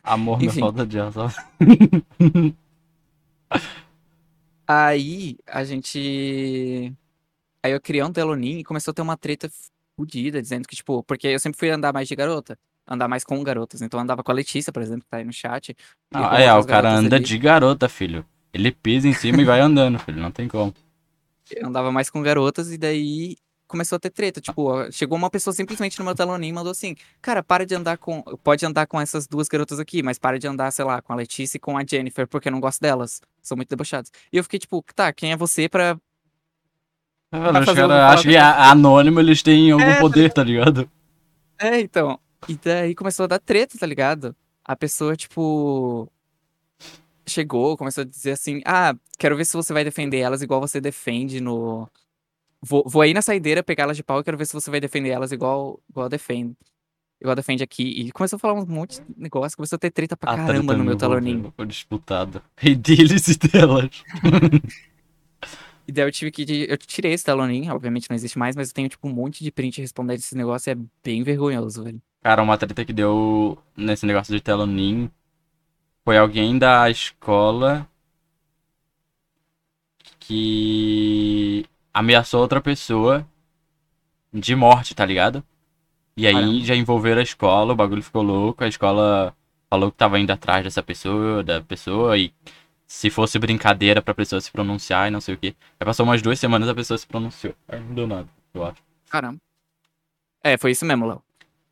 [0.05, 0.61] Amor, Enfim.
[0.61, 1.11] falta de ar?
[4.69, 6.93] Aí a gente.
[7.63, 9.51] Aí eu criei um Telonim e começou a ter uma treta
[9.97, 12.59] fodida, dizendo que, tipo, porque eu sempre fui andar mais de garota.
[12.87, 13.81] Andar mais com garotas.
[13.81, 15.75] Então eu andava com a Letícia, por exemplo, que tá aí no chat.
[16.13, 17.25] Ah, é, o cara anda ali.
[17.25, 18.23] de garota, filho.
[18.53, 20.21] Ele pisa em cima e vai andando, filho.
[20.21, 20.75] Não tem como.
[21.57, 23.37] Eu andava mais com garotas e daí
[23.73, 24.41] começou a ter treta.
[24.41, 27.97] Tipo, chegou uma pessoa simplesmente no meu Telonim e mandou assim: Cara, para de andar
[27.97, 28.23] com.
[28.45, 31.17] Pode andar com essas duas garotas aqui, mas para de andar, sei lá, com a
[31.17, 33.21] Letícia e com a Jennifer, porque eu não gosto delas.
[33.43, 34.13] São muito debochadas.
[34.33, 35.99] E eu fiquei tipo, tá, quem é você pra.
[37.33, 40.89] Os caras alguma acham que é anônimo, eles têm algum É, tá poder, tá ligado?
[41.59, 42.21] É, então.
[42.47, 44.37] E daí começou a dar treta, tá ligado?
[44.65, 46.11] A pessoa, tipo.
[47.27, 50.81] Chegou, começou a dizer assim: Ah, quero ver se você vai defender elas igual você
[50.81, 51.89] defende no.
[52.61, 54.81] Vou, vou aí na saideira pegar elas de pau e quero ver se você vai
[54.81, 56.57] defender elas igual, igual defende.
[57.21, 57.85] Igual defende aqui.
[57.85, 60.53] E começou a falar um monte de negócio, começou a ter treta pra A caramba
[60.59, 61.53] treta no meu me taloninho.
[61.57, 62.43] Foi disputado.
[62.57, 63.91] Rei deles e delas.
[65.87, 66.67] E daí eu tive que.
[66.69, 69.51] Eu tirei esse taloninho, obviamente não existe mais, mas eu tenho, tipo, um monte de
[69.51, 72.01] print respondendo esse negócio e é bem vergonhoso, velho.
[72.23, 75.11] Cara, uma treta que deu nesse negócio de telonim
[76.05, 77.89] foi alguém da escola
[80.19, 83.27] que ameaçou outra pessoa
[84.33, 85.45] de morte, tá ligado?
[86.17, 86.65] E aí Caramba.
[86.65, 89.35] já envolveram a escola, o bagulho ficou louco, a escola
[89.69, 92.33] falou que tava indo atrás dessa pessoa, da pessoa, e
[92.87, 95.57] se fosse brincadeira pra pessoa se pronunciar e não sei o que.
[95.81, 97.55] Aí passou umas duas semanas a pessoa se pronunciou.
[97.67, 98.83] Aí não deu nada, eu acho.
[99.09, 99.41] Caramba.
[100.45, 101.23] É, foi isso mesmo, Léo.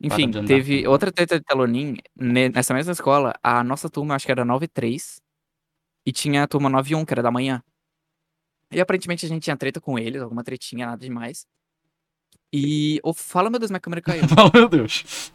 [0.02, 1.96] Enfim, teve outra treta de Telonim.
[2.16, 5.20] ne- Nessa mesma escola, a nossa turma, acho que era 9 e 3.
[6.06, 7.62] E tinha a turma 9 e 1, que era da manhã.
[8.72, 11.44] E aparentemente a gente tinha treta com eles, alguma tretinha, nada demais.
[12.52, 12.98] E.
[13.02, 14.22] Oh, fala, meu Deus, minha câmera caiu.
[14.38, 15.32] Oh, meu Deus.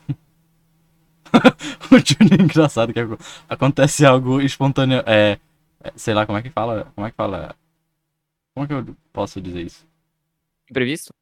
[1.92, 3.18] o Júnior é engraçado que ac-
[3.48, 5.04] acontece algo espontâneo.
[5.06, 5.38] É,
[5.84, 6.92] é, sei lá, como é que fala?
[6.96, 7.56] Como é que fala?
[8.54, 9.86] Como é que eu posso dizer isso?
[10.70, 11.14] Imprevisto?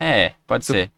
[0.00, 0.92] É, pode Tu- ser.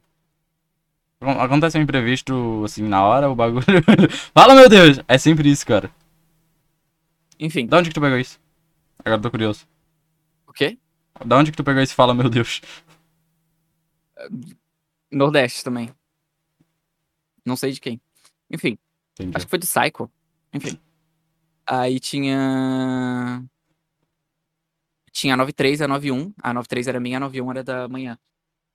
[1.21, 3.65] Acon- Acontece um imprevisto, assim, na hora, o bagulho.
[4.35, 4.99] Fala, meu Deus!
[5.07, 5.91] É sempre isso, cara.
[7.39, 8.39] Enfim, Da onde que tu pegou isso?
[8.99, 9.67] Agora eu tô curioso.
[10.47, 10.79] o quê?
[11.25, 11.95] Da onde que tu pegou isso?
[11.95, 12.61] Fala, meu Deus.
[15.11, 15.91] Nordeste também.
[17.45, 18.01] Não sei de quem.
[18.51, 18.79] Enfim,
[19.15, 19.33] Entendi.
[19.37, 20.11] acho que foi do Psycho.
[20.53, 20.79] Enfim.
[21.67, 23.45] Aí tinha.
[25.13, 26.33] Tinha a 93 e a 91.
[26.43, 28.19] A 93 era minha, a 91 era da manhã.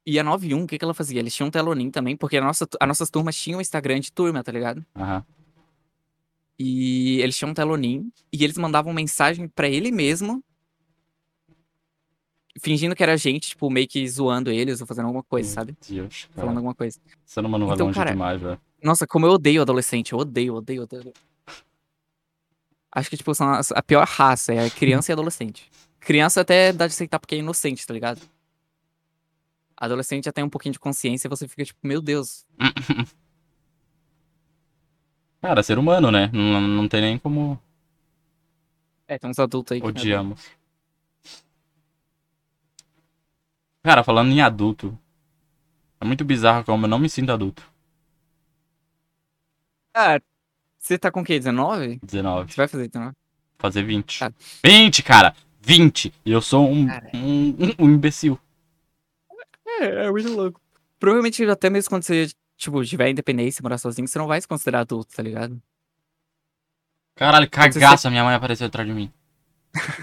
[0.06, 1.20] E a 91, o que, que ela fazia?
[1.20, 4.44] Eles tinham um telonim também, porque a nossa, as nossas turmas tinham Instagram de turma,
[4.44, 4.86] tá ligado?
[4.96, 5.26] Aham.
[6.58, 10.44] E eles tinham um telonim e eles mandavam mensagem pra ele mesmo,
[12.62, 15.76] fingindo que era a gente, tipo, meio que zoando eles ou fazendo alguma coisa, sabe?
[15.90, 16.58] Meu Deus, Falando cara.
[16.60, 17.00] alguma coisa.
[17.26, 18.62] Você não vai Então, longe cara, demais, velho.
[18.82, 20.14] Nossa, como eu odeio adolescente.
[20.14, 21.12] Eu odeio, odeio, odeio.
[22.92, 25.70] Acho que, tipo, são as- a pior raça, é criança e adolescente.
[26.00, 28.22] Criança até dá de aceitar porque é inocente, tá ligado?
[29.78, 32.46] Adolescente já tem um pouquinho de consciência e você fica tipo, meu Deus.
[35.42, 36.30] Cara, ser humano, né?
[36.34, 37.62] Não, não tem nem como
[39.08, 39.88] É, tem uns adultos aí que.
[39.88, 40.42] odiamos.
[43.84, 44.98] Cara, falando em adulto,
[46.02, 47.62] é muito bizarro como eu não me sinto adulto.
[49.94, 50.20] Ah,
[50.80, 51.38] você tá com o quê?
[51.38, 52.00] 19?
[52.04, 52.52] 19.
[52.52, 53.16] Você vai fazer 19?
[53.60, 54.24] Fazer 20.
[54.24, 54.34] Ah.
[54.66, 55.36] 20, cara!
[55.62, 56.14] 20!
[56.26, 57.10] E eu sou um, Cara.
[57.14, 58.40] um, um, um imbecil.
[59.80, 60.62] É, é muito louco.
[61.00, 62.28] Provavelmente até mesmo quando você,
[62.58, 65.62] tipo, tiver independência, morar sozinho, você não vai se considerar adulto, tá ligado?
[67.16, 69.12] Caralho, você cagaça, minha mãe apareceu atrás de mim.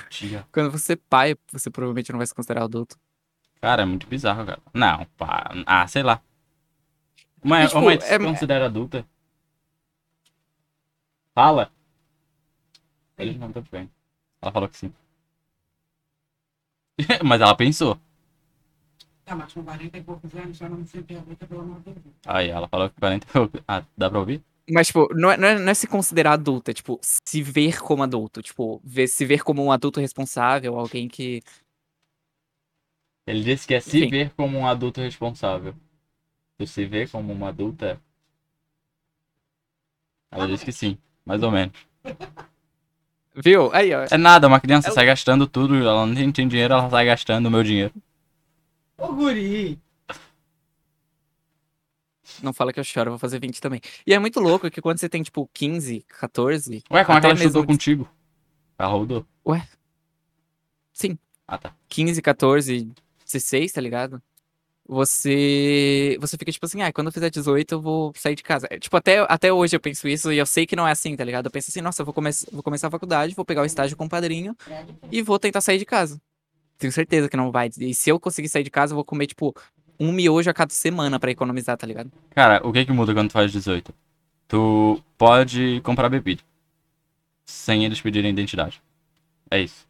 [0.09, 0.47] Tia.
[0.53, 2.97] Quando você é pai, você provavelmente não vai se considerar adulto.
[3.61, 4.61] Cara, é muito bizarro, cara.
[4.74, 5.51] Não, pá.
[5.66, 6.20] Ah, sei lá.
[7.44, 9.07] Ô, tipo, se é- considera adulta?
[11.35, 11.70] Fala.
[13.19, 13.90] Eles não estão bem.
[14.40, 14.93] Ela falou que sim.
[17.24, 17.99] Mas ela pensou.
[19.24, 22.15] Tá, mas com 40 e poucos anos, só não se pergunta pelo amor de Deus.
[22.27, 23.27] Aí, ela falou que 40.
[23.69, 24.43] Ah, dá pra ouvir?
[24.70, 27.81] Mas, tipo, não é, não, é, não é se considerar adulto, é, tipo, se ver
[27.81, 28.43] como adulto.
[28.43, 31.43] Tipo, ver, se ver como um adulto responsável, alguém que.
[33.27, 34.11] Ele disse que é se Enfim.
[34.11, 35.74] ver como um adulto responsável.
[36.59, 38.01] Tu se vê como uma adulta?
[40.31, 41.74] Ela disse que sim, mais ou menos.
[43.35, 43.70] Viu?
[43.73, 44.05] Aí, ó.
[44.11, 47.07] É nada, uma criança É o- sai gastando tudo, ela não tem dinheiro, ela sai
[47.07, 47.93] gastando o meu dinheiro.
[49.02, 49.78] Ô, guri!
[52.42, 53.80] Não fala que eu choro, eu vou fazer 20 também.
[54.06, 56.82] E é muito louco que quando você tem, tipo, 15, 14.
[56.90, 58.08] Ué, como é que ela estudou mesmo- contigo?
[58.78, 59.26] Ela rodou.
[60.92, 61.18] Sim.
[61.46, 61.74] Ah, tá.
[61.88, 62.90] 15, 14,
[63.24, 64.22] 16, tá ligado?
[64.86, 66.16] Você.
[66.20, 68.66] Você fica tipo assim, ah, quando eu fizer 18 eu vou sair de casa.
[68.70, 71.16] É, Tipo, até, até hoje eu penso isso e eu sei que não é assim,
[71.16, 71.46] tá ligado?
[71.46, 73.96] Eu penso assim, nossa, eu vou, come vou começar a faculdade, vou pegar o estágio
[73.96, 74.56] com o padrinho
[75.10, 76.20] e vou tentar sair de casa.
[76.82, 77.70] Tenho certeza que não vai.
[77.78, 79.54] E se eu conseguir sair de casa, eu vou comer, tipo,
[80.00, 82.10] um miojo a cada semana pra economizar, tá ligado?
[82.30, 83.94] Cara, o que que muda quando tu faz 18?
[84.48, 86.42] Tu pode comprar bebida.
[87.44, 88.82] Sem eles pedirem identidade.
[89.48, 89.86] É isso.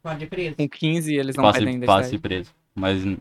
[0.00, 0.54] Pode ir preso.
[0.54, 2.14] Com 15 eles não Posso, pedem identidade.
[2.14, 2.54] ir preso.
[2.76, 3.04] Mas.
[3.04, 3.16] O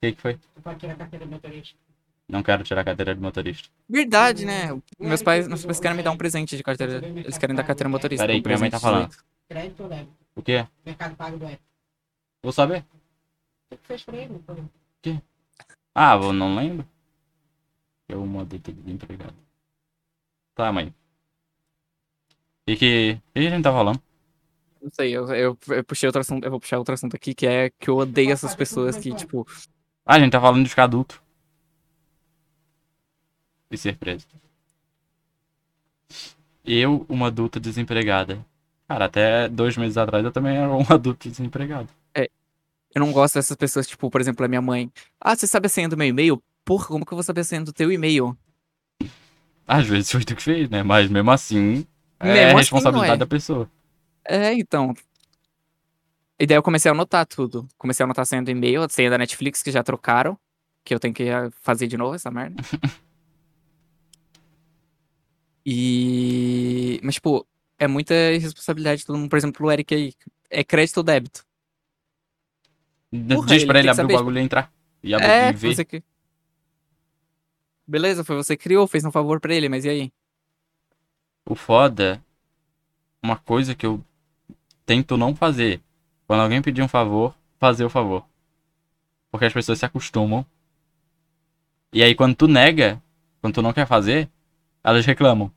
[0.00, 0.34] que que foi?
[0.34, 1.76] Tu pode tirar a carteira de motorista.
[2.28, 3.68] Não quero tirar a carteira de motorista.
[3.88, 4.68] Verdade, né?
[5.00, 7.04] Meus pais, meus pais querem me dar um presente de carteira.
[7.04, 8.24] Eles querem dar carteira motorista.
[8.24, 9.08] Peraí, um minha mãe tá de falando.
[9.08, 9.24] 18.
[9.48, 10.12] Crédito ou débito?
[10.36, 10.64] O quê?
[10.86, 11.48] Mercado Pago do.
[12.42, 12.84] Vou saber.
[13.70, 14.42] O que fez pra ele?
[15.94, 16.86] Ah, eu não lembro.
[18.08, 19.34] Eu mandei ter desempregado.
[20.54, 20.94] Tá, mãe.
[22.66, 23.20] E que.
[23.30, 24.00] O que a gente tá falando?
[24.80, 27.46] Não sei, eu, eu, eu puxei outro assunto, eu vou puxar outro assunto aqui, que
[27.46, 29.46] é que eu odeio essas pessoas que, tipo,
[30.06, 31.20] Ah, a gente tá falando de ficar adulto.
[33.70, 34.26] E ser preso.
[36.64, 38.44] Eu, uma adulta desempregada.
[38.88, 41.88] Cara, até dois meses atrás eu também era um adulto desempregado.
[42.14, 42.28] eu
[42.96, 44.90] não gosto dessas pessoas, tipo, por exemplo, a minha mãe.
[45.20, 46.42] Ah, você sabe a senha do meu e-mail?
[46.64, 48.36] Porra, como que eu vou saber a senha do teu e-mail?
[49.66, 50.82] Às vezes foi tu que fez, né?
[50.82, 51.86] Mas mesmo assim,
[52.18, 53.16] é Mesmo assim, responsabilidade é.
[53.16, 53.70] da pessoa.
[54.24, 54.94] É, então.
[56.38, 57.68] E daí eu comecei a anotar tudo.
[57.76, 60.38] Comecei a anotar a senha do e-mail, a senha da Netflix, que já trocaram.
[60.84, 62.62] Que eu tenho que ah, fazer de novo essa merda.
[65.70, 66.98] E.
[67.02, 67.46] Mas, tipo,
[67.78, 69.30] é muita irresponsabilidade de todo mundo.
[69.30, 70.12] Por exemplo, o Eric aí.
[70.50, 71.44] É crédito ou débito?
[73.10, 74.72] Porra, Diz ele pra ele que abrir o bagulho e entrar.
[75.02, 75.74] E, abrir, É, e ver.
[75.74, 76.02] você que.
[77.86, 80.12] Beleza, foi você que criou, fez um favor pra ele, mas e aí?
[81.46, 82.22] O foda,
[83.22, 84.04] uma coisa que eu
[84.84, 85.80] tento não fazer.
[86.26, 88.24] Quando alguém pedir um favor, fazer o favor.
[89.30, 90.44] Porque as pessoas se acostumam.
[91.92, 93.02] E aí quando tu nega,
[93.40, 94.28] quando tu não quer fazer,
[94.84, 95.50] elas reclamam.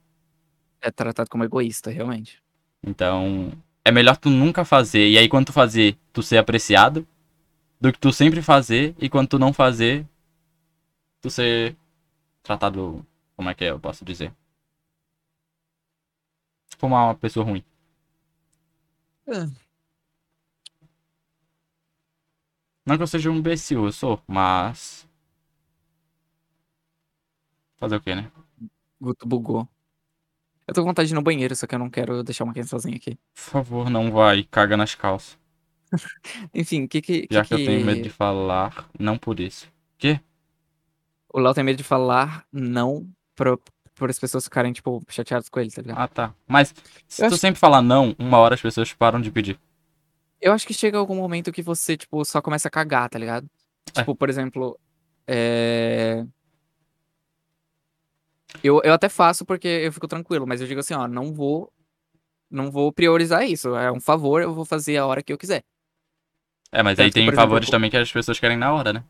[0.82, 2.42] É tratado como egoísta, realmente.
[2.84, 3.52] Então,
[3.86, 5.08] é melhor tu nunca fazer.
[5.10, 7.08] E aí quando tu fazer, tu ser apreciado.
[7.80, 10.08] Do que tu sempre fazer e quando tu não fazer,
[11.20, 11.76] tu ser
[12.44, 13.04] tratado.
[13.36, 13.72] Como é que é?
[13.72, 14.32] Eu posso dizer?
[16.80, 17.64] Como uma pessoa ruim.
[19.28, 19.48] É.
[22.86, 25.08] Não que eu seja um imbecil, eu sou, mas.
[27.78, 28.32] Fazer o quê, né?
[29.00, 29.68] Guto bugou.
[30.72, 32.54] Eu tô com vontade de ir no banheiro, só que eu não quero deixar uma
[32.54, 33.18] criança sozinha aqui.
[33.36, 35.38] Por favor, não vai, caga nas calças.
[36.56, 37.28] Enfim, o que que.
[37.30, 39.68] Já que que eu tenho medo de falar, não por isso.
[41.34, 43.58] O Léo tem medo de falar não pra,
[43.96, 45.98] por as pessoas ficarem, tipo, chateadas com ele, tá ligado?
[46.00, 46.34] Ah, tá.
[46.48, 46.74] Mas
[47.08, 49.60] se Eu tu acho- sempre falar não, uma hora as pessoas param de pedir.
[50.42, 53.46] Eu acho que chega algum momento que você, tipo, só começa a cagar, tá ligado?
[53.96, 54.00] É.
[54.00, 54.78] Tipo, por exemplo,
[55.28, 56.26] é...
[58.64, 61.72] Eu, eu até faço porque eu fico tranquilo, mas eu digo assim, ó, não vou.
[62.50, 63.76] Não vou priorizar isso.
[63.76, 65.64] É um favor, eu vou fazer a hora que eu quiser.
[66.72, 68.74] É, mas Tanto aí que, tem exemplo, favores eu- também que as pessoas querem na
[68.74, 69.04] hora, né?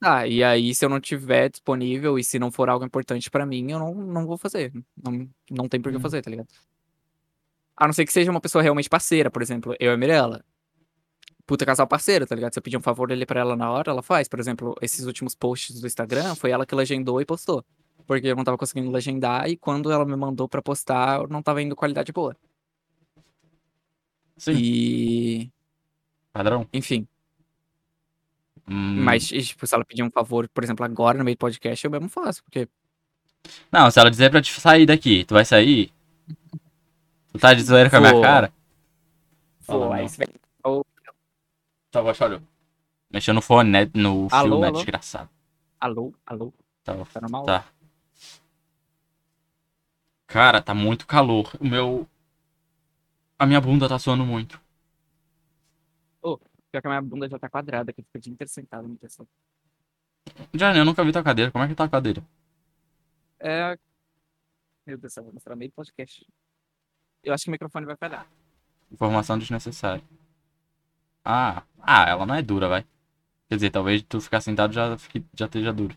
[0.00, 3.46] Tá, e aí se eu não tiver disponível e se não for algo importante pra
[3.46, 4.72] mim, eu não, não vou fazer.
[4.96, 6.00] Não, não tem por que Hum.
[6.00, 6.48] fazer, tá ligado?
[7.76, 10.44] A não ser que seja uma pessoa realmente parceira, por exemplo, eu e a Mirella.
[11.46, 12.52] Puta casal parceiro, tá ligado?
[12.52, 14.28] Se eu pedir um favor ali pra ela na hora, ela faz.
[14.28, 17.64] Por exemplo, esses últimos posts do Instagram, foi ela que legendou e postou.
[18.06, 21.42] Porque eu não tava conseguindo legendar e quando ela me mandou pra postar, eu não
[21.42, 22.36] tava indo qualidade boa.
[24.36, 24.52] Sim.
[24.56, 25.50] E.
[26.32, 26.66] Padrão.
[26.72, 27.06] Enfim.
[28.68, 31.84] Hum, Mas, tipo, se ela pedir um favor, por exemplo, agora no meio do podcast,
[31.84, 32.42] eu mesmo faço.
[32.44, 32.68] Porque
[33.70, 35.92] Não, se ela dizer pra te sair daqui, tu vai sair?
[37.32, 38.22] Tu tá de zoeira com a minha Vou.
[38.22, 38.52] cara?
[39.60, 40.82] Fala, aí você vai.
[41.90, 42.40] Tá, voz falhou.
[43.10, 43.90] Mexeu no fone, né?
[43.94, 44.68] No Alô, né?
[44.68, 44.76] alô?
[44.76, 45.28] Desgraçado.
[45.78, 46.54] Alô, alô,
[46.84, 47.44] Tá, tá normal?
[47.44, 47.64] tá.
[50.32, 51.52] Cara, tá muito calor.
[51.60, 52.08] O meu.
[53.38, 54.60] A minha bunda tá suando muito.
[56.72, 58.88] Pior que a minha bunda já tá quadrada, que eu fico o dia inteiro sentado
[58.88, 59.28] no pessoal.
[60.54, 61.50] Johnny, eu nunca vi tua cadeira.
[61.50, 62.24] Como é que tá a cadeira?
[63.38, 63.78] É.
[64.86, 66.26] Meu Deus do céu, vou mostrar meio podcast.
[67.22, 68.26] Eu acho que o microfone vai falhar.
[68.90, 70.02] Informação desnecessária.
[71.22, 72.86] Ah, ah, ela não é dura, vai.
[73.50, 75.94] Quer dizer, talvez tu ficar sentado já, fique, já esteja duro.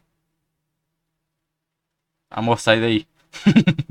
[2.29, 3.07] Amor, sai daí.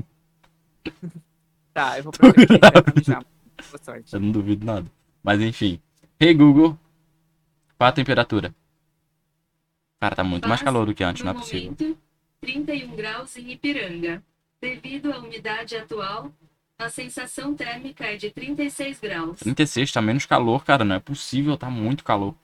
[1.73, 3.23] Tá, eu vou procurar mijar.
[3.69, 4.13] Boa sorte.
[4.13, 4.89] Eu não duvido nada.
[5.23, 5.79] Mas enfim.
[6.19, 6.77] Hey Google.
[7.77, 8.55] Qual a temperatura?
[9.99, 11.75] Cara, tá muito mais calor do que antes, não é possível.
[11.79, 11.97] momento,
[12.41, 14.23] 31 graus em Ipiranga.
[14.61, 16.31] Devido à umidade atual,
[16.77, 19.39] a sensação térmica é de 36 graus.
[19.39, 20.85] 36 tá menos calor, cara.
[20.85, 22.35] Não é possível, tá muito calor.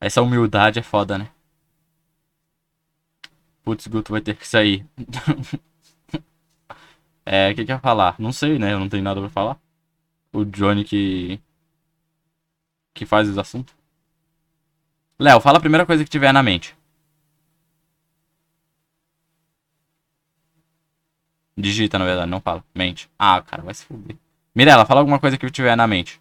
[0.00, 1.28] Essa humildade é foda, né?
[3.62, 4.86] Putz, Guto vai ter que sair.
[7.24, 8.16] é, o que que eu ia falar?
[8.18, 8.72] Não sei, né?
[8.72, 9.58] Eu não tenho nada pra falar.
[10.32, 11.40] O Johnny que.
[12.94, 13.74] que faz os assuntos.
[15.18, 16.76] Léo, fala a primeira coisa que tiver na mente.
[21.56, 22.64] Digita, na verdade, não fala.
[22.74, 23.10] Mente.
[23.18, 24.16] Ah, cara, vai se fuder.
[24.54, 26.19] Mirella, fala alguma coisa que tiver na mente.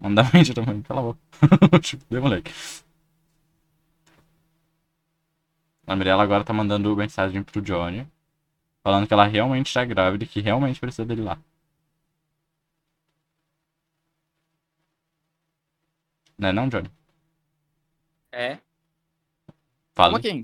[0.00, 1.20] Manda a mente também, cala a boca.
[2.10, 2.52] Deu, moleque.
[5.86, 8.06] A Mirella agora tá mandando mensagem pro Johnny.
[8.82, 11.38] Falando que ela realmente tá grávida e que realmente precisa dele lá.
[16.38, 16.90] Não é não, Johnny?
[18.30, 18.58] É?
[19.94, 20.10] Fala.
[20.12, 20.42] Como quem?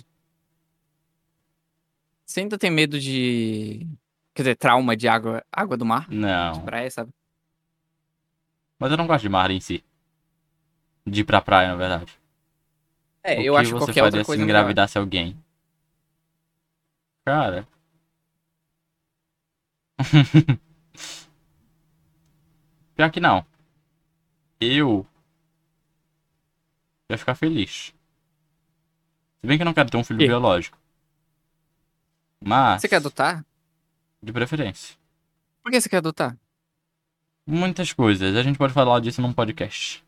[2.24, 3.86] Você ainda tem medo de.
[4.34, 6.08] Quer dizer, trauma de água, água do mar?
[6.08, 6.64] De Não.
[6.64, 7.12] praia, sabe?
[8.82, 9.84] Mas eu não gosto de mar em si.
[11.06, 12.18] De ir pra praia, na verdade.
[13.22, 14.42] É, O eu que acho que você qualquer faria outra se coisa.
[14.42, 14.58] é melhor.
[14.58, 15.40] engravidasse alguém?
[17.24, 17.64] Cara.
[22.96, 23.46] Pior que não.
[24.60, 25.06] Eu.
[27.08, 27.94] Ia ficar feliz.
[29.40, 30.26] Se bem que eu não quero ter um filho Quê?
[30.26, 30.76] biológico.
[32.40, 32.80] Mas.
[32.80, 33.46] Você quer adotar?
[34.20, 34.96] De preferência.
[35.62, 36.36] Por que você quer adotar?
[37.46, 38.36] Muitas coisas.
[38.36, 40.02] A gente pode falar disso num podcast.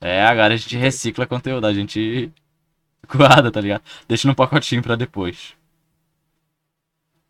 [0.00, 1.66] É, agora a gente recicla conteúdo.
[1.66, 2.32] A gente
[3.08, 3.82] guarda, tá ligado?
[4.08, 5.54] Deixa num pacotinho pra depois.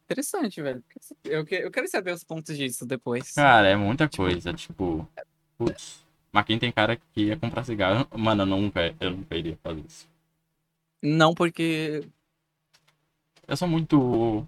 [0.04, 0.82] Interessante, velho.
[1.24, 3.32] Eu, que- eu quero saber os pontos disso depois.
[3.32, 4.52] Cara, é muita coisa.
[4.52, 5.08] Tipo,
[5.56, 6.02] putz.
[6.30, 8.06] Mas quem tem cara que ia comprar cigarro.
[8.16, 10.08] Mano, eu nunca, eu nunca iria fazer isso.
[11.02, 12.06] Não porque.
[13.48, 14.46] Eu sou muito.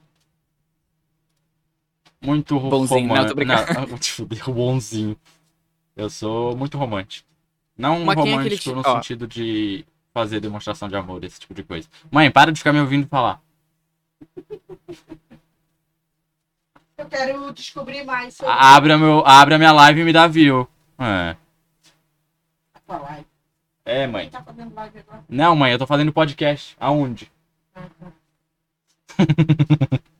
[2.25, 3.91] Muito Bonzinho, não, tô brincando.
[3.91, 5.17] Não, fudeu, bonzinho.
[5.95, 7.29] Eu sou muito romântico.
[7.77, 8.97] Não Mas quem é aquele romântico no ó.
[8.97, 11.89] sentido de fazer demonstração de amor, esse tipo de coisa.
[12.11, 13.43] Mãe, para de ficar me ouvindo falar.
[16.97, 20.27] Eu quero descobrir mais sobre Abre a, meu, abre a minha live e me dá
[20.27, 20.67] view.
[20.99, 21.37] É.
[22.75, 23.27] a tua live.
[23.85, 24.31] É, mãe.
[24.31, 25.25] Tá fazendo live agora?
[25.29, 26.75] Não, mãe, eu tô fazendo podcast.
[26.81, 27.31] Aonde?
[27.75, 27.91] Mas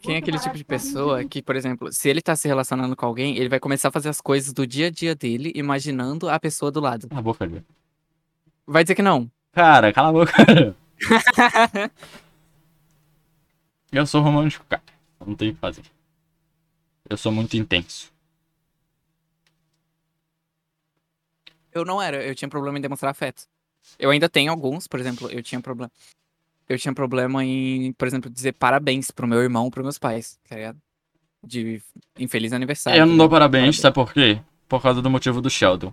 [0.00, 3.06] quem é aquele tipo de pessoa que, por exemplo, se ele tá se relacionando com
[3.06, 6.38] alguém, ele vai começar a fazer as coisas do dia a dia dele, imaginando a
[6.38, 7.08] pessoa do lado.
[7.08, 7.62] Cala a boca, Lê.
[8.66, 9.30] Vai dizer que não.
[9.52, 10.32] Cara, cala a boca.
[13.90, 14.82] eu sou romântico, cara.
[15.26, 15.82] Não tem o que fazer.
[17.08, 18.12] Eu sou muito intenso.
[21.72, 23.44] Eu não era, eu tinha problema em demonstrar afeto.
[23.98, 25.90] Eu ainda tenho alguns, por exemplo, eu tinha problema.
[26.70, 30.54] Eu tinha problema em, por exemplo, dizer parabéns pro meu irmão, pros meus pais, tá
[30.54, 30.80] ligado?
[31.44, 31.82] De
[32.16, 33.00] infeliz aniversário.
[33.00, 34.40] eu não dou parabéns, sabe por quê?
[34.68, 35.92] Por causa do motivo do Sheldon.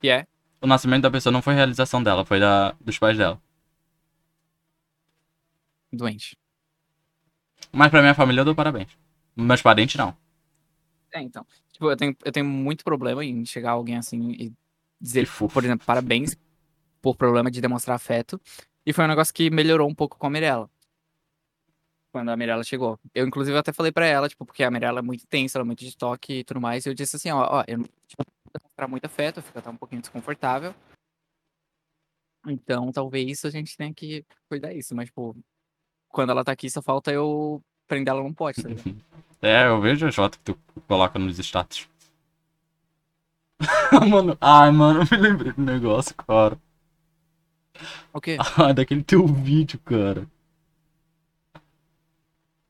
[0.00, 0.26] Que é?
[0.60, 3.40] O nascimento da pessoa não foi realização dela, foi da, dos pais dela.
[5.92, 6.36] Doente.
[7.70, 8.88] Mas pra minha família eu dou parabéns.
[9.36, 10.16] Meus parentes não.
[11.12, 11.46] É, então.
[11.70, 14.52] Tipo, eu tenho, eu tenho muito problema em chegar alguém assim e
[15.00, 16.36] dizer, por exemplo, parabéns
[17.00, 18.40] por problema de demonstrar afeto.
[18.86, 20.68] E foi um negócio que melhorou um pouco com a Mirella.
[22.12, 22.98] Quando a Mirella chegou.
[23.14, 25.66] Eu, inclusive, até falei pra ela, tipo, porque a Mirella é muito intensa, ela é
[25.66, 26.86] muito de toque e tudo mais.
[26.86, 29.70] E eu disse assim, ó, ó, eu não tipo, demonstrar muito afeto, eu fico até
[29.70, 30.74] um pouquinho desconfortável.
[32.46, 34.94] Então, talvez a gente tenha que cuidar disso.
[34.94, 35.36] Mas, tipo,
[36.08, 38.96] quando ela tá aqui, só falta eu prender ela num pote, tá ligado?
[39.42, 40.58] É, eu vejo as fotos que tu
[40.88, 41.86] coloca nos status.
[44.08, 46.58] mano, ai, mano, me lembrei do negócio, cara.
[48.12, 48.36] O quê?
[48.56, 50.26] Ah, daquele teu vídeo, cara.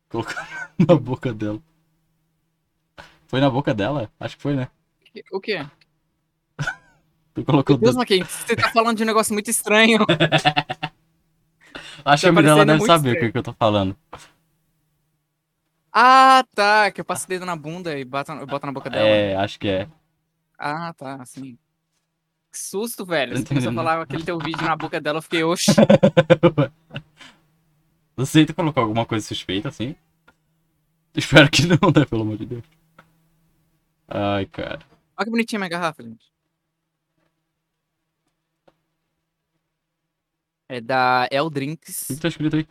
[0.08, 0.46] Colocando
[0.88, 1.60] na boca dela.
[3.26, 4.10] Foi na boca dela?
[4.18, 4.68] Acho que foi, né?
[5.32, 5.66] O quê?
[7.34, 7.98] Tu colocou Meu Deus, do...
[7.98, 9.98] Maquin, você tá falando de um negócio muito estranho.
[12.04, 13.18] Acho que Tá a Mirella parecendo deve saber o estranho.
[13.18, 13.96] que, que eu tô falando.
[15.92, 16.90] Ah, tá.
[16.90, 19.08] Que eu passo o dedo na bunda e boto, na boca dela.
[19.08, 19.88] É, acho que é.
[20.58, 21.58] Ah, tá, assim.
[22.54, 23.36] Que susto, velho.
[23.36, 25.72] Você começou a falar aquele teu vídeo na boca dela, eu fiquei, oxi.
[28.16, 29.96] Você colocou alguma coisa suspeita assim?
[31.16, 32.06] Espero que não, né?
[32.08, 32.62] Pelo amor de Deus.
[34.06, 34.78] Ai, cara.
[35.16, 36.32] Olha que bonitinha minha garrafa, gente.
[40.68, 42.08] É da El Drinks.
[42.08, 42.68] O que tá escrito aí?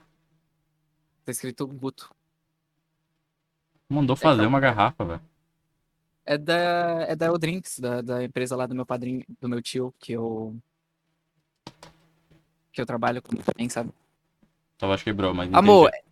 [1.26, 2.10] Tá escrito Guto.
[3.90, 4.48] Mandou É, fazer calma.
[4.48, 5.22] uma garrafa, velho.
[6.26, 9.62] É da, é da El Drinks, da, da empresa lá do meu padrinho, do meu
[9.62, 10.56] tio, que eu.
[12.72, 13.92] Que eu trabalho com também, sabe?
[14.80, 15.54] Voz quebrou, mas.
[15.54, 16.04] Amor, entendi.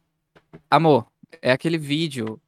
[0.69, 1.07] amor,
[1.41, 2.39] é aquele vídeo.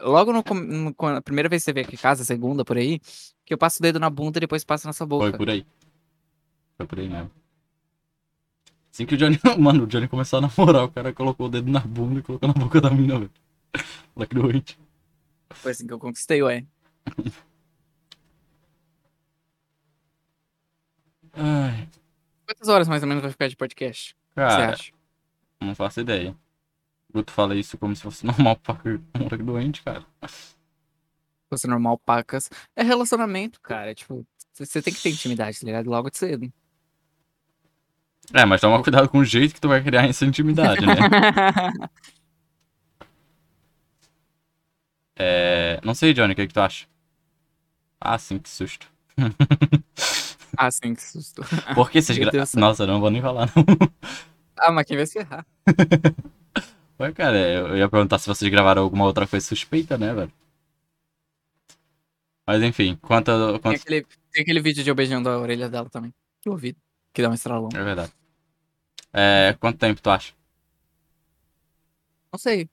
[0.00, 2.64] Logo no, no- quando a primeira vez que você vem aqui em casa, a segunda
[2.64, 3.00] por aí,
[3.44, 5.28] que eu passo o dedo na bunda e depois passo na sua boca.
[5.30, 5.66] Foi por aí.
[6.76, 7.30] Foi por aí mesmo.
[8.92, 9.38] Assim que o Johnny.
[9.58, 12.48] Mano, o Johnny começou a namorar, o cara colocou o dedo na bunda e colocou
[12.48, 13.30] na boca da mina, velho.
[14.14, 14.78] Moleque doente.
[15.50, 16.64] Foi assim que eu conquistei, ué.
[21.32, 21.88] Ai,
[22.46, 24.12] Quantas horas mais ou menos vai ficar de podcast?
[24.12, 24.92] O que você cara, acha?
[25.60, 26.36] não faço ideia.
[27.08, 30.04] O Guto fala isso como se fosse normal pra um moleque doente, cara.
[31.50, 32.48] Você normal, pacas.
[32.76, 33.94] É relacionamento, cara.
[33.94, 35.88] Tipo, você- você tem que ter intimidade, tá ligado?
[35.88, 36.52] Logo de cedo.
[38.32, 40.94] É, mas toma cuidado com o jeito que tu vai criar essa intimidade, né?
[45.22, 46.86] É, não sei, Johnny, o que, que tu acha?
[48.00, 48.86] Ah, sim, que susto.
[50.56, 51.42] ah, sim, que susto.
[51.74, 52.32] Por que vocês gra...
[52.56, 53.64] Nossa, não vou nem falar, não.
[54.56, 55.46] Ah, mas quem vai se ferrar?
[57.00, 60.32] Ué, cara, eu ia perguntar se vocês gravaram alguma outra coisa suspeita, né, velho?
[62.46, 63.30] Mas enfim, quanto.
[63.30, 63.80] Tem quanto...
[63.80, 66.12] aquele, tem aquele vídeo de eu beijando a orelha dela também.
[66.40, 66.78] Que ouvido.
[67.12, 67.70] Que dá um estralão.
[67.74, 68.12] É verdade.
[69.12, 70.34] É, quanto tempo tu acha?
[72.32, 72.68] Não sei.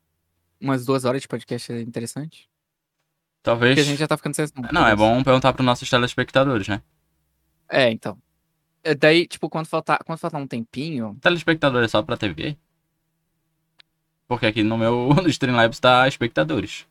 [0.60, 2.50] Umas duas horas de podcast é interessante.
[3.48, 3.72] Talvez.
[3.76, 4.46] Porque a gente já tá ficando sem.
[4.74, 6.82] Não, é bom perguntar pros nossos telespectadores, né?
[7.70, 8.18] É, então.
[8.84, 11.18] É, Daí, tipo, quando faltar, quando faltar um tempinho.
[11.22, 12.58] Telespectador é só pra TV?
[14.28, 16.86] Porque aqui no meu no Streamlabs tá espectadores.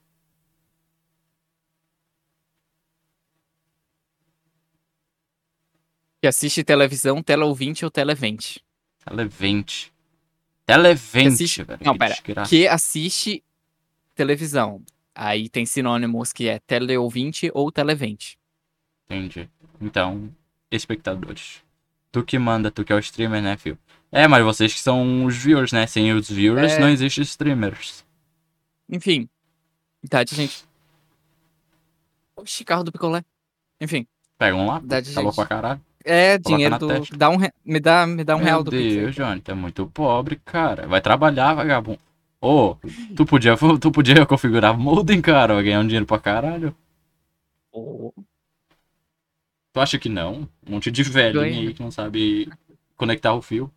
[6.21, 8.65] Que assiste televisão, tela ouvinte ou televente.
[9.05, 9.93] Televente.
[10.65, 11.81] Televente, assiste- velho.
[11.85, 12.15] Não, que pera.
[12.15, 12.51] desgraça.
[12.51, 13.45] Que assiste
[14.15, 14.83] televisão.
[15.19, 18.39] Aí tem sinônimos que é teleouvinte ou televente.
[19.09, 19.49] Entendi.
[19.81, 20.29] Então,
[20.71, 21.63] espectadores.
[22.13, 23.79] Tu que manda, tu que é o streamer, né, filho?
[24.13, 25.87] É, mas vocês que são os viewers, né?
[25.87, 26.79] Sem os viewers É.
[26.79, 28.05] não existe streamers.
[28.89, 29.29] Enfim.
[30.03, 30.65] Idade, gente.
[32.37, 33.25] Oxi, carro do picolé.
[33.81, 34.07] Enfim.
[34.39, 35.47] Pega um lá, Idade, tá louco gente.
[35.49, 35.81] pra caralho.
[36.05, 37.17] É, Coloca dinheiro do.
[37.17, 38.95] Dá um, re- me, dá, me dá um Meu real do aí.
[38.97, 40.87] Deus, Johnny, tu é muito pobre, cara.
[40.87, 41.99] Vai trabalhar, vagabundo.
[42.49, 42.77] Ô,
[43.17, 46.75] tu podia, tu podia configurar modem, cara, vai ganhar um dinheiro pra caralho.
[47.73, 48.13] Ô,
[49.73, 50.49] Tu acha que não?
[50.67, 51.69] Um monte de velhinho Ganha.
[51.69, 52.49] aí que não sabe
[52.97, 53.71] conectar o fio.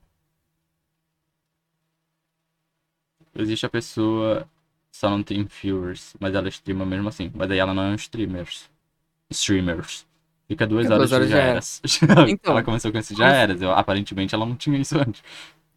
[3.36, 4.48] Existe a pessoa
[4.92, 7.32] só não tem viewers, mas ela streama mesmo assim.
[7.34, 8.70] Mas aí ela não é um streamers.
[9.32, 10.08] Streamers.
[10.48, 11.60] Fica duas Fica horas, duas horas já já era.
[12.30, 13.54] Então, ela começou com esse já era.
[13.56, 15.24] Eu- aparentemente ela não tinha isso antes.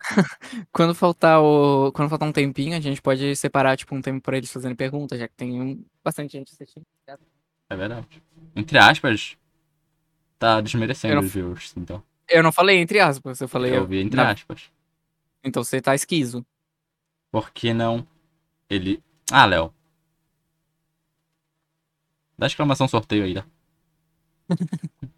[0.73, 1.93] Quando faltar o.
[1.93, 5.19] Quando faltar um tempinho, a gente pode separar, tipo, um tempo pra eles fazerem perguntas,
[5.19, 6.85] já que tem um- bastante gente assistindo.
[7.71, 8.07] É verdade.
[8.55, 9.37] Entre aspas,
[10.39, 12.03] tá desmerecendo Eu não- os viewers, então.
[12.29, 13.77] Eu não falei entre aspas, eu falei.
[13.77, 14.71] Eu ouvi entre na- aspas.
[15.45, 16.45] Então você tá esquiso.
[17.31, 18.07] Por que não
[18.69, 19.03] ele.
[19.31, 19.73] Ah, Léo.
[22.39, 23.45] Dá exclamação sorteio aí, tá?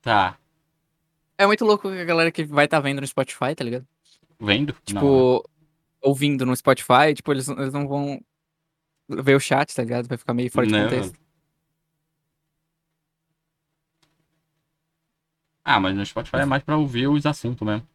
[0.00, 0.38] tá.
[1.40, 3.86] É muito louco a galera que vai tá vendo no Spotify, tá ligado?
[4.38, 4.74] Vendo?
[4.84, 5.40] Tipo, Não, né?
[6.02, 8.20] ouvindo no Spotify, tipo, eles, eles não vão
[9.08, 10.06] ver o chat, tá ligado?
[10.06, 10.82] Vai ficar meio fora de Não.
[10.84, 11.18] contexto.
[15.64, 17.88] Ah, mas no Spotify é mais pra ouvir os assuntos mesmo.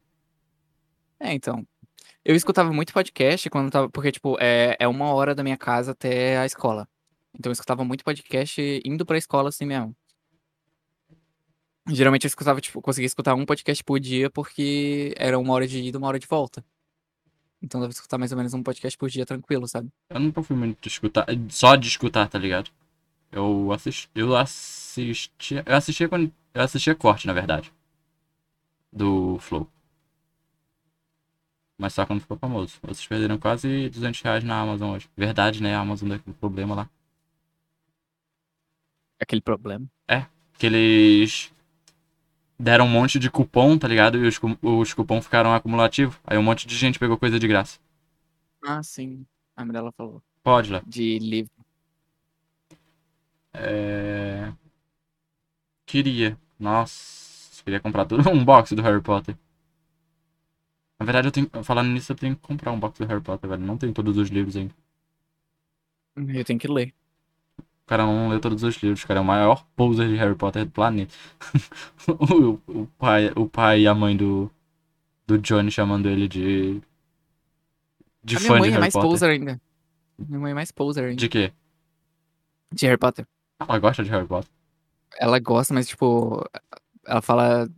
[1.19, 1.63] É, então.
[2.23, 3.91] Eu escutava muito podcast quando tava.
[3.91, 6.87] Porque, tipo, é, é uma hora da minha casa até a escola.
[7.37, 9.95] Então eu escutava muito podcast indo pra escola assim mesmo.
[11.87, 15.79] Geralmente eu escutava, tipo, conseguia escutar um podcast por dia porque era uma hora de
[15.79, 16.65] ida e uma hora de volta.
[17.61, 19.89] Então dava pra escutar mais ou menos um podcast por dia tranquilo, sabe?
[20.09, 21.25] Eu nunca fui muito de escutar.
[21.49, 22.71] Só de escutar, tá ligado?
[23.31, 24.09] Eu assisti.
[24.15, 25.63] Eu assistia.
[25.65, 26.31] Eu assistia quando.
[26.53, 27.71] Eu assistia corte, na verdade.
[28.91, 29.67] Do Flow.
[31.77, 32.77] Mas só quando ficou famoso.
[32.81, 35.09] Vocês perderam quase 200 reais na Amazon hoje.
[35.15, 35.75] Verdade, né?
[35.75, 36.89] A Amazon deu aquele problema lá.
[39.19, 39.85] Aquele problema.
[40.57, 41.51] Que eles.
[42.59, 44.17] Deram um monte de cupom, tá ligado?
[44.17, 46.17] E os, os cupom ficaram acumulativos.
[46.25, 47.79] Aí um monte de gente pegou coisa de graça.
[48.63, 49.25] Ah, sim.
[49.55, 50.21] A Mirella falou.
[50.43, 50.81] Pode, lá.
[50.85, 51.51] De livro.
[53.53, 54.51] É...
[55.85, 56.37] Queria.
[56.59, 59.37] Nossa, queria comprar tudo um box do Harry Potter.
[60.99, 61.49] Na verdade, eu tenho.
[61.63, 63.61] Falando nisso, eu tenho que comprar um box do Harry Potter, velho.
[63.61, 64.73] Não tenho todos os livros ainda.
[66.15, 66.93] Eu tenho que ler.
[67.85, 70.33] O cara não leu todos os livros, o cara é o maior poser de Harry
[70.33, 71.13] Potter do planeta.
[72.09, 74.49] o, o pai, o pai e a mãe do,
[75.27, 76.81] do Johnny chamando ele de.
[78.23, 79.09] De a fã minha de mãe é Harry mais Potter.
[79.09, 79.61] poser ainda.
[80.17, 81.15] Minha mãe é mais poser ainda.
[81.15, 81.53] De quê?
[82.71, 83.27] De Harry Potter.
[83.59, 84.49] Ela gosta de Harry Potter.
[85.19, 86.43] Ela gosta, mas tipo.
[87.05, 87.69] Ela fala.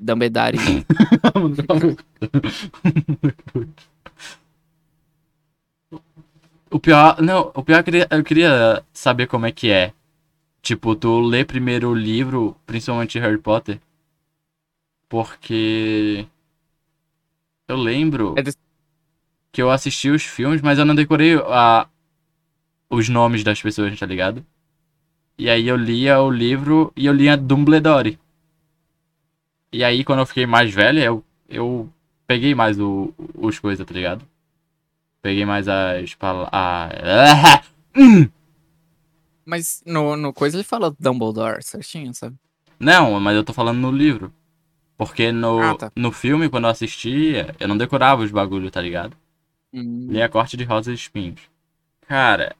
[0.00, 0.58] Dumbledore.
[6.70, 7.20] o pior.
[7.22, 9.92] Não, o pior é que eu queria, eu queria saber como é que é.
[10.62, 13.80] Tipo, tu lê primeiro o livro, principalmente Harry Potter.
[15.08, 16.26] Porque.
[17.68, 18.52] Eu lembro É do-
[19.52, 21.88] que eu assisti os filmes, mas eu não decorei a,
[22.90, 24.44] os nomes das pessoas, tá ligado?
[25.38, 28.18] E aí eu lia o livro e eu lia Dumbledore.
[29.72, 31.88] E aí quando eu fiquei mais velho, eu, eu
[32.26, 34.24] peguei mais o, os coisas, tá ligado?
[35.22, 37.00] Peguei mais as palavras.
[39.44, 42.36] mas no, no coisa ele fala Dumbledore certinho, sabe?
[42.78, 44.32] Não, mas eu tô falando no livro.
[44.96, 45.92] Porque no, Ah, tá.
[45.96, 49.16] no filme, quando eu assistia, eu não decorava os bagulho, tá ligado?
[49.72, 50.06] Hum.
[50.10, 51.40] Lia corte de rosas e espinhos.
[52.06, 52.54] Cara,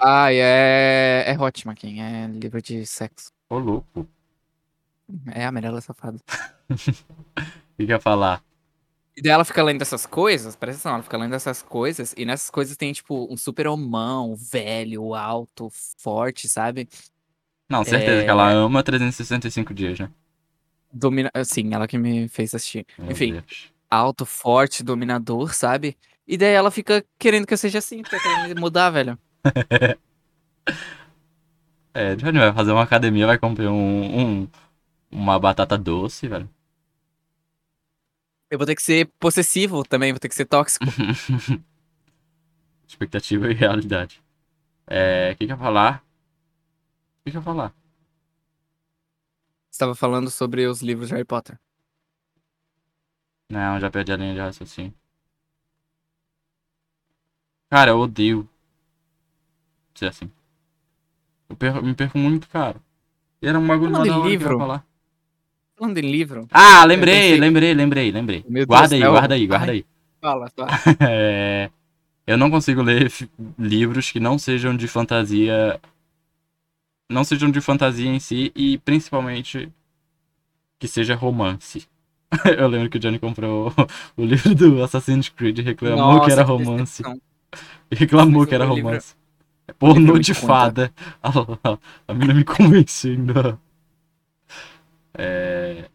[0.00, 1.24] Ah, é.
[1.26, 3.30] É Hot Maquin, é livro de sexo.
[3.48, 4.06] ô louco.
[5.32, 6.18] É a Mirella safada.
[7.78, 8.42] O que que eu ia falar?
[9.16, 12.26] E daí ela fica lendo essas coisas, presta atenção, ela fica lendo essas coisas, e
[12.26, 16.86] nessas coisas tem, tipo, um super homão, velho, alto, forte, sabe?
[17.68, 18.24] Não, certeza É.
[18.24, 20.10] que ela ama 365 dias, né?
[20.92, 21.30] Domina...
[21.44, 22.86] Sim, ela que me fez assistir.
[22.98, 23.72] Meu Enfim, Deus.
[23.90, 25.96] alto, forte, dominador, sabe?
[26.26, 29.18] E daí ela fica querendo que eu seja assim, fica querendo mudar, velho.
[31.94, 34.48] É, Johnny vai fazer uma academia, vai comprar um, um-
[35.10, 36.48] uma batata doce, velho.
[38.50, 40.84] Eu vou ter que ser possessivo também, vou ter que ser tóxico.
[42.86, 44.22] Expectativa e realidade.
[44.86, 46.04] É, o que que eu ia falar?
[47.20, 47.74] O que que eu ia falar?
[49.68, 51.58] Você tava falando sobre os livros de Harry Potter.
[53.50, 54.94] Não, já perdi a linha de raciocínio.
[57.68, 58.48] Cara, eu odeio
[59.94, 60.30] ser assim.
[61.48, 62.80] Eu me perco muito, cara.
[63.42, 64.86] Era um bagulho Falando mó em da hora que eu ia livro, falar.
[65.78, 66.46] Falando em livro.
[66.50, 68.44] Ah, lembrei, pensei- lembrei, lembrei, lembrei.
[68.48, 69.10] Meu Deus Guarda do aí, céu.
[69.12, 69.76] guarda aí, guarda Ai.
[69.78, 69.86] aí.
[70.20, 70.68] Fala, fala.
[71.10, 71.70] É,
[72.26, 73.12] eu não consigo ler
[73.58, 75.78] livros que não sejam de fantasia.
[77.10, 79.68] Não sejam de fantasia em si e principalmente
[80.78, 81.86] que seja romance.
[82.58, 83.72] Eu lembro que o Johnny comprou
[84.16, 87.02] o livro do Assassin's Creed e reclamou que era Nossa, romance.
[87.02, 87.20] decepção.
[87.92, 89.14] Reclamou Mas que era livro- romance.
[89.68, 90.92] É Pornô livro de fada.
[91.22, 91.78] Olha lá,
[92.08, 93.58] A mina me convencendo.
[95.18, 95.88] É...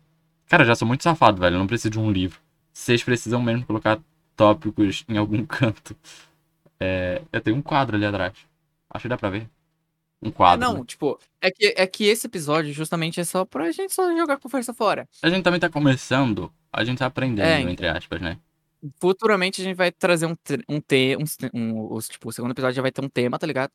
[0.47, 1.55] Cara, eu já sou muito safado, velho.
[1.55, 2.39] Eu não preciso de um livro.
[2.73, 3.99] Vocês precisam mesmo colocar
[4.35, 5.95] tópicos em algum canto.
[6.79, 7.21] É...
[7.31, 8.33] Eu tenho um quadro ali atrás.
[8.89, 9.49] Acho que dá pra ver.
[10.23, 10.59] Um É, quadro.
[10.67, 10.83] não, né?
[10.85, 14.73] tipo, é que, é que esse episódio justamente é só pra gente só jogar conversa
[14.73, 15.07] fora.
[15.21, 16.51] A gente também tá começando.
[16.71, 18.37] A gente tá aprendendo, É, entre aspas, né?
[18.99, 20.35] Futuramente a gente vai trazer um,
[20.69, 21.25] um, te, um,
[21.59, 23.71] um, os, tipo, o segundo episódio já vai ter um tema, tá ligado?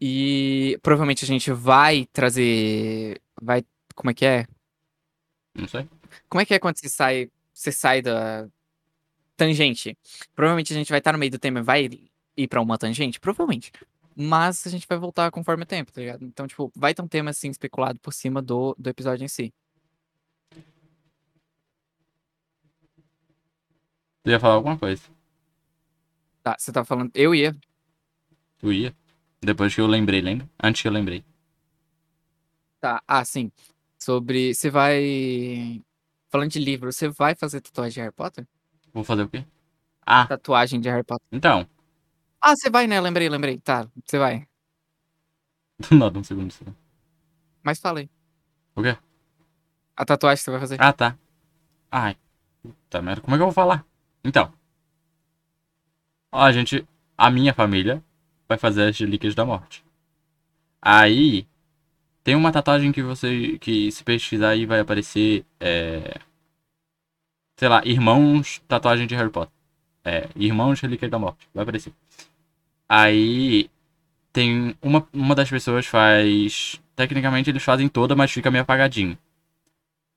[0.00, 3.20] E provavelmente a gente vai trazer.
[3.40, 3.64] Vai.
[3.94, 4.46] Como é que é?
[5.54, 5.88] Não sei.
[6.28, 7.30] Como é que é quando você sai.
[7.52, 8.48] Você sai da
[9.36, 9.96] tangente?
[10.34, 11.88] Provavelmente a gente vai estar no meio do tema e vai
[12.36, 13.20] ir pra uma tangente?
[13.20, 13.72] Provavelmente.
[14.16, 16.24] Mas a gente vai voltar conforme o tempo, tá ligado?
[16.24, 19.52] Então, tipo, vai ter um tema assim especulado por cima do, do episódio em si.
[24.22, 25.02] Tu ia falar alguma coisa.
[26.42, 27.10] Tá, você tá falando.
[27.14, 27.56] Eu ia.
[28.58, 28.94] Tu ia.
[29.40, 30.48] Depois que eu lembrei, lembra?
[30.62, 31.24] Antes que eu lembrei.
[32.80, 33.50] Tá, ah, sim.
[34.04, 34.54] Sobre.
[34.54, 35.82] Você vai.
[36.28, 38.46] Falando de livro, você vai fazer tatuagem de Harry Potter?
[38.92, 39.44] Vou fazer o quê?
[40.04, 41.26] Ah, Tatuagem de Harry Potter.
[41.32, 41.66] então.
[42.38, 43.00] Ah, você vai, né?
[43.00, 43.58] Lembrei, lembrei.
[43.58, 44.46] Tá, você vai.
[45.88, 46.52] Do nada, um segundo.
[46.52, 46.64] só.
[47.62, 48.10] Mas fala aí.
[48.76, 48.94] O quê?
[49.96, 50.76] A tatuagem que você vai fazer.
[50.82, 51.16] Ah, tá.
[51.90, 52.16] Ai,
[52.62, 53.86] puta merda, como é que eu vou falar?
[54.22, 54.52] Então.
[56.30, 56.86] Ó, a gente.
[57.16, 58.04] A minha família
[58.46, 59.82] vai fazer as relíquias da morte.
[60.82, 61.46] Aí.
[62.24, 63.58] Tem uma tatuagem que você.
[63.60, 65.44] Que se pesquisar aí vai aparecer.
[65.60, 66.18] É.
[67.56, 69.52] Sei lá, irmãos tatuagem de Harry Potter.
[70.04, 71.48] É, irmãos relíquias da morte.
[71.54, 71.92] Vai aparecer.
[72.88, 73.70] Aí.
[74.32, 74.74] Tem.
[74.82, 76.80] Uma, uma das pessoas faz.
[76.96, 79.18] Tecnicamente eles fazem toda, mas fica meio apagadinho.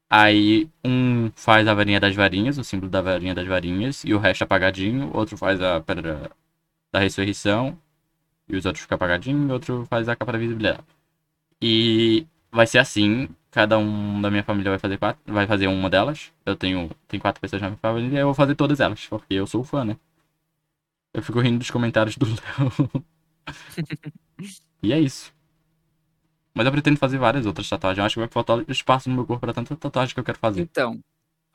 [0.10, 4.20] Aí um faz a varinha das varinhas, o símbolo da varinha das varinhas, e o
[4.20, 5.12] resto apagadinho.
[5.14, 6.32] Outro faz a pedra
[6.92, 7.78] da ressurreição,
[8.50, 10.84] e os outros ficam apagadinhos, e outro faz a capa da visibilidade.
[11.62, 15.90] E vai ser assim, cada um da minha família vai fazer quatro, vai fazer uma
[15.90, 16.32] delas.
[16.46, 19.34] Eu tenho, tem quatro pessoas na minha família e eu vou fazer todas elas, porque
[19.34, 19.98] eu sou fã, né?
[21.14, 23.06] Eu fico rindo dos comentários do Léo.
[24.84, 25.34] e é isso.
[26.54, 28.00] Mas eu pretendo fazer várias outras tatuagens.
[28.00, 30.38] Eu acho que vai faltar espaço no meu corpo pra tanta tatuagem que eu quero
[30.40, 30.62] fazer.
[30.62, 31.04] Então,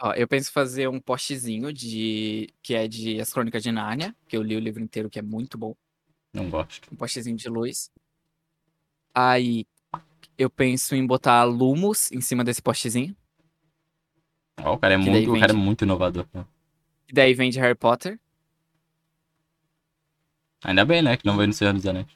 [0.00, 4.36] ó, eu penso fazer um postzinho de que é de As Crônicas de Nárnia, que
[4.36, 5.74] eu li o livro inteiro, que é muito bom.
[6.32, 6.88] Não gosto.
[6.92, 7.90] Um postzinho de luz.
[9.14, 9.66] Aí
[10.38, 13.14] eu penso em botar Lumos em cima desse postzinho.
[14.60, 15.64] Ó, o cara é Que muito, o cara é vende.
[15.64, 16.26] muito inovador.
[16.32, 16.44] né?
[17.08, 18.18] E daí vem de Harry Potter.
[20.64, 21.16] Ainda bem, né?
[21.16, 22.06] Que não veio no Senhor dos Anéis.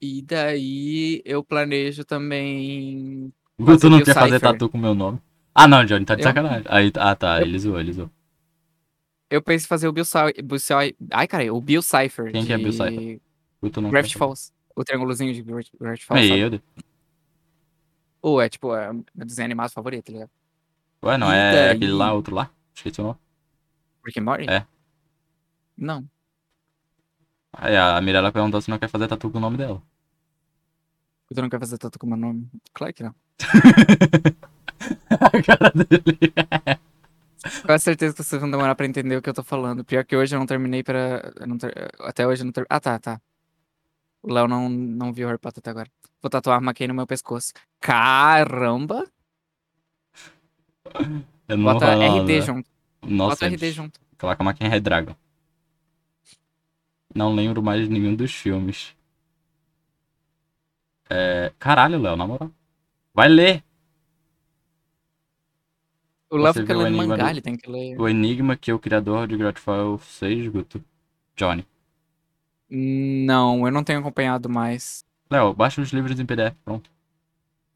[0.00, 3.32] E daí eu planejo também.
[3.80, 5.18] Tu não quer fazer tatu com meu nome.
[5.54, 6.64] Ah, não, Johnny, tá de Eu- sacanagem.
[6.68, 8.10] Aí, ah, tá, Eu- ele zoou, ele zoou.
[9.30, 10.94] Eu penso em fazer o Bill Cipher.
[11.10, 12.30] Ai, cara, o Bill Cipher.
[12.32, 13.20] Quem que é de Bill Cipher?
[13.90, 14.52] Gravity Falls.
[14.78, 15.42] O triângulozinho de
[16.04, 16.28] sabe?
[16.38, 16.60] Meu.
[18.22, 20.30] Ou é tipo, é meu desenho animado favorito, tá ligado?
[21.04, 21.76] Ué, não E é daí?
[21.76, 22.48] aquele lá, outro lá?
[22.74, 23.18] Esqueci o nome.
[24.06, 24.46] Rick and Morty?
[24.48, 24.64] É.
[25.76, 26.04] Não.
[27.52, 29.82] Aí a Mirella perguntou se não quer fazer tatu com o nome dela.
[31.34, 32.48] Tu não quer fazer tanto com o meu nome?
[32.72, 33.14] Claro que não.
[35.10, 36.32] a cara dele.
[37.66, 39.84] Com certeza que vocês vão demorar pra entender o que eu tô falando.
[39.84, 41.32] Pior que hoje eu não terminei pra.
[41.40, 42.68] eu não ter- Até hoje eu não terminei.
[42.70, 43.20] Ah, tá, tá.
[44.22, 45.90] O Léo não, não viu Harry Potter até agora.
[46.20, 47.52] Vou tatuar McKay no meu pescoço.
[47.80, 49.06] Caramba!
[51.48, 52.68] Eu não Bota RD junto.
[53.02, 54.00] Nossa, Bota RD junto.
[54.18, 55.14] Coloca uma Red Dragon.
[57.14, 58.94] Não lembro mais nenhum dos filmes.
[61.08, 61.52] É...
[61.58, 62.50] Caralho, Léo, na moral.
[63.14, 63.64] Vai ler
[66.30, 67.98] O Léo fica lendo mangá, do- ele tem que ler.
[67.98, 70.84] o Enigma que o criador de Grateful 6, Guto.
[71.34, 71.66] Johnny.
[72.70, 75.04] Não, eu não tenho acompanhado mais.
[75.30, 76.90] Léo, baixa os livros em PDF, pronto.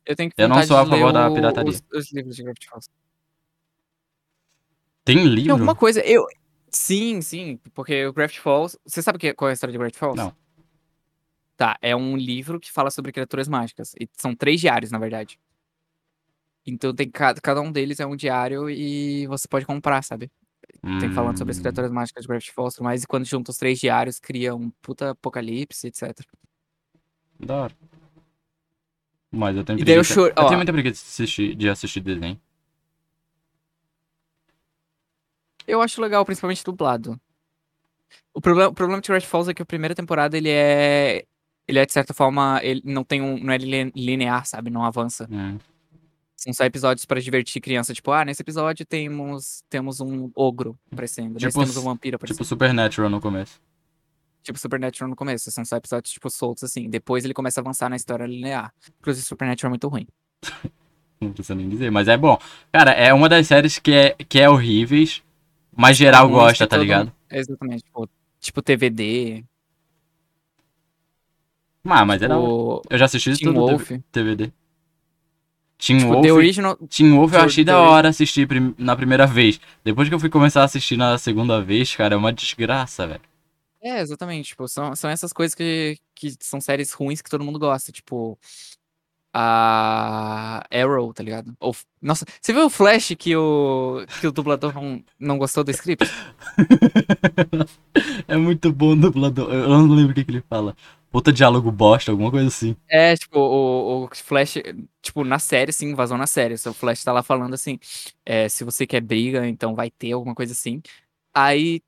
[0.05, 1.70] Eu tenho que Eu não sou a favor da pirataria.
[1.70, 2.89] Os, os livros de Gravity Falls.
[5.05, 5.52] Tem Tem livro?
[5.52, 6.01] alguma coisa.
[6.01, 6.27] Eu.
[6.70, 7.59] Sim, sim.
[7.74, 8.78] Porque o Gravity Falls.
[8.85, 10.16] Você sabe que- qual é a história de Gravity Falls?
[10.16, 10.35] Não.
[11.56, 13.94] Tá, é um livro que fala sobre criaturas mágicas.
[14.01, 15.39] E são três diários, na verdade.
[16.66, 20.31] Então tem cada, cada um deles é um diário e você pode comprar, sabe?
[20.98, 22.76] Tem falando sobre as Hum, criaturas mágicas de Gravity Falls.
[22.76, 26.18] E quando junta os três diários, cria um puta apocalipse, etc.
[27.38, 27.74] Da hora.
[29.30, 32.00] Mas eu tenho E daí eu choro- Eu tenho muita preguiça de assistir, de assistir
[32.00, 32.38] desenho.
[35.66, 37.18] Eu acho legal, principalmente dublado.
[38.34, 41.24] O problema, o problema de Gravity Falls é que a primeira temporada ele é.
[41.68, 43.38] Ele é, de certa forma, ele não tem um.
[43.38, 44.68] Não é line- linear, sabe?
[44.68, 45.28] Não avança.
[45.30, 45.59] Hum.
[46.36, 47.94] São só episódios pra divertir criança.
[47.94, 51.34] Tipo, ah, nesse episódio temos, temos um ogro aparecendo.
[51.34, 52.36] Nesse Tipo temos s- um vampiro aparecendo.
[52.36, 53.60] Tipo Supernatural no começo.
[54.42, 55.50] Tipo Supernatural no começo.
[55.52, 56.90] São só episódios, tipo, soltos assim.
[56.90, 58.72] Depois ele começa a avançar na história linear.
[59.00, 60.06] Inclusive, Supernatural é muito ruim.
[61.20, 62.36] Não precisa nem dizer, mas é bom.
[62.72, 65.22] Cara, é uma das séries que é, que é horríveis,
[65.76, 67.06] mas geral Ruins gosta, tá ligado?
[67.06, 67.84] mundo- Exatamente.
[67.84, 68.09] Tipo,
[68.40, 69.44] tipo TVD.
[71.84, 72.36] Ah, mas era.
[72.38, 73.90] O Eu já assisti Teen tudo Wolf.
[74.10, 74.52] TVD.
[75.84, 76.22] Teen Tipo, Wolf.
[76.22, 76.76] The Original.
[76.88, 79.60] Teen Wolf eu achei The da hora assistir prim- na primeira vez.
[79.82, 83.20] Depois que eu fui começar a assistir na segunda vez, cara, é uma desgraça, velho.
[83.82, 84.50] É, exatamente.
[84.50, 87.90] Tipo, são, são essas coisas que, que são séries ruins que todo mundo gosta.
[87.90, 88.38] Tipo,
[89.34, 91.52] a Arrow, tá ligado?
[91.59, 95.72] Ou, nossa, você viu o Flash que o, que o dublador não, não gostou do
[95.72, 96.09] script?
[98.28, 99.52] é muito bom o dublador.
[99.52, 100.76] Eu não lembro o que, que ele fala.
[101.12, 102.74] Puta diálogo bosta, alguma coisa assim.
[102.89, 104.55] É, tipo, o, o Flash,
[105.02, 106.55] tipo, na série, sim, vazou na série.
[106.55, 107.78] O Flash tá lá falando assim,
[108.24, 110.80] é, se você quer briga, então vai ter alguma coisa assim.
[111.34, 111.82] Aí,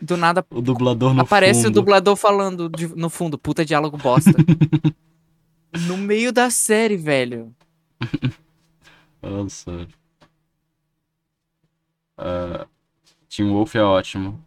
[0.00, 1.74] do nada, O dublador no aparece o fundo.
[1.74, 4.30] dublador falando de- no fundo, puta diálogo bosta.
[5.88, 7.52] no meio da série, velho.
[9.20, 9.88] Nossa.
[12.16, 12.66] Ah,
[13.28, 14.40] Teen Wolf é ótimo.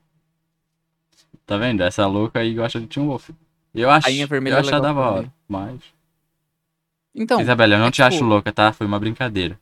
[1.46, 1.84] Tá vendo?
[1.84, 3.30] Essa louca aí gosta de Teen Wolf.
[3.74, 5.80] Eu acho, Rainha Vermelha eu é acho da hora, mas...
[7.16, 8.72] Então, Isabela, eu não é te acho tipo- louca, tá?
[8.74, 9.60] Foi uma brincadeira.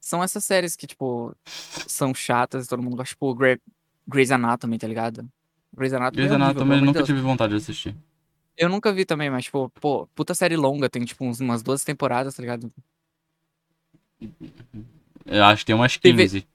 [0.00, 3.14] são essas séries que, tipo, são chatas, todo mundo gosta.
[3.14, 3.58] Tipo, Grey,
[4.06, 5.26] Grey's Anatomy, tá ligado?
[5.74, 7.06] Grey's Anatomy, Grey's é horrível, Anatomy eu nunca Deus.
[7.06, 7.94] tive vontade de assistir.
[8.56, 11.82] Eu nunca vi também, mas, tipo, pô, puta série longa, tem, tipo, uns- umas duas
[11.84, 12.70] temporadas, tá ligado?
[15.24, 16.46] Eu acho que tem umas TV 15.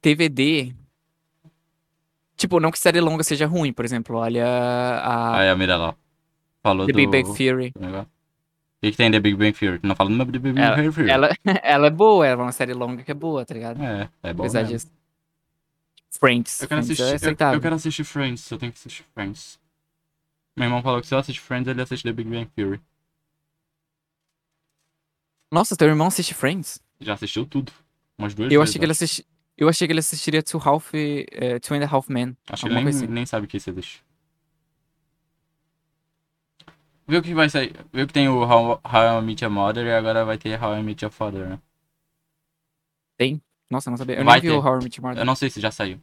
[0.00, 0.74] TVD.
[2.38, 5.96] Tipo, não que série longa seja ruim, por exemplo, olha a Aí a Mirella
[6.62, 6.96] falou The do...
[6.96, 7.72] Big Bang Theory.
[7.78, 8.08] negócio.
[8.80, 9.80] que, que tem The Big Bang Theory?
[9.82, 11.10] Não falando do The Big Bang Theory.
[11.10, 11.30] Ela,
[11.64, 13.82] ela é boa, ela é uma série longa que é boa, tá ligado?
[13.82, 14.76] É, é bom Apesar mesmo.
[14.76, 14.90] disso.
[16.12, 16.62] Friends.
[16.62, 19.58] Eu quero, Friends assistir, é eu, eu quero assistir Friends, eu tenho que assistir Friends.
[20.56, 22.80] Meu irmão falou que se eu assistir Friends, ele assiste The Big Bang Theory.
[25.50, 26.80] Nossa, teu irmão assiste Friends?
[27.00, 27.72] Já assistiu tudo.
[28.16, 28.70] Umas duas Eu vezes.
[28.70, 29.26] achei que ele assisti...
[29.58, 32.36] Eu achei que ele assistiria Two, Half, eh, Two and a Half Men.
[32.48, 33.06] Acho que ele nem, assim.
[33.08, 34.04] nem sabe que isso existe.
[37.08, 37.74] Viu que vai sair.
[37.92, 40.76] Viu que tem o How, How I Meet Your Mother e agora vai ter How
[40.78, 41.58] I Met Your Father, né?
[43.70, 44.16] Nossa, eu não sabia.
[44.16, 44.68] Eu Vai nem vi o ter.
[44.68, 45.22] How I Met Your Mother.
[45.22, 46.00] Eu não sei se já saiu.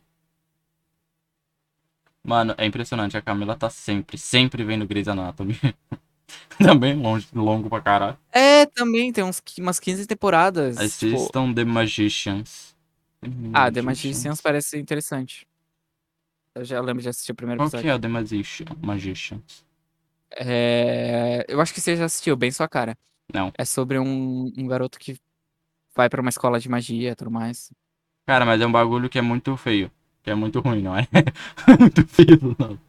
[2.24, 3.16] Mano, é impressionante.
[3.16, 5.58] A Camila tá sempre, sempre vendo Grey's Anatomy.
[6.58, 8.18] Também longe, longo pra caralho.
[8.32, 10.76] É, também, tem uns, umas 15 temporadas.
[10.98, 12.75] tipo- Assistam The Magicians.
[13.54, 15.48] Ah, The Magicians parece interessante.
[16.54, 17.92] Eu já lembro de assistir o primeiro Qual que episódio.
[17.92, 18.66] é o The Magician?
[18.82, 19.66] Magicians?
[20.38, 21.46] É...
[21.48, 22.98] Eu acho que você já assistiu, bem sua cara.
[23.34, 23.52] Não.
[23.58, 25.18] É sobre um, um garoto que
[25.96, 27.72] vai pra uma escola de magia e tudo mais.
[28.26, 29.92] Cara, mas é um bagulho que é muito feio.
[30.24, 31.08] Que é muito ruim, não é?
[31.80, 32.80] muito feio, não.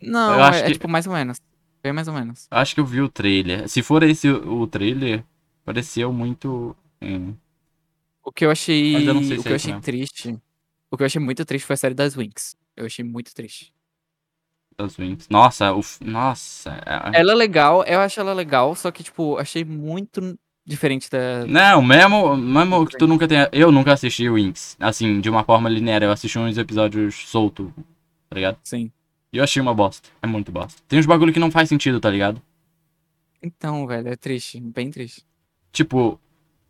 [0.00, 1.40] Não, acho é, é que- tipo mais ou menos.
[1.82, 2.46] Bem mais ou menos.
[2.50, 3.68] Acho que eu vi o trailer.
[3.68, 5.24] Se for esse o o trailer,
[5.64, 6.76] pareceu muito.
[7.00, 7.34] hum,
[8.26, 8.92] O que eu achei.
[8.92, 9.82] Mas eu não sei o que é eu achei mesmo.
[9.82, 10.38] triste.
[10.90, 12.56] O que eu achei muito triste foi a série das Winx.
[12.76, 13.72] Eu achei muito triste.
[14.76, 15.26] das Wings.
[15.30, 15.80] Nossa, o.
[15.80, 16.70] f- Nossa.
[16.84, 21.46] é- Ela é legal, eu acho ela legal, só que, tipo, achei muito diferente da.
[21.46, 23.48] Não, mesmo, mesmo que tu nunca tenha.
[23.52, 24.76] Eu nunca assisti Wings.
[24.80, 26.02] Assim, de uma forma linear.
[26.02, 27.72] Eu assisti uns episódios solto,
[28.28, 28.58] tá ligado?
[28.64, 28.90] Sim.
[29.32, 30.08] E eu achei uma bosta.
[30.20, 30.82] É muito bosta.
[30.88, 32.42] Tem uns bagulho que não faz sentido, tá ligado?
[33.42, 35.24] Então, velho, é triste, bem triste.
[35.72, 36.18] Tipo,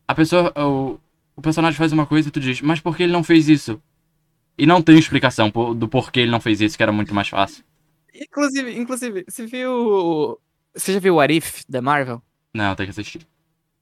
[0.06, 0.52] a pessoa.
[0.56, 0.98] O,
[1.36, 3.80] o personagem faz uma coisa e tu diz, mas por que ele não fez isso?
[4.58, 7.62] E não tem explicação do porquê ele não fez isso, que era muito mais fácil.
[8.14, 10.40] Inclusive, inclusive, você viu.
[10.74, 12.22] Você já viu o Arif da Marvel?
[12.54, 13.26] Não, tem que assistir.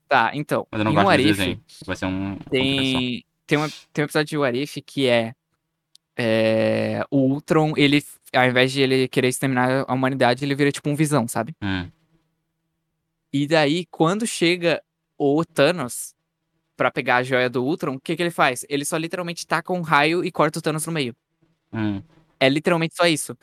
[0.08, 0.66] Tá, então.
[0.70, 1.60] Mas eu não gosto de What If, desenho.
[1.86, 2.36] Vai ser um.
[2.50, 5.32] tem, tem, uma, tem um episódio de What If que é,
[6.16, 7.04] é.
[7.08, 8.02] O Ultron, ele.
[8.32, 11.54] Ao invés de ele querer exterminar a humanidade, ele vira tipo um visão, sabe?
[11.62, 11.88] Hum.
[13.32, 14.82] E daí, quando chega
[15.16, 16.14] o Thanos
[16.76, 18.64] pra pegar a joia do Ultron, o que, que ele faz?
[18.68, 21.14] Ele só literalmente taca um raio e corta o Thanos no meio.
[21.72, 22.02] Hum.
[22.38, 23.36] É literalmente só isso.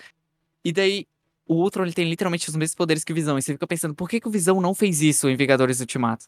[0.63, 1.07] E daí,
[1.47, 3.37] o Ultron ele tem literalmente os mesmos poderes que o Visão.
[3.37, 6.25] E você fica pensando, por que, que o Visão não fez isso em Vingadores Ultimato?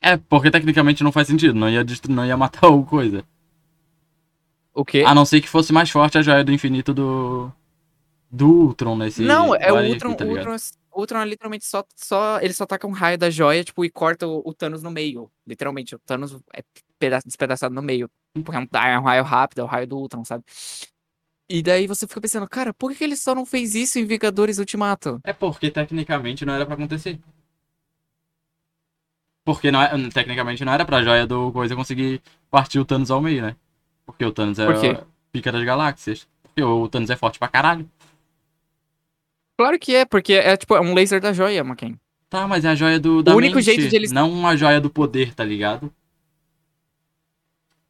[0.00, 1.54] É, porque tecnicamente não faz sentido.
[1.54, 3.24] Não ia, não ia matar o coisa.
[4.74, 5.04] O quê?
[5.06, 7.52] A não ser que fosse mais forte a joia do infinito do.
[8.30, 9.22] Do Ultron nesse.
[9.22, 10.14] não, é o Ultron.
[10.14, 10.28] tá o?
[10.28, 10.56] Ultron,
[10.94, 12.40] Ultron é literalmente só, só.
[12.40, 15.30] Ele só taca um raio da joia, tipo, e corta o, o Thanos no meio.
[15.46, 16.62] Literalmente, o Thanos é
[16.98, 18.10] peda- despedaçado no meio.
[18.44, 20.44] Porque é um, é um raio rápido, é o raio do Ultron, sabe?
[21.48, 24.58] E daí você fica pensando, cara, por que, ele só não fez isso em Vingadores
[24.58, 25.20] Ultimato?
[25.24, 27.18] É porque tecnicamente não era pra acontecer.
[29.44, 33.20] Porque não é, tecnicamente não era pra joia do coisa conseguir partir o Thanos ao
[33.20, 33.56] meio, né?
[34.06, 36.28] Porque o Thanos é Por pica das galáxias.
[36.42, 37.88] Porque o Thanos é forte pra caralho.
[39.62, 41.96] Claro que é, porque é tipo, é um laser da joia, Maquin.
[42.28, 44.80] Tá, mas é a joia do da único mente, jeito de eles- não a joia
[44.80, 45.92] do poder, tá ligado?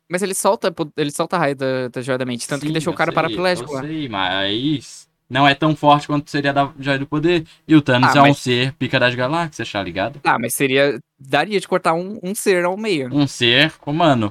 [0.06, 2.92] Mas ele solta, ele solta raio da, da joia da mente, tanto que Sim, deixou
[2.92, 3.80] o cara sei, paraplégico Eu lá.
[3.80, 7.46] sei, mas não é tão forte quanto seria da joia do poder.
[7.66, 10.20] E o Thanos Ah, é um mas- ser pica das galáxias, tá ligado?
[10.24, 11.00] Ah, mas seria.
[11.18, 13.08] Daria de cortar um, um ser ao meio.
[13.14, 14.30] Um ser humano.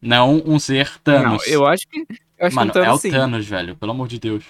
[0.00, 1.46] Não um ser Thanos.
[1.46, 2.04] Não, eu acho que.
[2.36, 3.10] Eu acho Mano, que um é Thanos o sim.
[3.12, 3.76] Thanos, velho.
[3.76, 4.44] Pelo amor de Deus.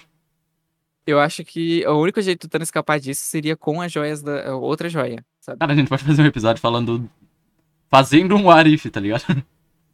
[1.05, 4.55] Eu acho que o único jeito do Thanos escapar disso seria com as joias da.
[4.55, 5.59] Outra joia, sabe?
[5.59, 7.09] Cara, a gente pode fazer um episódio falando.
[7.89, 9.23] Fazendo um Arif, tá ligado?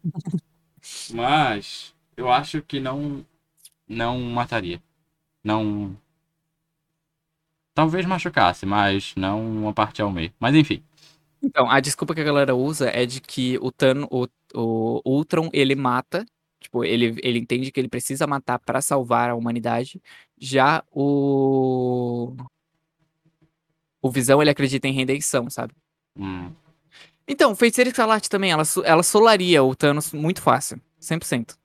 [1.11, 1.94] Mas.
[2.15, 3.26] Eu acho que não.
[3.88, 4.81] Não mataria.
[5.44, 5.98] Não.
[7.73, 10.34] Talvez machucasse, mas não uma parte ao meio.
[10.40, 10.84] Mas enfim.
[11.41, 15.49] Então, a desculpa que a galera usa é de que o Thanos, o, o Ultron,
[15.53, 16.26] ele mata.
[16.60, 20.02] Tipo, ele, ele entende que ele precisa matar pra salvar a humanidade.
[20.38, 22.36] Já o.
[24.02, 25.73] O Visão, ele acredita em redenção, sabe?
[26.18, 26.52] Hum.
[27.27, 30.81] Então, Feiticeira Escarlate também, ela, ela solaria o Thanos muito fácil.
[31.02, 31.57] 100%.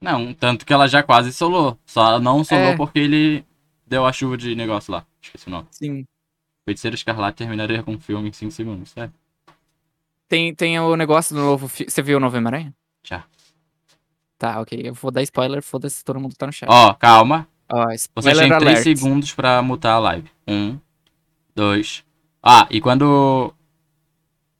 [0.00, 1.78] Não, tanto que ela já quase solou.
[1.86, 2.76] Só não solou É.
[2.76, 3.44] porque ele
[3.86, 5.06] deu a chuva de negócio lá.
[5.20, 5.68] Esqueci o nome.
[5.70, 6.04] Sim.
[6.64, 9.08] Feiticeiro Escarlate terminaria com o filme em 5 segundos, é?
[10.28, 11.68] Tem, tem o negócio do novo.
[11.68, 12.74] fi- Você viu o Novo Homem-Aranha?
[13.04, 13.24] Já.
[14.42, 14.76] Tá, ok.
[14.82, 16.68] Eu vou dar spoiler, foda-se, todo mundo tá no chat.
[16.68, 17.46] Ó, calma.
[17.70, 18.82] Ó, Você spoiler tem 3 alert.
[18.82, 20.28] segundos pra mutar a live.
[20.48, 20.80] Um,
[21.54, 22.04] dois.
[22.42, 23.54] Ah, e quando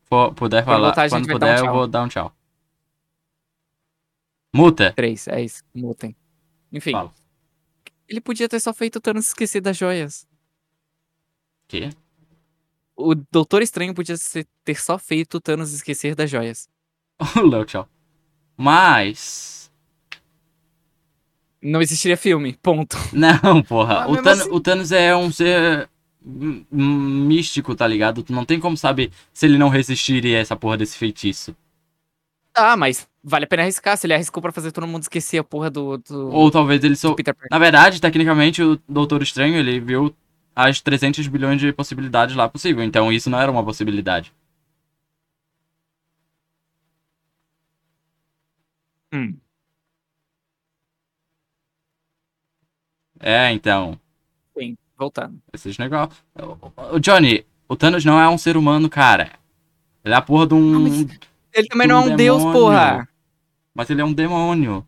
[0.05, 1.75] for, puder falar, voltar, a gente quando vai dar um puder, eu tchau.
[1.75, 2.33] vou dar um tchau.
[4.55, 4.93] Muta.
[4.93, 5.65] Três, é isso.
[5.75, 6.15] Mutem.
[6.73, 6.93] Enfim.
[6.93, 7.13] Fala.
[8.09, 10.29] Ele podia ter só feito o Thanos esquecer das joias.
[11.67, 11.91] Quê?
[12.95, 16.69] O Doutor Estranho podia ser- ter só feito o Thanos esquecer das joias.
[17.51, 17.89] Léo, tchau.
[18.57, 19.62] Mas.
[21.63, 22.97] Não existiria filme, ponto.
[23.13, 24.09] Não, porra.
[24.09, 25.89] O Thanos, assim- o Thanos é um ser
[26.71, 28.23] místico, tá ligado?
[28.23, 31.55] Tu não tem como saber se ele não resistiria a essa porra desse feitiço.
[32.55, 33.97] Ah, mas vale a pena arriscar.
[33.97, 36.95] Se ele arriscou pra fazer todo mundo esquecer a porra do, do, Ou talvez ele
[36.95, 37.15] só.
[37.15, 37.49] Parker.
[37.51, 40.15] Na verdade, tecnicamente, o Doutor Estranho, ele viu
[40.55, 42.85] as 300 bilhões de possibilidades lá possível.
[42.85, 44.33] Então isso não era uma possibilidade.
[49.13, 49.37] Hum.
[53.23, 53.99] É, então.
[54.59, 55.40] Sim, voltando.
[55.53, 56.23] Esses negócios.
[56.93, 59.31] O Johnny, o Thanos não é um ser humano, cara.
[60.05, 60.74] Ele é a porra de um.
[60.77, 61.01] Ah, mas-
[61.55, 62.61] Ele também não é Um um deus, demônio.
[62.61, 63.09] porra.
[63.74, 64.86] Mas ele é um demônio.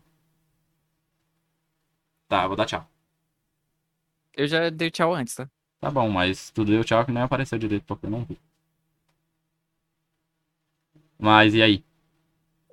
[2.27, 2.87] Tá, eu vou dar tchau.
[4.35, 5.49] Eu já dei tchau antes, tá?
[5.79, 8.37] Tá bom, mas tu deu tchau que nem apareceu direito porque eu não vi.
[11.17, 11.83] Mas e aí?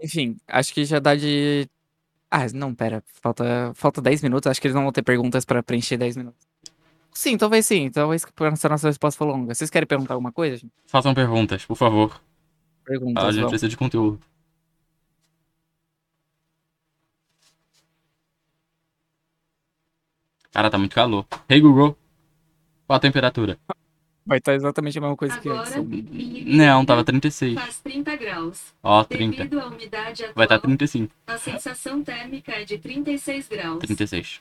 [0.02, 1.68] Enfim, acho que já dá de.
[2.34, 3.04] Ah, não, pera.
[3.20, 4.46] Falta, falta 10 minutos.
[4.50, 6.40] Acho que eles não vão ter perguntas pra preencher 10 minutos.
[7.12, 7.90] Sim, talvez sim.
[7.90, 9.54] Talvez que essa nossa resposta for longa.
[9.54, 10.56] Vocês querem perguntar alguma coisa?
[10.56, 10.72] gente?
[10.86, 12.18] Façam perguntas, por favor.
[12.86, 13.22] Perguntas.
[13.22, 13.50] A gente vamos.
[13.50, 14.18] precisa de conteúdo.
[20.50, 21.26] Cara, tá muito calor.
[21.50, 21.94] Hey Google.
[22.86, 23.58] Qual a temperatura?
[24.24, 25.92] Vai estar exatamente a mesma coisa que Agora, antes.
[25.92, 27.54] em Não, tava 36.
[27.54, 28.72] faz 30 graus.
[28.82, 29.36] Ó, 30.
[29.38, 31.12] Devido à umidade atual, Vai estar 35.
[31.26, 33.78] a sensação térmica é de 36 graus.
[33.80, 34.40] 36.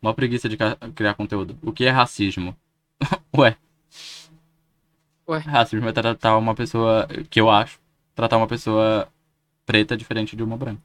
[0.00, 0.56] Mó preguiça de
[0.94, 1.58] criar conteúdo.
[1.62, 2.56] O que é racismo?
[3.36, 3.56] Ué.
[5.28, 5.38] Ué.
[5.38, 7.80] Racismo é tratar uma pessoa, que eu acho,
[8.14, 9.08] tratar uma pessoa
[9.64, 10.82] preta diferente de uma branca.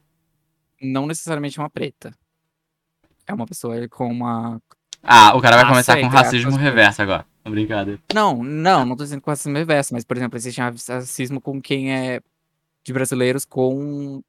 [0.80, 2.14] Não necessariamente uma preta.
[3.26, 4.60] É uma pessoa com uma.
[5.02, 7.26] Ah, o cara vai Ah, começar com racismo aspas, reverso agora.
[7.44, 8.00] Brincadeira.
[8.14, 11.92] Não, não, não tô dizendo com racismo reverso, mas, por exemplo, existe racismo com quem
[11.94, 12.20] é
[12.84, 14.22] de brasileiros com,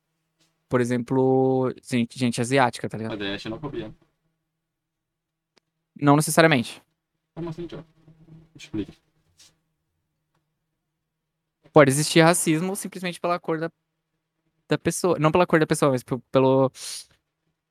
[0.69, 3.17] por exemplo, gente, gente asiática, tá ligado?
[3.17, 3.93] Mas é xenofobia.
[6.01, 6.81] Não necessariamente.
[7.35, 7.83] Como assim, tio?
[8.55, 8.93] Explica.
[11.73, 13.69] Pode existir racismo simplesmente pela cor da,
[14.67, 15.17] da pessoa.
[15.19, 16.71] Não pela cor da pessoa, mas pe- pelo,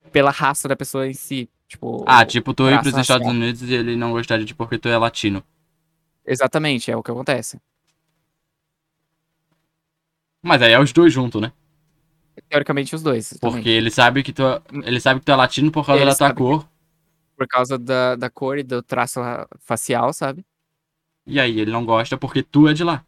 [0.08, 1.48] pela raça da pessoa em si.
[1.68, 3.26] Tipo, Ah, tipo, tu ir pros Estados.
[3.28, 5.44] Unidos e ele não gostar de ti porque tu é latino.
[6.26, 7.60] Exatamente, é o que acontece.
[10.42, 11.52] Mas aí é os dois juntos, né?
[12.48, 13.36] Teoricamente, os dois.
[13.40, 16.10] Porque ele sabe que tu é, ele sabe que tu é latino por causa Ele
[16.10, 16.68] da tua que- cor.
[17.36, 20.44] Por causa da, da cor e do traço ra- facial, sabe?
[21.26, 23.04] E aí ele não gosta porque tu é de lá.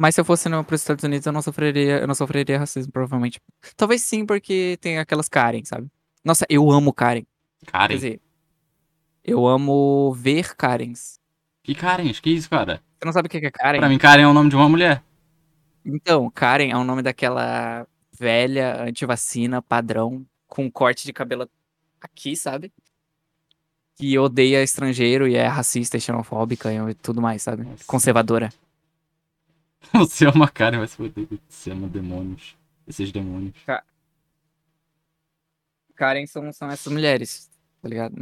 [0.00, 2.92] Mas se eu fosse para os Estados Unidos, eu não sofreria, eu não sofreria racismo,
[2.92, 3.40] provavelmente.
[3.76, 5.88] Talvez sim, porque tem aquelas Karen, sabe?
[6.24, 7.24] Nossa, eu amo Karen.
[7.64, 7.94] Quer Karen.
[7.94, 8.20] dizer,
[9.24, 11.18] eu amo ver Karens.
[11.64, 12.12] Que Karen?
[12.12, 12.80] Que isso, cara?
[12.96, 13.80] Você não sabe o que é Karen?
[13.80, 15.02] Pra mim, Karen é o nome de uma mulher.
[15.84, 17.84] Então, Karen é o nome daquela
[18.16, 21.50] velha antivacina padrão com corte de cabelo
[22.00, 22.72] aqui, sabe?
[23.96, 27.64] Que odeia estrangeiro e é racista e xenofóbica e tudo mais, sabe?
[27.64, 27.82] Nossa.
[27.84, 28.48] Conservadora.
[29.92, 31.26] Você é uma Karen, vai se foder.
[31.48, 32.56] Você ama demônios.
[32.86, 33.54] Esses demônios.
[35.94, 37.50] Karen são, são essas mulheres,
[37.82, 38.14] tá ligado?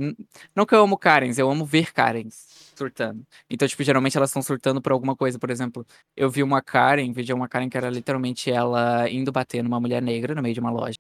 [0.54, 3.24] Não que eu amo Karens, eu amo ver Karens surtando.
[3.48, 5.38] Então, tipo, geralmente elas estão surtando por alguma coisa.
[5.38, 9.30] Por exemplo, eu vi uma Karen, vi de uma Karen que era literalmente ela indo
[9.30, 10.98] bater numa mulher negra no meio de uma loja.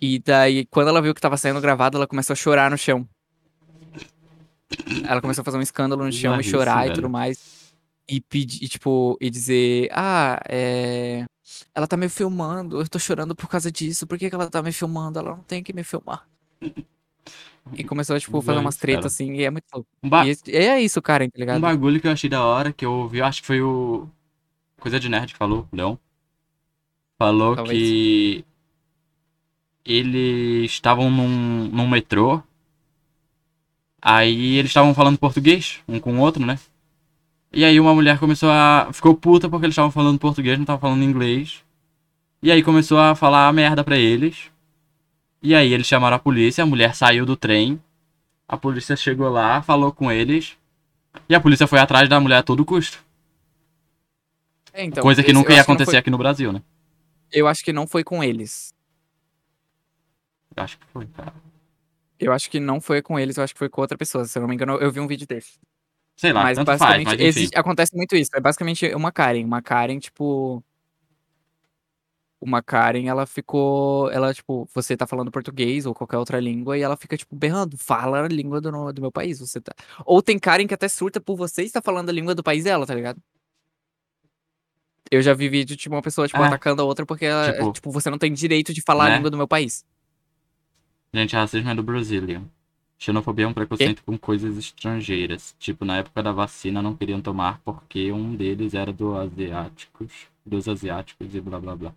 [0.00, 3.08] E daí, quando ela viu que tava saindo gravado, ela começou a chorar no chão.
[5.08, 7.57] Ela começou a fazer um escândalo no chão e Bizarrice, chorar e tudo mais.
[8.08, 11.26] E pedir, e, tipo, e dizer, ah, é.
[11.74, 14.06] Ela tá me filmando, eu tô chorando por causa disso.
[14.06, 15.18] Por que, que ela tá me filmando?
[15.18, 16.26] Ela não tem que me filmar.
[17.74, 18.92] E começou a, tipo, fazer umas Bizarrice, cara.
[19.00, 19.88] tretas assim, e é muito louco.
[20.02, 21.60] Um, ba- E é isso, Karen, tá um ligado?
[21.60, 24.08] bagulho que eu achei da hora, que eu ouvi, acho que foi o.
[24.80, 25.98] Coisa de Nerd que falou, Leão.
[27.18, 27.78] Falou Talvez.
[27.78, 28.44] que.
[29.84, 32.40] Eles estavam num, num metrô.
[34.00, 36.58] Aí eles estavam falando português, um com o outro, né?
[37.58, 38.88] E aí uma mulher começou a.
[38.92, 41.64] Ficou puta porque eles estavam falando português, não estavam falando inglês.
[42.40, 44.48] E aí começou a falar merda pra eles.
[45.42, 47.82] E aí eles chamaram a polícia, a mulher saiu do trem.
[48.46, 50.56] A polícia chegou lá, falou com eles.
[51.28, 53.04] E a polícia foi atrás da mulher a todo custo.
[54.72, 56.62] É, então, Coisa que esse- nunca ia acontecer foi- aqui no Brasil, né?
[57.32, 58.72] eu acho que não foi com eles.
[60.56, 61.34] Eu acho que foi, cara.
[62.20, 64.24] Eu acho que não foi com eles, eu acho que foi com outra pessoa.
[64.24, 65.58] Se eu não me engano, eu vi um vídeo desse.
[66.18, 67.24] Sei lá, mas tanto faz, basicamente, mas enfim.
[67.28, 68.30] existe- acontece muito isso.
[68.34, 69.44] É basicamente uma Karen.
[69.44, 70.62] Uma Karen, tipo.
[72.40, 74.10] uma Karen, ela ficou.
[74.10, 77.76] Ela, tipo, você tá falando português ou qualquer outra língua e ela fica, tipo, berrando.
[77.78, 79.38] Fala a língua do, do meu país.
[79.40, 79.72] Você tá.
[80.04, 82.84] Ou tem Karen que até surta por você estar falando a língua do país dela,
[82.86, 83.20] tá ligado?
[85.10, 86.46] Eu já vi vídeo de uma pessoa, tipo, É.
[86.46, 89.12] atacando a outra porque ela, Tipo, tipo, você não tem direito de falar né?
[89.12, 89.84] a língua do meu país.
[91.14, 92.44] Gente, racismo é do Brazilian.
[92.98, 95.54] Xenofobia é um preconceito com coisas estrangeiras.
[95.58, 100.68] Tipo, na época da vacina não queriam tomar porque um deles era do asiáticos, dos
[100.68, 101.94] asiáticos e blá blá blá.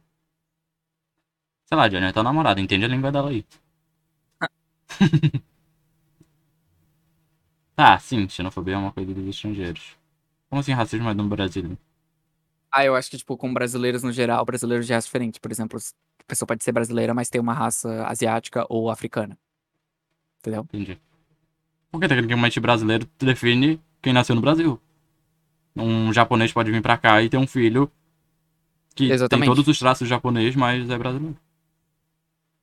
[1.65, 3.43] Sei lá, Johnny, é tua namorada, entende a língua dela aí.
[7.75, 9.97] tá, sim, xenofobia é uma coisa dos estrangeiros.
[10.49, 11.77] Como assim racismo é do Brasil?
[12.71, 15.39] Ah, eu acho que, tipo, com brasileiros no geral, brasileiro já é diferente.
[15.39, 19.37] Por exemplo, a pessoa pode ser brasileira, mas tem uma raça asiática ou africana.
[20.41, 20.63] Entendeu?
[20.73, 20.99] Entendi.
[21.91, 24.81] Porque tecnicamente brasileiro define quem nasceu no Brasil.
[25.75, 27.89] Um japonês pode vir pra cá e ter um filho
[28.95, 29.45] que Exatamente.
[29.47, 31.37] tem todos os traços japonês, mas é brasileiro.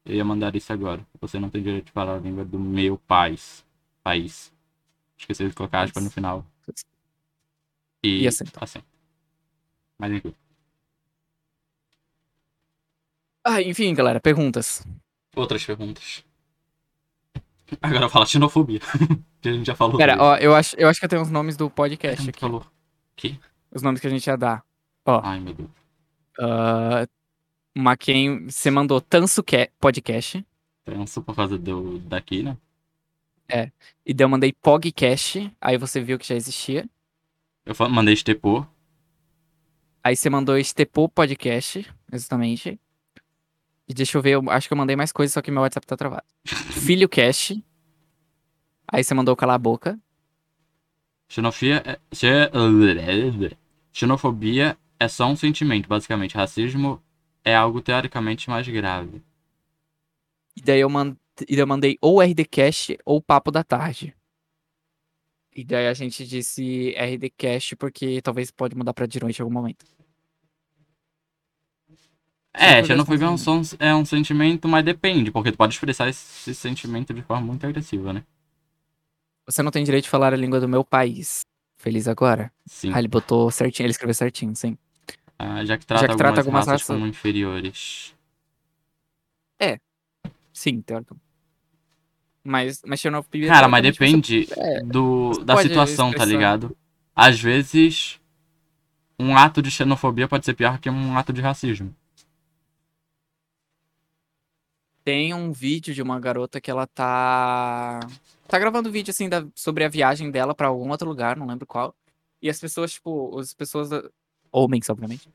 [0.05, 1.07] Eu ia mandar isso agora.
[1.21, 3.65] Você não tem direito de falar a língua do meu país.
[4.03, 4.53] País.
[5.17, 6.45] Esqueci de colocar aspas no final.
[8.03, 8.53] E, E acento.
[8.63, 8.87] acento.
[9.99, 10.35] Mas enfim.
[13.45, 14.87] Ah, enfim, galera, perguntas.
[15.35, 16.25] Outras perguntas.
[17.83, 18.81] Agora fala xenofobia.
[19.41, 19.97] que a gente já falou.
[19.97, 20.25] Pera, dele.
[20.25, 22.41] ó, eu acho, eu acho que eu tenho os nomes do podcast gente aqui.
[22.41, 22.65] falou.
[23.17, 23.39] Que?
[23.71, 24.65] Os nomes que a gente ia dar.
[25.23, 25.71] Ai, meu Deus.
[26.41, 27.07] Ah,
[27.75, 30.45] uma quem você mandou Tanso Ca- Podcast.
[30.85, 32.57] Penso por causa do, daqui, né?
[34.05, 35.51] E daí eu mandei Pogcast.
[35.61, 36.89] Aí você viu que já existia.
[37.65, 38.67] Eu mandei estepor.
[40.03, 41.87] Aí você mandou Estepô Podcast.
[42.11, 42.79] Exatamente.
[43.89, 45.87] E deixa eu ver, eu acho que eu mandei mais coisas, só que meu WhatsApp
[45.87, 46.27] tá travado.
[46.45, 47.65] Filho Cast.
[48.87, 49.99] Aí você mandou Calar a Boca.
[51.29, 51.99] Xenofia é...
[52.15, 52.51] xe-
[53.93, 56.37] Xenofobia é só um sentimento, basicamente.
[56.37, 57.03] Racismo
[57.45, 59.23] é algo teoricamente mais grave.
[60.55, 61.17] E daí eu, mand...
[61.43, 64.15] e daí eu mandei ou RDCast ou Papo da Tarde.
[65.55, 69.55] E daí a gente disse RDCast porque talvez pode mudar pra de noite em algum
[69.55, 69.85] momento.
[72.53, 73.37] É, xenofobia é um,
[73.79, 78.13] é um sentimento, mas depende, porque tu pode expressar esse sentimento de forma muito agressiva,
[78.13, 78.25] né?
[79.47, 81.41] Você não tem direito de falar a língua do meu país.
[81.79, 82.53] Feliz agora?
[82.67, 82.93] Sim.
[82.93, 84.77] Ah, ele botou certinho, ele escreveu certinho, sim.
[85.39, 88.15] Ah, já que trata, que trata algumas, algumas raças, raças- como inferiores.
[90.59, 91.25] Sim, teoricamente.
[92.43, 93.47] Mas, mas xenofobia...
[93.49, 96.27] Cara, mas depende é, do, você da pode situação, tá expressar.
[96.27, 96.77] ligado?
[97.15, 98.21] Às vezes,
[99.21, 101.95] um ato de xenofobia pode ser pior que um ato de racismo.
[105.09, 107.99] Tem um vídeo de uma garota que ela tá.
[108.47, 111.67] Tá gravando vídeo assim da- sobre a viagem dela pra algum outro lugar, não lembro
[111.67, 111.97] qual.
[112.43, 113.89] E as pessoas, tipo, as pessoas.
[114.53, 115.27] Homens, obviamente.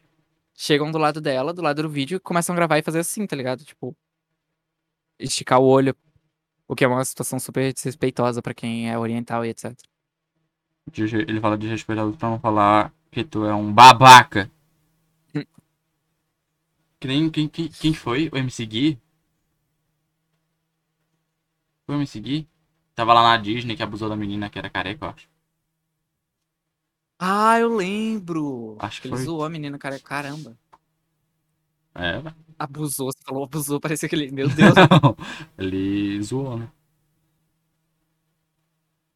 [0.54, 3.26] Chegam do lado dela, do lado do vídeo, e começam a gravar e fazer assim,
[3.26, 3.66] tá ligado?
[3.66, 3.98] Tipo.
[5.18, 5.96] Esticar o olho.
[6.68, 9.76] O que é uma situação super desrespeitosa pra quem é oriental e etc.
[10.96, 14.52] Ele fala de respeitado pra não falar que tu é um babaca.
[15.34, 15.42] Hum.
[17.00, 18.30] Que nem quem, quem, quem foi?
[18.32, 19.03] O MC Gui?
[21.94, 22.48] Foi MC Gui?
[22.96, 25.28] Tava lá na Disney que abusou da menina que era careca, eu acho.
[27.20, 28.76] Ah, eu lembro!
[28.80, 29.26] Acho que ele foi.
[29.26, 30.00] zoou a menina, cara.
[30.00, 30.58] Caramba.
[31.96, 32.36] É, velho.
[32.58, 34.32] Abusou, você falou abusou, parecia que ele.
[34.32, 34.74] Meu Deus.
[35.58, 36.68] Ele zoou, né?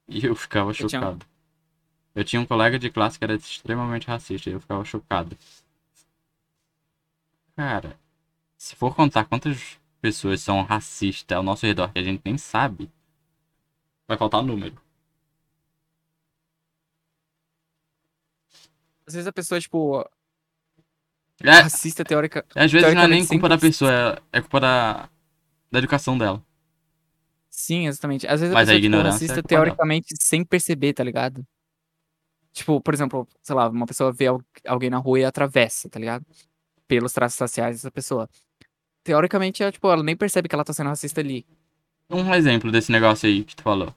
[0.08, 1.26] E eu ficava tinha- chocado.
[2.16, 5.38] Eu tinha um colega de classe que era extremamente racista e eu ficava chocado.
[7.56, 7.98] Cara,
[8.58, 12.90] se for contar quantas pessoas são racistas ao nosso redor que a gente nem sabe,
[14.08, 14.76] vai faltar número.
[19.06, 20.04] Às vezes a pessoa, tipo,
[21.44, 22.46] É, racista teórica.
[22.56, 23.92] às vezes não é nem teoricamente culpa da pessoa,
[24.34, 25.10] é, é culpa da,
[25.72, 26.44] da educação dela.
[27.50, 28.28] Sim, exatamente.
[28.28, 29.66] Às vezes Mas a a pessoa, tipo, ignorância é racista culpa dela.
[29.66, 31.46] teoricamente sem perceber, tá ligado?
[32.54, 36.00] Tipo, por exemplo, sei lá, uma pessoa vê al- alguém na rua e atravessa, tá
[36.00, 36.26] ligado?
[36.88, 38.30] Pelos traços raciais dessa pessoa.
[39.08, 41.46] Teoricamente, ela, tipo, ela nem percebe que ela tá sendo racista ali.
[42.10, 43.96] Um exemplo desse negócio aí que tu falou.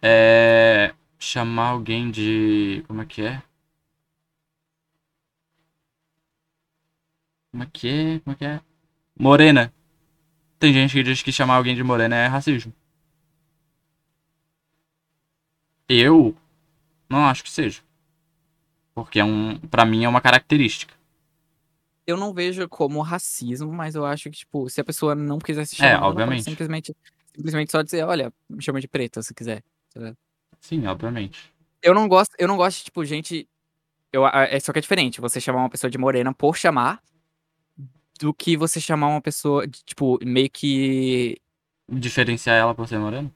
[0.00, 0.94] É.
[1.18, 2.82] Chamar alguém de.
[2.86, 3.42] Como é que é?
[7.50, 8.20] Como é que é?
[8.20, 8.60] Como é que é?
[9.18, 9.70] Morena.
[10.58, 12.72] Tem gente que diz que chamar alguém de morena é racismo.
[15.86, 16.34] Eu
[17.06, 17.82] não acho que seja.
[18.94, 20.94] Porque é um, para mim é uma característica.
[22.10, 25.64] Eu não vejo como racismo, mas eu acho que, tipo, se a pessoa não quiser
[25.64, 26.42] se É, chamar, pode obviamente.
[26.44, 26.96] simplesmente,
[27.34, 29.62] simplesmente só dizer, olha, me chama de preta se quiser.
[30.60, 31.52] Sim, obviamente.
[31.82, 33.48] Eu não gosto, eu não gosto, de, tipo, gente.
[34.12, 35.20] Eu, é só que é diferente.
[35.20, 37.00] Você chamar uma pessoa de morena por chamar.
[38.18, 41.40] do que você chamar uma pessoa, de, tipo, meio que.
[41.88, 43.30] Diferenciar ela por ser morena?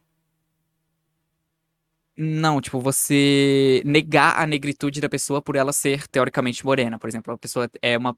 [2.16, 6.98] Não, tipo, você negar a negritude da pessoa por ela ser teoricamente morena.
[6.98, 8.16] Por exemplo, a pessoa é uma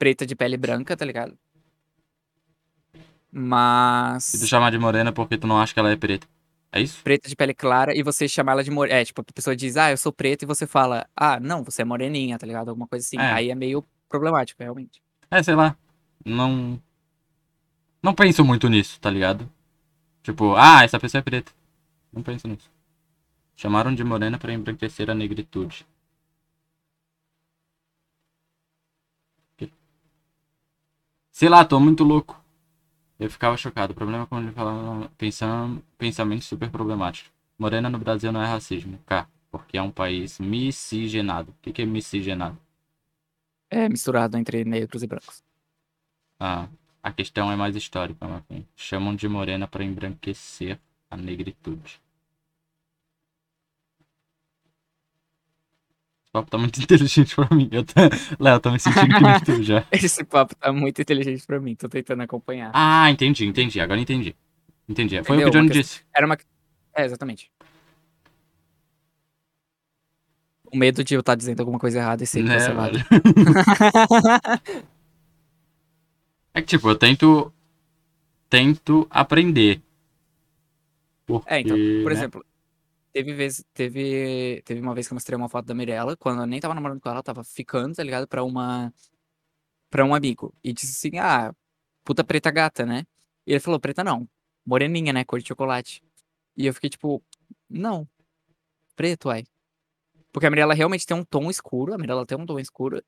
[0.00, 1.36] preta de pele branca, tá ligado?
[2.94, 4.48] E tu Mas.
[4.48, 6.26] chamar de morena porque tu não acha que ela é preta.
[6.72, 7.02] É isso?
[7.02, 9.00] Preta de pele clara e você chamar ela de morena.
[9.00, 11.82] É, tipo, a pessoa diz, ah, eu sou preta, e você fala, ah, não, você
[11.82, 12.70] é moreninha, tá ligado?
[12.70, 13.18] Alguma coisa assim.
[13.18, 13.32] É.
[13.32, 15.02] Aí é meio problemático, realmente.
[15.30, 15.76] É, sei lá.
[16.24, 16.80] Não.
[18.02, 19.50] Não penso muito nisso, tá ligado?
[20.22, 21.52] Tipo, ah, essa pessoa é preta.
[22.10, 22.70] Não penso nisso.
[23.54, 25.86] Chamaram de morena pra embranquecer a negritude.
[31.32, 32.38] Sei lá, tô muito louco.
[33.18, 33.92] Eu ficava chocado.
[33.92, 37.30] O problema é quando ele falava pensam, pensamento super problemático.
[37.58, 38.98] Morena no Brasil não é racismo.
[39.06, 39.26] K.
[39.50, 41.50] Porque é um país miscigenado.
[41.50, 42.58] O que, que é miscigenado?
[43.68, 45.42] É misturado entre negros e brancos.
[46.38, 46.68] Ah,
[47.02, 48.44] a questão é mais histórica.
[48.74, 50.78] Chamam de morena para embranquecer
[51.10, 52.00] a negritude.
[56.30, 57.68] Esse papo tá muito inteligente pra mim.
[57.72, 57.92] Eu tô...
[58.38, 59.84] Léo, eu tô me sentindo que nem tu já.
[59.90, 62.70] Esse papo tá muito inteligente pra mim, tô tentando acompanhar.
[62.72, 63.80] Ah, entendi, entendi.
[63.80, 64.36] Agora entendi.
[64.88, 65.22] Entendi.
[65.24, 65.50] Foi o que o Entendeu?
[65.50, 66.02] Johnny disse.
[66.14, 66.38] Era uma.
[66.94, 67.50] É, exatamente.
[70.72, 72.98] O medo de eu estar dizendo alguma coisa errada e ser Né, cancelado.
[76.52, 77.52] É que, tipo, eu tento...
[78.48, 79.80] Tento aprender.
[81.24, 82.12] Porque, É, então, por né?
[82.12, 82.44] exemplo,
[83.12, 86.46] teve vez, teve, teve uma vez que eu mostrei uma foto da Mirella, quando eu
[86.46, 88.26] nem tava namorando com ela, tava ficando, tá ligado?
[88.28, 88.92] Pra uma.
[89.98, 90.54] Um amigo.
[90.62, 91.54] E disse assim: ah,
[92.04, 93.04] puta preta gata, né?
[93.46, 94.28] E ele falou: preta não.
[94.64, 95.24] Moreninha, né?
[95.24, 96.02] Cor de chocolate.
[96.56, 97.22] E eu fiquei tipo:
[97.68, 98.08] não.
[98.96, 99.44] Preto, uai.
[100.32, 103.02] Porque a Mirella realmente tem um tom escuro, a Mirella tem um tom escuro.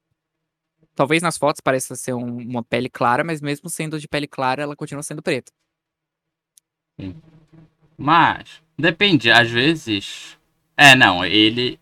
[0.94, 4.62] Talvez nas fotos pareça ser um- uma pele clara, mas mesmo sendo de pele clara,
[4.62, 5.52] ela continua sendo preta.
[7.96, 10.38] Mas, depende, às vezes.
[10.76, 11.78] É, não, ele.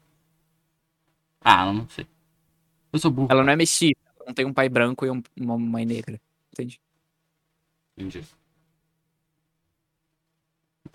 [1.42, 2.06] Ah, eu não sei.
[2.92, 3.28] Eu sou burro.
[3.30, 6.20] Ela não é mestiça, ela não tem um pai branco e um- uma mãe negra.
[6.52, 6.80] Entende?
[7.96, 8.22] Entendi.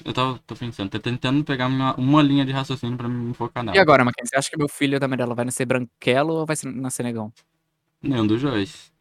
[0.03, 3.64] Eu tava tô pensando, tô tentando pegar uma, uma linha de raciocínio pra me focar
[3.64, 3.77] nela.
[3.77, 6.56] E agora, Mackenzie, você acha que meu filho da Mirella vai nascer branquelo ou vai
[6.65, 7.32] nascer negão?
[8.02, 8.91] Nenhum dos dois.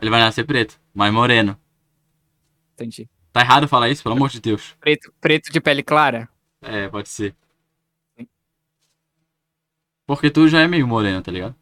[0.00, 1.58] Ele vai nascer preto, mas moreno.
[2.74, 3.08] Entendi.
[3.36, 4.74] Tá errado falar isso, pelo amor de Deus.
[4.80, 6.26] Preto, preto de pele clara?
[6.62, 7.34] É, pode ser.
[10.06, 11.54] Porque tu já é meio moreno, tá ligado?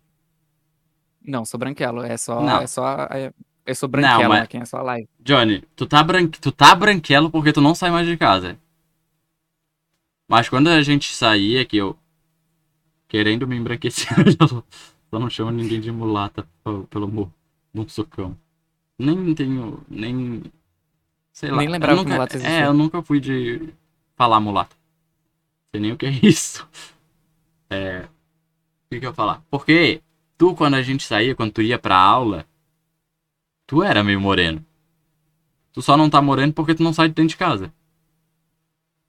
[1.21, 2.03] Não, sou branquelo.
[2.05, 2.41] É só.
[2.41, 2.61] Não.
[2.61, 3.33] É só é-
[3.67, 5.09] eu sou branquelo, mas- Mackenzie, é só live.
[5.19, 6.29] Johnny, tu tá, bran...
[6.29, 8.57] tu tá branquelo porque tu não sai mais de casa.
[10.29, 11.99] Mas quando a gente saía, que eu.
[13.09, 14.07] Querendo me embranquecer,
[14.41, 14.63] eu só-
[15.11, 16.47] só não chamo ninguém de mulata,
[16.89, 17.33] pelo amor
[17.75, 18.39] um socão.
[18.97, 19.83] Nem tenho.
[19.89, 20.45] Nem.
[21.35, 21.57] Sei lá.
[21.59, 22.57] Nem eu lembrava que nunca, mulata existia.
[22.61, 23.75] É, eu nunca fui de
[24.17, 24.77] falar mulata.
[25.73, 26.67] Sei nem o que é isso.
[27.69, 28.03] É.
[28.05, 28.09] O
[28.89, 29.43] que, que eu ia falar?
[29.51, 30.01] Porque
[30.39, 32.47] tu, quando a gente saía, quando tu ia pra aula,
[33.67, 34.65] tu era meio moreno.
[35.73, 37.67] Tu só não tá moreno porque tu não sai de dentro de casa.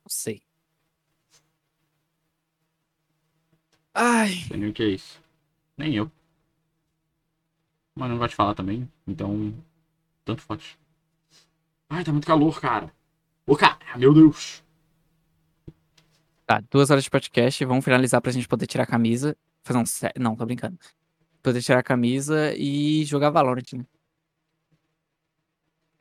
[0.03, 0.41] Não sei.
[3.93, 4.33] Ai.
[4.47, 5.21] Sei nem o que é isso.
[5.77, 6.11] Nem eu.
[7.93, 9.53] Mas não gosto de falar também, então.
[10.25, 10.75] Tanto faz.
[11.89, 12.93] Ai, tá muito calor, cara.
[13.45, 14.63] Ô, cara, meu Deus.
[16.45, 17.63] Tá, duas horas de podcast.
[17.65, 19.37] Vamos finalizar pra gente poder tirar a camisa.
[19.63, 19.85] Fazer um.
[19.85, 20.77] sé- Não, tô brincando.
[21.41, 23.85] Poder tirar a camisa e jogar Valorant, né?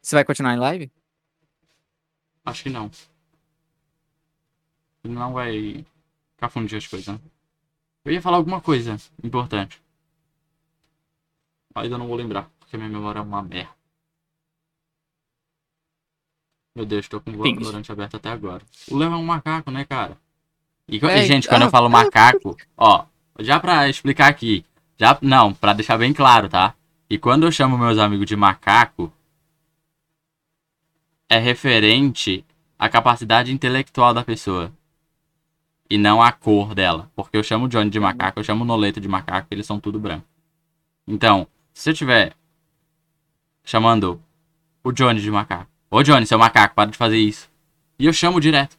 [0.00, 0.92] Você vai continuar em live?
[2.44, 2.90] Acho que não.
[5.02, 5.84] Ele não vai
[6.40, 7.20] confundir as coisas, né?
[8.04, 9.82] Eu ia falar alguma coisa importante.
[11.74, 13.72] Mas eu não vou lembrar, porque minha memória é uma merda.
[16.74, 17.54] Meu Deus, tô com o.
[17.54, 18.62] Valorant aberto até agora.
[18.90, 20.18] O Léo é um macaco, né, cara?
[20.88, 23.06] E, É, gente, quando ah, eu falo macaco, ó,
[23.38, 24.64] já pra explicar aqui,
[24.98, 26.74] já, não, pra deixar bem claro, tá?
[27.08, 29.12] E quando eu chamo meus amigos de macaco,
[31.28, 32.44] é referente
[32.78, 34.72] à capacidade intelectual da pessoa.
[35.88, 37.10] E não à cor dela.
[37.14, 39.78] Porque eu chamo o Johnny de macaco, eu chamo o Noleto de macaco, eles são
[39.78, 40.26] tudo branco.
[41.06, 42.34] Então, se eu tiver
[43.62, 44.20] chamando
[44.82, 47.48] o Johnny de macaco, ô Johnny, seu macaco, para de fazer isso.
[47.96, 48.76] E eu chamo direto.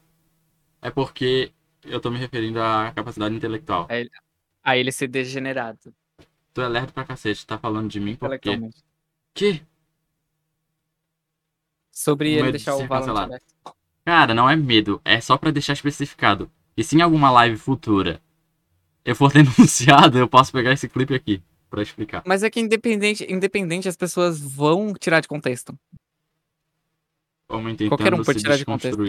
[0.82, 1.52] É porque
[1.86, 3.88] eu tô me referindo à capacidade intelectual.
[4.62, 5.94] Aí ele ser degenerado.
[6.54, 8.60] Tu é lerdo pra cacete, tá falando de mim porque.
[9.34, 9.62] Que?
[11.90, 13.46] Sobre ele de deixar ser o Valorant aberto.
[14.04, 16.52] Cara, não é medo, é só pra deixar especificado.
[16.76, 18.22] E se em alguma live futura
[19.06, 21.42] eu for denunciado, eu posso pegar esse clipe aqui.
[21.70, 22.24] pra explicar.
[22.26, 25.78] Mas é que independente, independente as pessoas vão tirar de contexto.
[27.48, 29.02] Homem tentando Qualquer um pode tirar de contexto.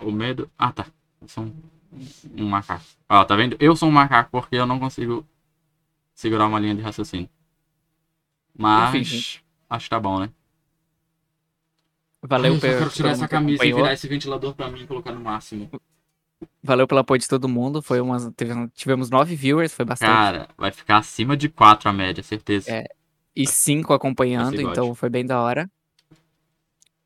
[0.00, 0.50] O medo.
[0.58, 0.86] Ah, tá.
[1.20, 1.54] Eu sou um,
[2.36, 2.84] um macaco.
[3.08, 3.56] Ó, tá vendo?
[3.60, 5.26] Eu sou um macaco porque eu não consigo
[6.14, 7.28] segurar uma linha de raciocínio.
[8.56, 9.42] Mas.
[9.68, 10.30] Acho que tá bom, né?
[12.22, 15.12] Valeu, Ai, eu quero tirar essa camisa e virar esse ventilador pra mim e colocar
[15.12, 15.68] no máximo.
[16.62, 17.82] Valeu pelo apoio de todo mundo.
[17.82, 18.30] Foi umas,
[18.74, 20.08] tivemos nove viewers, foi bastante.
[20.08, 22.70] Cara, vai ficar acima de 4 a média, certeza.
[22.70, 22.84] É.
[23.34, 24.96] e cinco acompanhando, Esse então God.
[24.96, 25.70] foi bem da hora.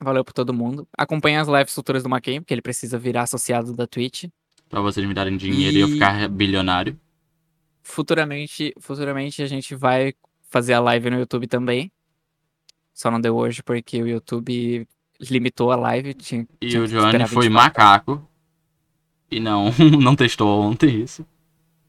[0.00, 0.86] Valeu pra todo mundo.
[0.96, 4.24] Acompanhe as lives futuras do Maquin, porque ele precisa virar associado da Twitch.
[4.68, 6.98] Pra vocês me darem dinheiro e eu E- ficar bilionário.
[7.82, 10.12] Futuramente, futuramente a gente vai
[10.50, 11.90] fazer a live no YouTube também.
[12.92, 14.86] Só não deu hoje porque o YouTube
[15.20, 16.12] limitou a live.
[16.14, 18.28] Tinha, E tinha o Johnny foi 24 macaco.
[19.30, 19.70] E não,
[20.00, 21.24] não testou ontem isso.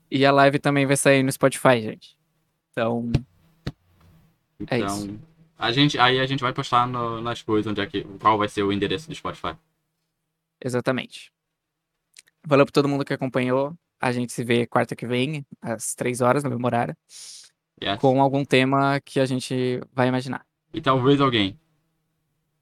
[0.10, 2.18] E a live também vai sair no Spotify, gente.
[2.72, 3.12] Então,
[4.68, 5.20] É Então, isso.
[5.58, 8.48] a gente, aí a gente vai postar no- nas coisas onde é que, qual vai
[8.50, 9.56] ser o endereço do Spotify.
[10.64, 11.32] exatamente.
[12.46, 13.76] Valeu pra todo mundo que acompanhou.
[14.00, 16.96] A gente se vê quarta que vem, às três horas, no mesmo horário,
[17.82, 18.00] Yes.
[18.00, 20.46] com algum tema que a gente vai imaginar.
[20.74, 21.60] E talvez alguém.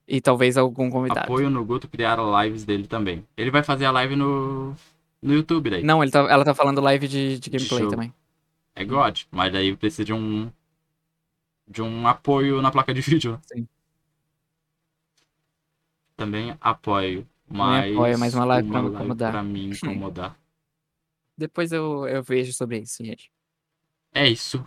[0.08, 1.20] E talvez algum convidado.
[1.26, 3.26] Apoio no Guto criar lives dele também.
[3.36, 4.74] Ele vai fazer a live no,
[5.22, 5.82] no YouTube daí.
[5.82, 7.90] Não, ele tá, ela tá falando live de, de gameplay Show.
[7.90, 8.14] também.
[8.74, 10.50] É God, mas daí precisa de um.
[11.68, 13.40] De um apoio na placa de vídeo.
[13.52, 13.66] Sim.
[16.16, 17.26] Também apoio.
[17.48, 17.92] Mas.
[17.92, 19.32] apoio, mas uma live pra me incomodar.
[19.32, 20.38] pra me incomodar.
[21.36, 23.30] Depois eu, eu vejo sobre isso, gente.
[24.14, 24.66] é isso.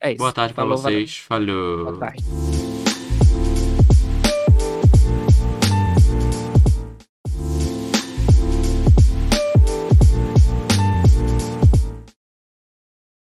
[0.00, 0.18] É isso.
[0.18, 0.98] Boa tarde pra Falou, valeu.
[0.98, 1.18] vocês.
[1.18, 1.84] Falou.
[1.86, 2.57] Boa tarde.